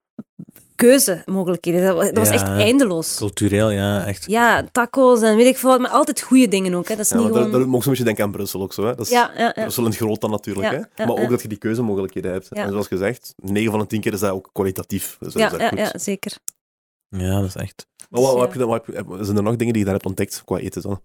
[0.75, 1.83] keuzemogelijkheden.
[1.85, 2.35] Dat, wa- dat was Ja.
[2.35, 3.17] echt eindeloos.
[3.17, 4.25] Cultureel, ja, echt.
[4.27, 6.89] Ja, tacos en weet ik veel wat, maar altijd goede dingen ook.
[6.89, 6.97] Hè.
[6.97, 7.51] Dat is Ja, niet daar, gewoon...
[7.59, 8.83] daar moet ik zo'n beetje denken aan Brussel ook zo.
[8.87, 8.95] Hè.
[8.95, 9.53] Dat is Ja, ja, ja.
[9.53, 10.67] Brussel in groot dan natuurlijk.
[10.67, 10.77] Ja, hè.
[11.03, 12.47] ja, maar ook dat je die keuzemogelijkheden hebt.
[12.51, 12.63] Ja.
[12.65, 15.17] En zoals gezegd, 9 van de 10 keer is dat ook kwalitatief.
[15.21, 15.93] Dus dat Ja, is echt ja, goed.
[15.93, 16.33] ja, zeker.
[17.09, 17.87] Ja, dat is echt.
[18.11, 19.85] Maar wat, wat heb je, dan- wat heb je, zijn er nog dingen die je
[19.85, 20.83] daar hebt ontdekt qua eten?
[20.83, 21.01] Zo?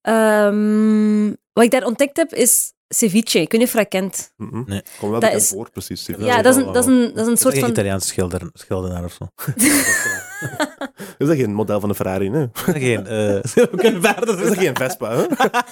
[0.00, 3.40] Ehm, wat ik daar ontdekt heb, is ceviche.
[3.40, 4.32] Ik weet niet of je dat kent.
[4.36, 4.62] Mhm.
[4.66, 4.82] Nee.
[4.98, 6.06] Kom wel Dat bekend is- voor, precies.
[6.06, 7.68] Ja, Ja, dat is een, dat is een, dat is een soort van...
[7.68, 9.26] Italiaanse schilder, schildenaar of zo.
[11.18, 12.28] Is dat geen model van een Ferrari?
[12.28, 12.48] Nee?
[12.54, 13.14] Geen, eh
[13.70, 14.40] we kunnen verder.
[14.40, 15.10] Is dat geen Vespa?
[15.16, 15.26] Hè?
[15.26, 15.64] Dat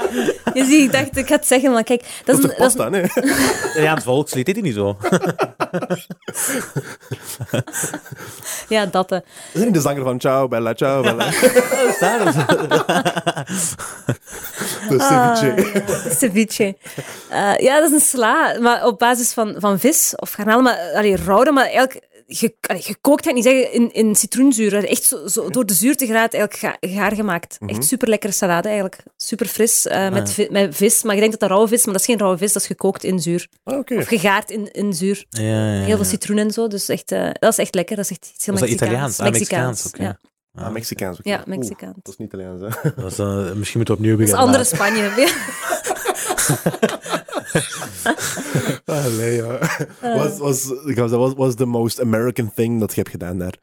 [0.54, 2.62] Je ziet, ik dacht, ik ga het zeggen, maar kijk, dat is is, toch een,
[2.62, 2.88] dat is pasta?
[2.88, 3.70] Nee?
[3.70, 4.96] Italiaans volkslied, heet hij niet zo?
[8.68, 9.10] Ja, dat.
[9.10, 9.16] hè.
[9.16, 11.30] Is dat niet de zanger van Ciao, Bella, Ciao, Bella?
[14.88, 15.82] De ceviche.
[15.86, 16.76] Ah, ceviche.
[17.28, 20.78] Eh, ja, dat is een sla, maar op basis van, van vis of garnalen, maar
[20.78, 22.00] eh, allee, rauwe, maar eigenlijk
[22.34, 24.84] ge, gekookt, ga ik niet zeggen, in, in citroenzuur.
[24.84, 27.58] Echt zo, zo door de zuurtegraad eigenlijk ga, gaar gemaakt.
[27.66, 29.02] Echt super lekkere salade eigenlijk.
[29.16, 31.02] Super fris, eh, met, vi- met vis.
[31.02, 32.62] Maar je denkt dat dat rauwe vis is, maar dat is geen rauwe vis, dat
[32.62, 33.48] is gekookt in zuur.
[33.64, 33.78] Ah.
[33.78, 35.24] Of gegaard in, in zuur.
[35.28, 35.82] Ja, ja, ja.
[35.84, 37.96] Heel veel citroen en zo, dus echt, eh, dat is echt lekker.
[37.96, 39.16] Dat is echt iets heel Was dat Mexicaans.
[39.16, 39.20] Italiaans?
[39.20, 40.02] Ah, Mexicaans, oké.
[40.02, 40.18] ja.
[40.54, 41.18] Ah, Mexicaans.
[41.18, 41.28] oké.
[41.28, 41.94] Ja, Oeh, Mexicaans.
[42.02, 42.68] dat is niet Italiaans, hè?
[43.02, 44.38] Dat is, eh, misschien moeten we opnieuw Dat is beginnen.
[44.38, 45.10] andere Spanje.
[48.84, 49.58] Ah, nee, ja.
[50.00, 53.54] Was, was, ik was, was, was the most American thing dat je hebt gedaan daar?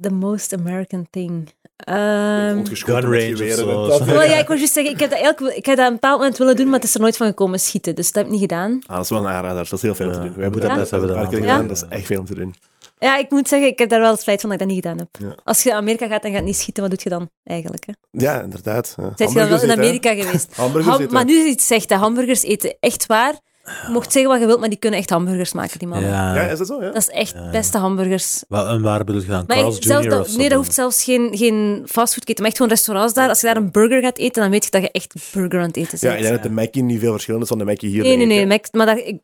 [0.00, 1.48] The most American thing.
[1.76, 4.04] Ehm, gun range of zo.
[4.04, 6.18] Wel ja, ik wou juist zeggen, ik heb dat, eigenlijk, ik heb dat een bepaald
[6.18, 7.94] moment willen doen, maar het is er nooit van gekomen schieten.
[7.94, 8.80] Dus dat heb ik niet gedaan.
[8.86, 9.64] Ah, dat is wel een aanrader.
[9.64, 10.34] Dat is heel veel om te doen.
[10.34, 10.74] We hebben Ja.
[10.76, 11.26] dat Ja.
[11.26, 11.66] gedaan.
[11.66, 12.54] Dat is echt veel om te doen.
[13.02, 14.84] Ja, ik moet zeggen, ik heb daar wel het spijt van dat ik dat niet
[14.84, 15.08] gedaan heb.
[15.18, 15.36] Ja.
[15.44, 17.86] Als je naar Amerika gaat en gaat niet schieten, wat doe je dan eigenlijk?
[17.86, 17.92] Hè?
[18.10, 18.94] Ja, inderdaad.
[18.96, 19.12] Ja.
[19.16, 19.78] Zijn je dan wel in eten?
[19.82, 20.48] Amerika geweest?
[20.56, 21.12] Hamburgers Ham- eten.
[21.14, 23.34] maar nu is iets zegt, hamburgers eten echt waar.
[23.64, 26.10] Je mocht zeggen wat je wilt, maar die kunnen echt hamburgers maken, die mannen.
[26.10, 26.80] Ja, Ja, is dat zo?
[26.82, 26.86] Ja?
[26.86, 28.44] Dat is echt beste hamburgers.
[28.48, 29.44] Wel, en waar bedoel je dan?
[29.46, 30.10] Maar Carl's ik- zelfs Jr.
[30.10, 30.36] dat- of zo?
[30.38, 33.28] nee, dat hoeft zelfs geen, geen fastfoodketen, maar echt gewoon restaurants daar.
[33.28, 35.66] Als je daar een burger gaat eten, dan weet je dat je echt burger aan
[35.66, 36.14] het eten Ja, bent.
[36.16, 38.02] ik denk dat de Mackie niet veel verschillend is van de Mackie hier.
[38.02, 38.46] Nee, nee, ik, nee.
[38.46, 39.20] Mac- maar dat, ik-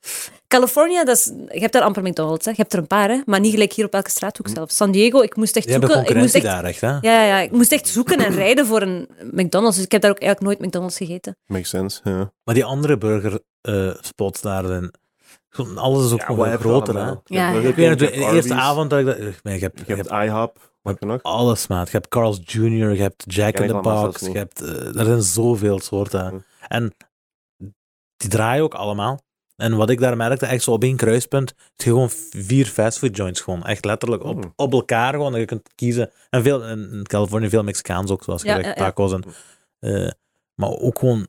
[0.49, 2.45] California, dat is, je hebt daar amper McDonald's.
[2.45, 2.51] Hè.
[2.51, 4.71] Je hebt er een paar, hè, maar niet gelijk hier op elke straathoek zelf.
[4.71, 6.05] San Diego, ik moest echt zoeken.
[6.05, 6.89] Ik moest echt, daar echt, hè?
[7.01, 9.77] ja, ja, ik moest echt zoeken en rijden voor een McDonald's.
[9.77, 11.37] Dus ik heb daar ook eigenlijk nooit McDonald's gegeten.
[11.47, 12.01] Makes sense.
[12.05, 12.33] Ja.
[12.45, 14.91] Maar die andere burgerspots daar zijn...
[15.75, 17.01] Alles is ook Ja, gewoon heb groter, hè?
[17.07, 17.53] Ja, ja.
[17.53, 19.17] Ik weet de eerste avond dat ik dat...
[19.19, 20.71] ik ben- Je hebt, IHOP.
[20.83, 21.23] Wat heb je nog?
[21.23, 21.87] alles, maat.
[21.87, 24.61] Je hebt Carl's Jr., je hebt Jack Ken in the Box, je hebt...
[24.63, 26.29] eh, er zijn zoveel soorten.
[26.29, 26.39] Hm.
[26.69, 26.95] En
[28.17, 29.21] die draaien ook allemaal.
[29.59, 33.41] En wat ik daar merkte, echt zo op één kruispunt, het gewoon vier fastfood joints
[33.41, 33.65] gewoon.
[33.65, 34.53] Echt letterlijk op, Mm.
[34.57, 35.35] op elkaar gewoon.
[35.35, 36.11] En je kunt kiezen.
[36.31, 38.89] En veel, in Californië veel Mexicaans ook, zoals Ja, gezegd, ja, ja.
[38.91, 39.13] tacos.
[39.13, 39.25] En,
[39.79, 40.11] eh,
[40.55, 41.27] maar ook gewoon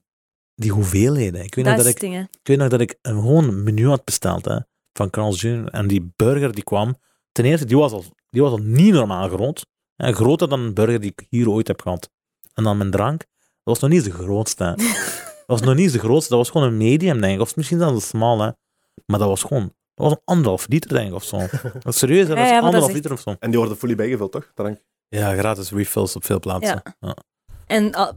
[0.56, 1.44] die hoeveelheden.
[1.44, 3.88] Ik weet, nog Dat dat ik, ding, weet nog dat ik een gewoon een menu
[3.88, 4.58] had besteld hè,
[4.94, 5.68] van Carl's Jr.
[5.68, 6.96] En die burger die kwam,
[7.32, 9.66] ten eerste, die was al, die was al niet normaal groot.
[9.96, 12.10] Hè, groter dan een burger die ik hier ooit heb gehad.
[12.54, 13.28] En dan mijn drank, dat
[13.64, 14.76] was nog niet de grootste.
[15.50, 17.42] dat was nog niet de grootste, dat was gewoon een medium, denk ik.
[17.42, 18.52] Of misschien zelfs een small, hè.
[19.06, 21.38] Maar dat was gewoon, dat was een anderhalf liter, denk ik, of zo.
[21.84, 23.36] Dat serieus, hè, dat Ja, is ja, maar dat is anderhalf echt- liter of zo.
[23.40, 24.52] En die worden fully bijgevuld, toch?
[24.56, 24.80] Drank.
[25.08, 26.82] Ja, gratis refills op veel plaatsen.
[27.00, 27.16] Ja.
[27.68, 28.12] En ah,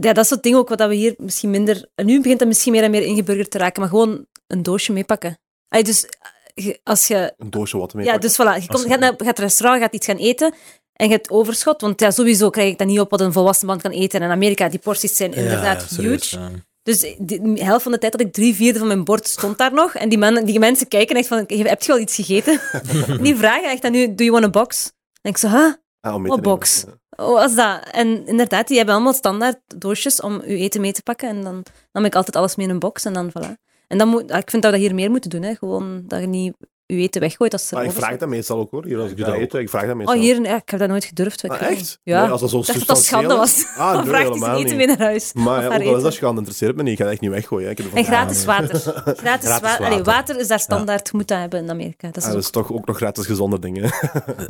[0.00, 1.88] ja, dat is het ding ook wat we hier misschien minder...
[1.94, 4.92] en Nu begint dat misschien meer en meer ingeburgerd te raken, maar gewoon een doosje
[4.92, 5.38] meepakken.
[5.68, 6.06] Allee, dus
[6.54, 7.34] eh, als je...
[7.36, 8.04] Een doosje wat mee.
[8.06, 8.62] Ja, dus voilà.
[8.62, 10.54] Je, komt, je gaat naar gaat een restaurant, je gaat iets gaan eten
[10.92, 11.80] en je hebt overschot.
[11.80, 14.20] Want ja, sowieso krijg ik dat niet op wat een volwassen man kan eten.
[14.20, 16.38] En in Amerika, die porties zijn inderdaad huge.
[16.82, 19.72] Dus de helft van de tijd dat ik drie vierde van mijn bord stond daar
[19.72, 19.94] nog.
[19.94, 22.60] En die, man, die mensen kijken echt van, heb je wel iets gegeten?
[23.06, 24.92] En die vragen echt aan nu, do you want a box?
[25.20, 25.72] En ik zo, huh?
[26.00, 26.42] Ah, om nemen.
[26.42, 26.84] box.
[27.16, 27.88] Oh, wat is dat?
[27.90, 31.28] En inderdaad, die hebben allemaal standaard doosjes om uw eten mee te pakken.
[31.28, 33.50] En dan nam ik altijd alles mee in een box en dan voilà.
[33.88, 35.42] En dan moet, ik vind dat we dat hier meer moeten doen.
[35.42, 35.54] Hè.
[35.54, 36.54] Gewoon dat je niet
[36.96, 38.84] je eten weggooit als Maar ik vraag dat meestal ook hoor.
[38.84, 40.14] Hier als ik doe ga dat eten, ik vraag dat meestal.
[40.16, 41.48] Oh, hier, ja, ik heb dat nooit gedurfd.
[41.48, 41.98] Ah, echt?
[42.02, 42.22] Ja.
[42.22, 43.66] Nee, als dat zo dat dat schande was.
[43.76, 44.86] Ah, Dan nee, vraagt hij helemaal zijn eten niet.
[44.86, 45.32] mee naar huis.
[45.32, 46.92] Maar ja, ook al is dat schande, interesseert me niet.
[46.92, 47.64] Ik ga dat echt niet weggooien.
[47.64, 47.70] hè.
[47.70, 48.78] Ik heb En gratis water.
[48.80, 49.84] Gratis, Gratis water.
[49.84, 50.38] Allee, water.
[50.38, 51.06] is daar standaard.
[51.10, 52.06] Je moet dat hebben in Amerika.
[52.06, 53.82] Dat is Ah, ook- dat is toch ook nog gratis gezonde dingen.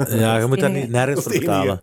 [0.09, 0.85] Ja, je moet daar enige.
[0.85, 1.79] niet nergens Dat voor betalen.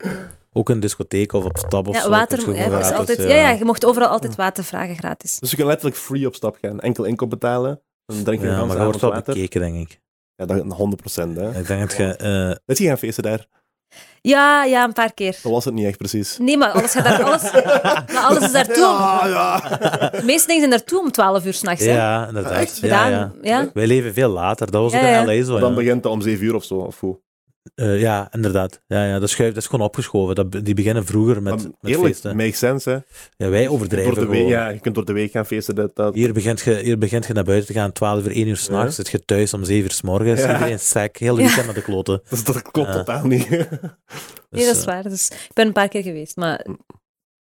[0.53, 2.09] Ook een discotheek of op stap of ja, zo.
[2.09, 3.17] water ja, is altijd...
[3.17, 5.39] Ja, ja, je mocht overal altijd water vragen, gratis.
[5.39, 6.79] Dus je kan letterlijk free op stap gaan.
[6.79, 7.81] Enkel inkoop betalen.
[8.05, 9.99] Dan drink je Ja, maar je wordt wel bekeken, denk ik.
[10.39, 11.37] Ja, dat 100 procent.
[11.37, 11.59] Hè.
[11.59, 12.15] Ik denk dat je...
[12.15, 13.45] eh, Weet je geen feesten daar?
[14.21, 15.31] Ja, ja, een paar keer.
[15.43, 16.37] Dat was het niet echt precies.
[16.37, 17.23] Nee, maar alles gaat daar...
[17.23, 17.51] Alles,
[18.13, 18.83] maar alles is daartoe.
[18.83, 19.59] Ja, ja.
[20.09, 21.85] De meeste dingen zijn daartoe om 12 uur s'nachts.
[21.85, 21.91] hè.
[21.91, 22.51] ja, inderdaad.
[22.51, 22.77] Echt?
[22.79, 23.31] Ja, ja.
[23.41, 23.69] ja.
[23.73, 24.71] Wij leven veel later.
[24.71, 25.19] Dat was ook Ja, ja.
[25.31, 25.43] in L.A.
[25.45, 25.59] zo.
[25.59, 25.75] Dan ja.
[25.75, 26.75] begint het om 7 uur of zo.
[26.75, 27.19] Of hoe?
[27.75, 28.81] Eh, ja, inderdaad.
[28.87, 30.35] Ja, ja, dat, schuift, dat is gewoon opgeschoven.
[30.35, 32.35] Dat, die beginnen vroeger met, Maar met eerlijk, feesten.
[32.35, 32.97] makes sense, hè.
[33.45, 34.47] Ja, wij Door overdrijven de week, gewoon.
[34.51, 35.75] ja, je kunt door de week gaan feesten.
[35.75, 36.13] Dat, dat.
[36.13, 38.95] Hier begint, je, hier begint je naar buiten te gaan, 12 uur, 1 uur s'nachts.
[38.97, 39.03] Ja.
[39.03, 40.41] Zit je thuis om 7 uur s morgens.
[40.41, 40.53] Ja.
[40.53, 41.45] Iedereen sec, heel de Ja.
[41.47, 42.21] weekend naar de kloten.
[42.29, 42.93] Dus dat klopt Ja.
[42.93, 43.49] totaal niet.
[44.51, 45.03] Nee, Dus, dat is eh, waar.
[45.03, 46.65] Dus, ik ben een paar keer geweest, maar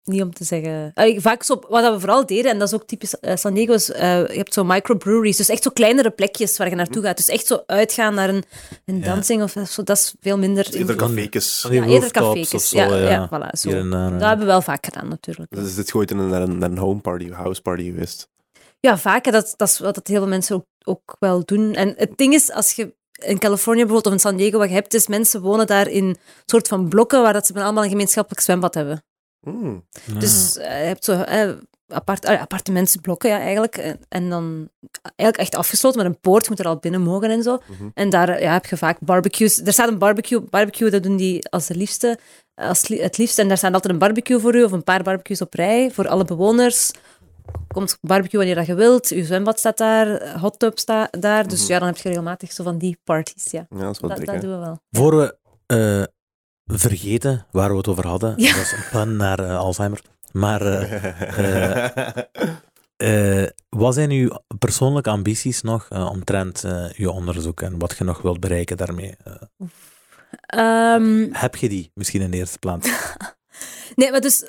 [0.05, 0.91] niet om te zeggen...
[0.95, 3.73] Allee, vaak zo, wat we vooral deden, en dat is ook typisch eh, San Diego,
[3.73, 7.17] is, eh, je hebt zo microbreweries, dus echt zo kleinere plekjes waar je naartoe gaat.
[7.17, 8.45] Dus echt zo uitgaan naar een,
[8.85, 9.05] een Ja.
[9.05, 10.75] dansing of zo, dat is veel minder...
[10.75, 11.67] Eerder cafékes.
[11.71, 12.55] Ja, eerder cafékes.
[12.55, 13.11] of zo, Ja, ja.
[13.11, 13.69] ja, voilà, zo.
[13.69, 15.51] Hier en daar, Dat hebben we wel vaak gedaan, natuurlijk.
[15.51, 18.29] Dus is dit gooit naar een, naar een home party, house party geweest.
[18.81, 19.33] Ja, vaak.
[19.33, 21.75] Dat, dat is wat dat heel veel mensen ook, ook wel doen.
[21.75, 22.95] En het ding is, als je
[23.25, 26.17] in Californië bijvoorbeeld of in San Diego wat je hebt, is mensen wonen daar in
[26.45, 29.05] soort van blokken waar dat ze allemaal een gemeenschappelijk zwembad hebben.
[29.41, 29.85] Hmm.
[30.19, 31.51] Dus eh, je hebt zo eh,
[31.89, 33.77] apart, appartementsblokken ja, eigenlijk.
[33.77, 34.69] En, en dan
[35.03, 36.43] eigenlijk echt afgesloten met een poort.
[36.43, 37.59] Je moet er al binnen mogen en zo.
[37.67, 37.89] Mhm.
[37.95, 39.59] En daar ja, heb je vaak barbecues.
[39.61, 40.41] Er staat een barbecue.
[40.41, 42.19] Barbecue, dat doen die als de liefste.
[42.55, 43.43] Als li- het liefste.
[43.43, 46.09] En daar staat altijd een barbecue voor u, of een paar barbecues op rij, voor
[46.09, 46.91] alle bewoners.
[47.69, 49.09] Komt barbecue wanneer dat je wilt.
[49.09, 51.49] Je zwembad staat daar, hot tub staat daar.
[51.49, 51.73] Dus Mhm.
[51.73, 53.51] ja, dan heb je regelmatig zo van die parties.
[53.51, 54.41] Ja, Ja, dat is wel dat, dik, dat hè.
[54.41, 54.79] doen we wel.
[54.91, 55.37] Voor we
[55.67, 56.03] eh,
[56.79, 58.53] vergeten waar we het over hadden, Ja.
[58.53, 60.01] dat is een pun naar eh, Alzheimer.
[60.33, 62.07] Maar eh,
[63.43, 66.65] eh, wat zijn uw persoonlijke ambities nog omtrent
[66.97, 69.15] uw onderzoek en wat je nog wilt bereiken daarmee?
[69.25, 69.33] Eh,
[70.47, 72.91] Ehm, heb je die misschien in de eerste plaats?
[73.97, 74.43] Nee, maar dus...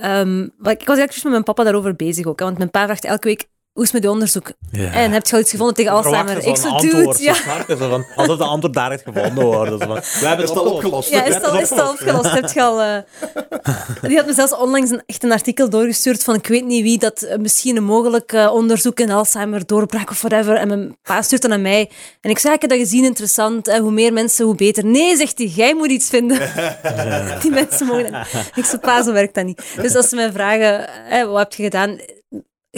[0.00, 2.38] ehm, ik was eigenlijk met mijn papa daarover bezig ook.
[2.38, 3.48] hè, Want mijn pa vraagt elke week,
[3.78, 4.52] hoe is het met die onderzoek?
[4.70, 4.92] Ja.
[4.92, 6.46] En heb je al iets gevonden tegen Alzheimer?
[6.46, 7.34] Ik zo, dude, ja.
[7.66, 9.44] Van, alsof de antwoord daar gevonden
[9.86, 10.18] wordt.
[10.20, 11.10] We hebben het al opgelost.
[11.10, 12.30] Ja, is het al, is het al opgelost?
[12.30, 12.96] Heb je al, eh,
[14.08, 16.98] Die had me zelfs onlangs een, echt een artikel doorgestuurd van ik weet niet wie
[16.98, 20.54] dat eh, misschien een mogelijk eh, onderzoek in Alzheimer doorbrak of whatever.
[20.54, 21.90] En mijn pa stuurt dat naar mij.
[22.20, 23.66] En ik zei, ik heb dat gezien, interessant.
[23.66, 24.84] hè, hoe meer mensen, hoe beter.
[24.84, 26.38] Nee, zegt hij, jij moet iets vinden.
[27.42, 28.26] Die mensen mogen.
[28.54, 29.62] Ik zei, pa, zo werkt dat niet.
[29.80, 31.98] Dus als ze mij vragen, hè, wat heb je gedaan?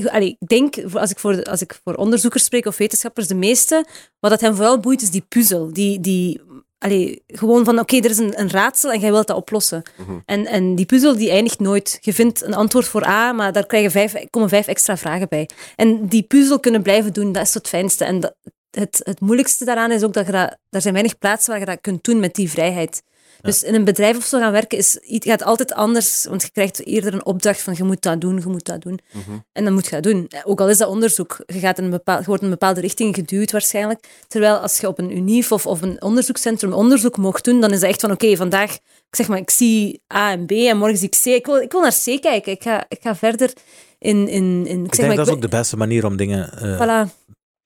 [0.08, 3.86] Allee, ik denk, als ik, voor, als ik voor onderzoekers spreek of wetenschappers, de meeste,
[4.20, 5.72] wat dat hen vooral boeit, is die puzzel.
[5.72, 6.40] Die, die,
[6.78, 9.82] allee, gewoon van, oké, er is een, een raadsel en jij wilt dat oplossen.
[10.26, 11.98] en, en die puzzel die eindigt nooit.
[12.00, 15.48] Je vindt een antwoord voor A, maar daar krijgen vijf, komen vijf extra vragen bij.
[15.76, 18.04] En die puzzel kunnen blijven doen, dat is het fijnste.
[18.04, 18.34] En dat,
[18.70, 21.66] het, het moeilijkste daaraan is ook dat je dat, er zijn weinig plaatsen waar je
[21.66, 23.02] dat kunt doen met die vrijheid.
[23.42, 26.50] Dus in een bedrijf of zo gaan werken is, het gaat altijd anders, want je
[26.50, 29.00] krijgt eerder een opdracht van je moet dat doen, je moet dat doen.
[29.52, 30.30] En dan moet je dat doen.
[30.44, 32.80] Ook al is dat onderzoek, je, gaat in een bepaal, je wordt in een bepaalde
[32.80, 34.08] richting geduwd waarschijnlijk.
[34.28, 37.80] Terwijl als je op een UNIF of, of een onderzoekscentrum onderzoek mocht doen, dan is
[37.80, 40.98] dat echt van oké, vandaag, ik zeg maar, ik zie A en B en morgen
[40.98, 41.26] zie ik C.
[41.26, 42.52] Ik wil, ik wil naar C kijken.
[42.52, 43.52] Ik ga, ik ga verder
[43.98, 44.28] in...
[44.28, 46.52] in, in ik Ik zeg denk maar, dat is ook de beste manier om dingen
[46.52, 47.10] eh, voilà.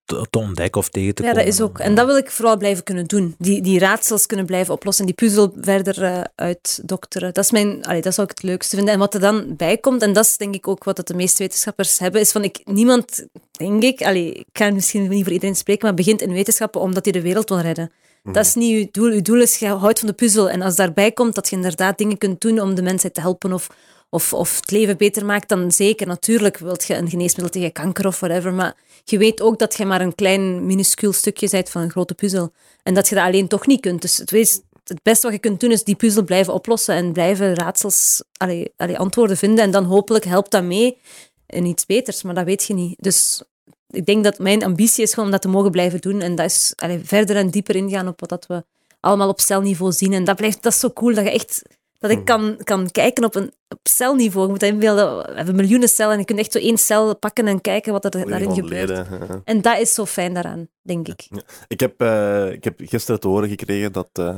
[0.05, 1.45] Te, te ontdekken of tegen te Ja, komen.
[1.45, 1.79] dat is ook.
[1.79, 3.35] En dat wil ik vooral blijven kunnen doen.
[3.39, 7.35] Die, die raadsels kunnen blijven oplossen, die puzzel verder eh, uitdokteren.
[7.35, 8.95] Dat is mijn, allee, dat zou ik het leukste vinden.
[8.95, 11.15] En wat er dan bij komt, en dat is denk ik ook wat dat de
[11.15, 15.33] meeste wetenschappers hebben, is van ik, niemand, denk ik, allee, ik kan misschien niet voor
[15.33, 17.93] iedereen spreken, maar begint in wetenschappen omdat hij de wereld wil redden.
[18.33, 19.11] Dat is niet je doel.
[19.13, 20.51] Je doel is, je houdt van de puzzel.
[20.51, 23.53] En als daarbij komt dat je inderdaad dingen kunt doen om de mensheid te helpen
[23.53, 23.67] of,
[24.15, 28.07] of, of het leven beter maakt, dan zeker, natuurlijk, wilt je een geneesmiddel tegen kanker
[28.07, 28.53] of whatever.
[28.53, 32.15] Maar je weet ook dat je maar een klein, minuscuul stukje bent van een grote
[32.15, 32.53] puzzel.
[32.83, 34.01] En dat je dat alleen toch niet kunt.
[34.03, 38.23] Dus het, beste wat je kunt doen, is die puzzel blijven oplossen en blijven raadsels,
[38.37, 39.65] allee, allee, antwoorden vinden.
[39.65, 40.99] En dan hopelijk helpt dat mee
[41.47, 42.97] in iets beters, maar dat weet je niet.
[42.99, 43.43] Dus
[43.89, 46.21] ik denk dat mijn ambitie is gewoon om dat te mogen blijven doen.
[46.21, 48.65] En dat is allee, verder en dieper ingaan op wat dat we
[49.01, 50.13] allemaal op celniveau zien.
[50.13, 51.63] En dat, blijft, dat is zo cool dat je echt
[52.09, 54.47] dat ik kan, kan kijken op een op celniveau.
[54.47, 57.47] Je moet inbeelden, we hebben miljoenen cellen en je kunt echt zo één cel pakken
[57.47, 58.89] en kijken wat er daarin gebeurt.
[58.89, 59.07] leden.
[59.45, 61.29] En dat is zo fijn daaraan, denk ik.
[61.67, 64.37] Ik heb, eh, ik heb gisteren te horen gekregen dat, eh,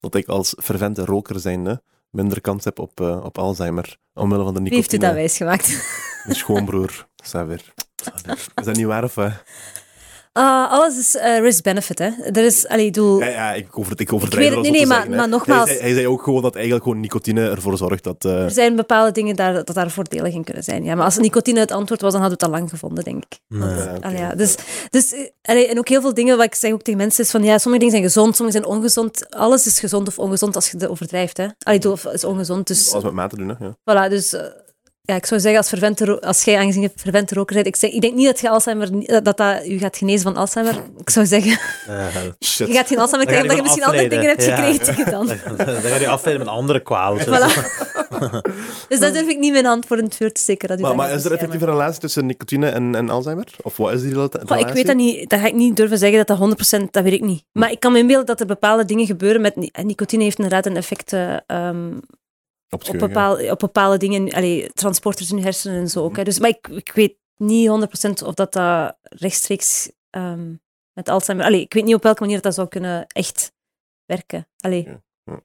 [0.00, 3.96] dat ik als fervente roker zijnde minder kans heb op, eh, op Alzheimer.
[4.14, 5.20] Omwille van de Wie heeft u dat nicotine.
[5.20, 5.68] wijsgemaakt?
[6.24, 7.62] Mijn schoonbroer, Xavier.
[8.54, 9.16] Is dat niet waar of
[10.38, 12.08] Ah, alles is eh, risk-benefit, hè.
[12.32, 13.18] Er is, allee, ik bedoel...
[13.20, 15.68] Ja, ja ik, over, ik Ik overdrijf weet het- dat nee, nee, zeggen, maar- nogmaals-
[15.68, 18.24] Hij, zei- hij zei ook gewoon dat eigenlijk gewoon nicotine ervoor zorgt dat...
[18.24, 20.84] eh, Er zijn bepaalde dingen daar, dat daar voordelig in kunnen zijn.
[20.84, 23.24] Ja, maar als nicotine het antwoord was, dan hadden we het al lang gevonden, denk
[23.24, 23.38] ik.
[23.48, 23.96] Ja.
[24.00, 24.54] Allee, ja, dus,
[24.90, 27.30] dus, eh, allee, en ook heel veel dingen wat ik zeg ook tegen mensen is
[27.30, 29.30] van ja, sommige dingen zijn gezond, sommige zijn ongezond.
[29.34, 31.36] Alles is gezond of ongezond als je het overdrijft.
[31.36, 31.46] Hè?
[31.58, 32.66] Allee, of is ongezond.
[32.66, 33.54] Dus, alles met mate doen, hè.
[33.64, 34.06] Ja.
[34.06, 34.36] voilà, dus
[35.08, 38.00] ja, ik zou zeggen, als, als jij aangezien je fervente roker bent, ik, zeg, ik
[38.00, 40.74] denk niet dat je Alzheimer, dat, dat, dat je gaat genezen van Alzheimer.
[40.98, 42.06] Ik zou zeggen, Eh,
[42.44, 42.66] Shit.
[42.68, 45.26] je gaat geen Alzheimer krijgen, omdat je je misschien andere dingen hebt afleiden, gekregen dan.
[45.82, 47.26] dan ga je afleiden met andere kwalen.
[47.26, 47.52] Voilà.
[48.88, 50.68] dus dat durf ik niet mijn hand voor in het vuur te steken.
[50.68, 53.46] Dat u Maar, maar is er effectief een relatie tussen nicotine en, en Alzheimer?
[53.62, 54.56] Of wat is die rela- relatie?
[54.56, 57.02] Goh, ik weet dat niet, dat ga ik niet durven zeggen dat dat 100%, dat
[57.02, 57.42] weet ik niet.
[57.52, 60.66] Maar ik kan me inbeelden dat er bepaalde dingen gebeuren met, en nicotine heeft inderdaad
[60.66, 61.90] een effect eh, ehm,
[62.70, 66.16] Op, het op, bepaalde dingen, allee, transporters in je hersenen en zo ook.
[66.16, 66.24] Hè.
[66.24, 70.54] Dus, maar ik, ik weet niet 100% of dat, dat rechtstreeks ehm,
[70.92, 71.46] met Alzheimer...
[71.46, 73.52] Allee, ik weet niet op welke manier dat zou kunnen echt
[74.04, 74.48] werken.
[74.56, 74.84] Allee.
[74.84, 75.42] Ja, ja.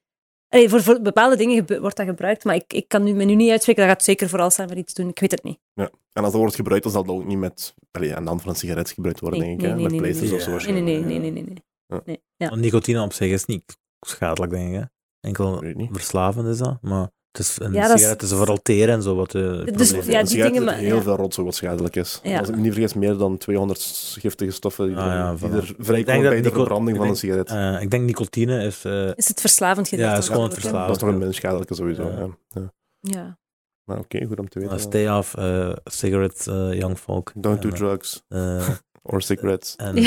[0.49, 3.35] Allee, voor, voor bepaalde dingen wordt dat gebruikt, maar ik, ik kan nu, me nu
[3.35, 3.83] niet uitspreken.
[3.83, 5.09] Dat gaat zeker voor Alzheimer iets doen.
[5.09, 5.59] Ik weet het niet.
[5.73, 8.41] En als dat wordt gebruikt, dan zal dat ook niet met allee, aan de hand
[8.41, 9.65] van een sigaret gebruikt worden, Nee, denk ik.
[9.67, 9.75] nee, hè?
[9.75, 10.55] nee, met nee, nee, pleisters nee.
[10.55, 11.31] of zo Nee, nee, nee, nee, nee.
[11.31, 11.63] nee, nee.
[11.87, 12.01] Ja.
[12.05, 12.21] nee.
[12.35, 12.55] Ja.
[12.55, 14.79] Nicotine op zich is niet schadelijk, denk ik.
[14.79, 14.85] Hè?
[15.23, 16.77] Enkel verslavend is dat.
[16.81, 19.15] Maar het is een Ja, dat is- sigaret is vooral teren en zo.
[19.15, 19.39] Wat, de
[19.75, 21.01] Dus, ja, Een die sigaret dingen, zit maar- heel ja.
[21.01, 22.19] veel rotzooi wat schadelijk is.
[22.23, 22.39] Ja.
[22.39, 23.81] Als ik me niet vergis, meer dan 200
[24.19, 27.49] giftige stoffen die, Ah, ja, er, die er vrijkomen bij de verbranding van een sigaret.
[27.49, 28.85] Eh, ik denk nicotine is...
[28.85, 30.09] eh, Is het verslavend gedeelte?
[30.09, 30.85] Ja, het is gewoon het verslavend.
[30.85, 32.03] dat is toch een minder schadelijke sowieso.
[32.03, 32.17] Ja.
[32.19, 32.27] Ja.
[32.49, 32.71] Ja.
[32.99, 33.37] Ja.
[33.83, 34.79] Maar oké, goed om te weten.
[34.79, 37.31] stay off eh, cigarettes, eh, young folk.
[37.35, 38.69] Don't do drugs eh,
[39.01, 39.75] or cigarettes.
[39.85, 40.05] en eh,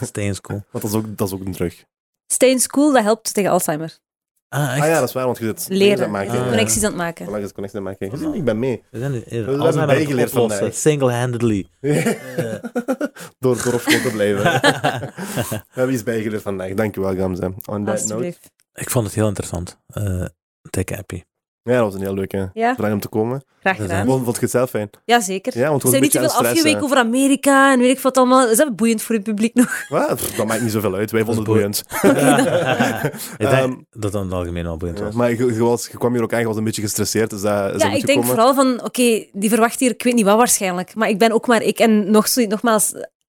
[0.00, 0.62] stay in school.
[0.72, 1.84] Want dat is ook, dat is ook een drug.
[2.26, 3.98] Stay in school, dat helpt tegen Alzheimer.
[4.52, 4.80] Ah, echt?
[4.82, 5.94] Ah ja, dat is waar, want je zit Leren.
[5.96, 6.30] aan het maken.
[6.30, 6.48] Ah, ja.
[6.48, 7.26] Connecties aan het maken.
[7.26, 8.18] Voilà, je zit connecties aan het maken.
[8.18, 8.82] Je ziet, ik ben mee.
[8.90, 10.76] We zijn hebben Alzheimer aan het bijgeleerd oplossen, vandaag.
[10.78, 11.66] Single-handedly.
[13.38, 14.42] door, door op school te blijven.
[15.50, 16.74] We hebben iets bijgeleerd vandaag.
[16.74, 17.54] Dankjewel, Gamze.
[17.64, 18.34] On that note.
[18.74, 19.78] Ik vond het heel interessant.
[19.86, 20.24] Eh
[20.70, 21.22] Tech Happy.
[21.62, 23.44] Ja, dat was een heel leuke Ja, vraag om te komen.
[23.60, 24.06] graag gedaan.
[24.06, 24.90] Vond, vond je het zelf fijn?
[25.04, 25.58] Ja, zeker.
[25.58, 28.48] Ja, want We zijn niet te veel afgeweken over Amerika en weet ik wat allemaal.
[28.48, 29.84] Is dat boeiend voor het publiek nog?
[29.88, 30.14] Wat?
[30.14, 31.10] Pff, Dat maakt niet zoveel uit.
[31.10, 31.84] Wij vonden het boei- boeiend.
[33.38, 35.14] denk Ehm, dat dat in het algemeen wel boeiend Ja, was.
[35.14, 37.30] maar je, je, was, je kwam hier ook eigenlijk was een beetje gestresseerd.
[37.30, 40.24] Dus dat, is Ja, ik denk vooral van, oké, die verwacht hier, ik weet niet
[40.24, 41.78] wat waarschijnlijk, maar ik ben ook maar ik.
[41.78, 42.92] En nog nogmaals,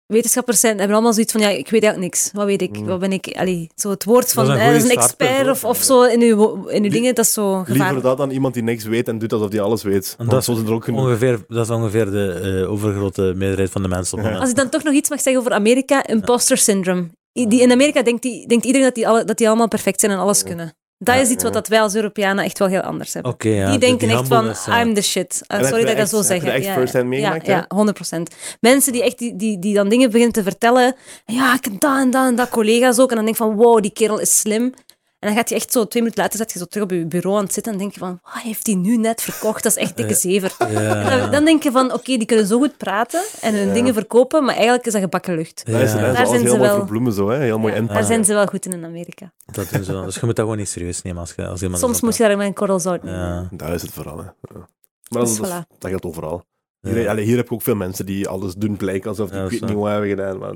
[0.06, 2.30] wetenschappers zijn, hebben allemaal zoiets van, ja, ik weet eigenlijk niks.
[2.32, 2.78] Wat weet ik?
[2.78, 2.86] Mm.
[2.86, 3.26] Wat ben ik?
[3.36, 5.64] Allee, zo het woord van, is een eh, goeie dat is een startpunt, expert of,
[5.64, 8.02] of zo in uw, in uw dingen, dat is zo Liever gevaarlijk.
[8.04, 10.14] dat dan iemand die niks weet en doet alsof hij alles weet.
[10.18, 11.00] En dat is zo zijn er ook genoeg.
[11.00, 14.82] Ongeveer, dat is ongeveer de eh, overgrote meerderheid van de mensen Als ik dan toch
[14.82, 17.06] nog iets mag zeggen over Amerika, imposter syndrome.
[17.38, 20.00] I- Die, in Amerika denkt, die, denkt iedereen dat die, alle, dat die allemaal perfect
[20.00, 20.74] zijn en alles kunnen.
[21.04, 23.34] Dat Ja, is iets wat dat wij als Europeanen echt wel heel anders hebben.
[23.38, 23.70] Ja.
[23.70, 24.46] die de- denken echt van.
[24.80, 25.42] I'm the shit.
[25.48, 26.44] Uh, heb sorry dat ik dat zo zeg.
[26.44, 28.22] echt Ja, ja, meegemaakt, Ja, 100%.
[28.60, 30.94] Mensen die, echt, die, die, die dan dingen beginnen te vertellen.
[31.26, 33.10] Ja, ik heb dat en dat en dat, collega's ook.
[33.10, 34.72] En dan denk je van, wow, die kerel is slim.
[35.24, 37.06] En dan gaat je echt zo, twee minuten later zit je zo terug op je
[37.06, 39.62] bureau aan het zitten en denk je van, wat heeft hij nu net verkocht?
[39.62, 40.54] Dat is echt dikke zever.
[40.70, 41.18] Ja.
[41.18, 43.72] Dan, dan denk je van, oké, die kunnen zo goed praten en hun Ja.
[43.72, 45.62] dingen verkopen, maar eigenlijk is dat gebakken lucht.
[45.66, 45.98] Dat is, Ja.
[46.00, 47.38] dat is Daar zijn ze heel mooi wel- verbloemen zo, hè?
[47.38, 49.32] heel mooi daar zijn ze wel goed in in Amerika.
[49.46, 50.04] Dat doen ze wel.
[50.04, 51.80] Dus je moet dat gewoon niet serieus nemen als, je, als iemand...
[51.80, 53.20] Soms moet je daar met een korrel zout nemen.
[53.20, 53.48] Ja.
[53.50, 54.16] Daar is het vooral.
[54.18, 54.24] Hè.
[54.24, 54.62] Maar
[55.08, 55.78] dat, Dus dat, voilà.
[55.78, 56.44] dat geldt overal.
[56.80, 56.90] Ja.
[56.90, 59.50] Hier, allee, hier heb je ook veel mensen die alles doen blijken alsof die ik
[59.50, 60.38] weet niet wat hebben gedaan.
[60.38, 60.54] Maar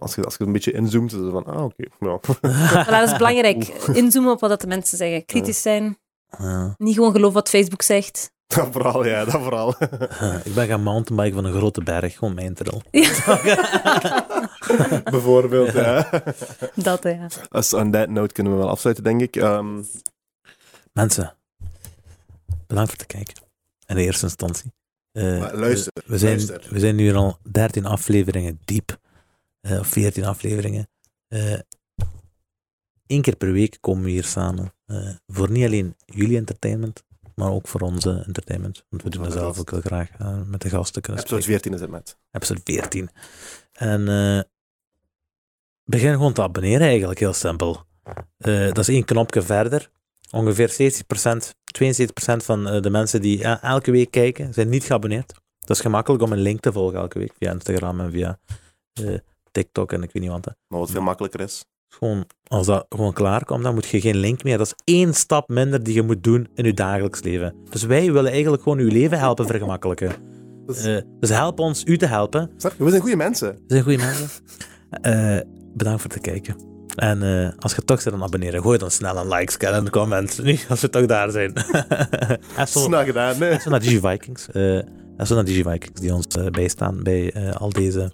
[0.00, 1.84] als je, als je een beetje inzoomt, is het van, ah, oké.
[2.00, 2.18] ja.
[2.84, 3.64] Voilà, dat is belangrijk.
[4.02, 5.24] Inzoomen op wat dat de mensen zeggen.
[5.24, 5.98] Kritisch zijn.
[6.38, 6.74] Ja.
[6.78, 8.32] Niet gewoon geloven wat Facebook zegt.
[8.46, 9.74] Dat vooral, ja, dat vooral.
[10.44, 12.82] Ik ben gaan mountainbiken van een grote berg, gewoon mijn trail.
[15.04, 16.08] Bijvoorbeeld, ja.
[16.74, 17.26] Dat, ja.
[17.48, 19.36] Als on that note kunnen we wel afsluiten, denk ik.
[19.36, 19.82] Ehm,
[20.92, 21.34] Mensen,
[22.66, 23.34] bedankt voor het kijken.
[23.86, 24.72] In de eerste instantie.
[25.12, 26.66] Eh, Maar luister, we, we zijn, luister.
[26.70, 28.98] we zijn nu al 13 afleveringen diep.
[29.60, 30.88] Eh, of 14 afleveringen.
[33.06, 34.72] Eén keer per week komen we hier samen.
[34.86, 37.02] eh, voor niet alleen jullie entertainment,
[37.34, 38.84] maar ook voor onze entertainment.
[38.88, 41.62] Want we doen dat zelf ook heel graag eh, met de gasten kunnen episode spreken.
[41.70, 42.18] 14 is het met.
[42.30, 43.10] episode 14.
[43.72, 44.40] En eh,
[45.84, 47.84] begin gewoon te abonneren eigenlijk, heel simpel.
[48.36, 49.90] Eh, dat is één knopje verder.
[50.30, 55.34] Ongeveer 70%, 72% van eh, de mensen die eh, elke week kijken, zijn niet geabonneerd.
[55.58, 58.38] Dat is gemakkelijk om een link te volgen elke week via Instagram en via
[58.92, 59.18] eh,
[59.50, 60.44] TikTok en ik weet niet wat.
[60.44, 60.50] hè.
[60.68, 61.64] Maar wat veel makkelijker is.
[61.88, 64.58] Gewoon, als dat gewoon klaar komt, dan moet je geen link meer.
[64.58, 67.54] Dat is één stap minder die je moet doen in je dagelijks leven.
[67.70, 70.12] Dus wij willen eigenlijk gewoon je leven helpen vergemakkelijken.
[70.66, 72.50] Is- Eh, dus help ons u te helpen.
[72.78, 73.52] We zijn goede mensen.
[73.54, 74.28] We zijn goede mensen.
[74.90, 75.38] Eh,
[75.74, 76.56] bedankt voor het kijken.
[76.96, 79.84] En eh, als je toch zit aan abonneren, gooi dan snel een like scan in
[79.84, 80.38] de comments.
[80.42, 81.52] Nu, als we toch daar zijn.
[82.56, 83.50] en Snel gedaan, nee.
[83.50, 84.48] en zo naar DigiVikings.
[84.50, 88.12] en zo naar DigiVikings die ons bijstaan bij al deze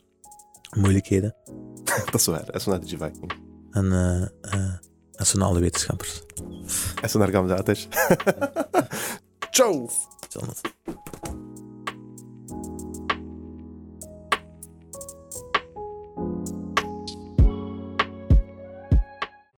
[0.70, 1.34] moeilijkheden.
[2.10, 3.32] dat is waar, en zo naar de G-Viking.
[3.70, 4.72] En, uh, uh,
[5.12, 6.22] en zo alle wetenschappers.
[7.02, 7.88] En zo naar Gamzatis.
[9.50, 9.88] Ciao!
[10.28, 10.44] Ciao.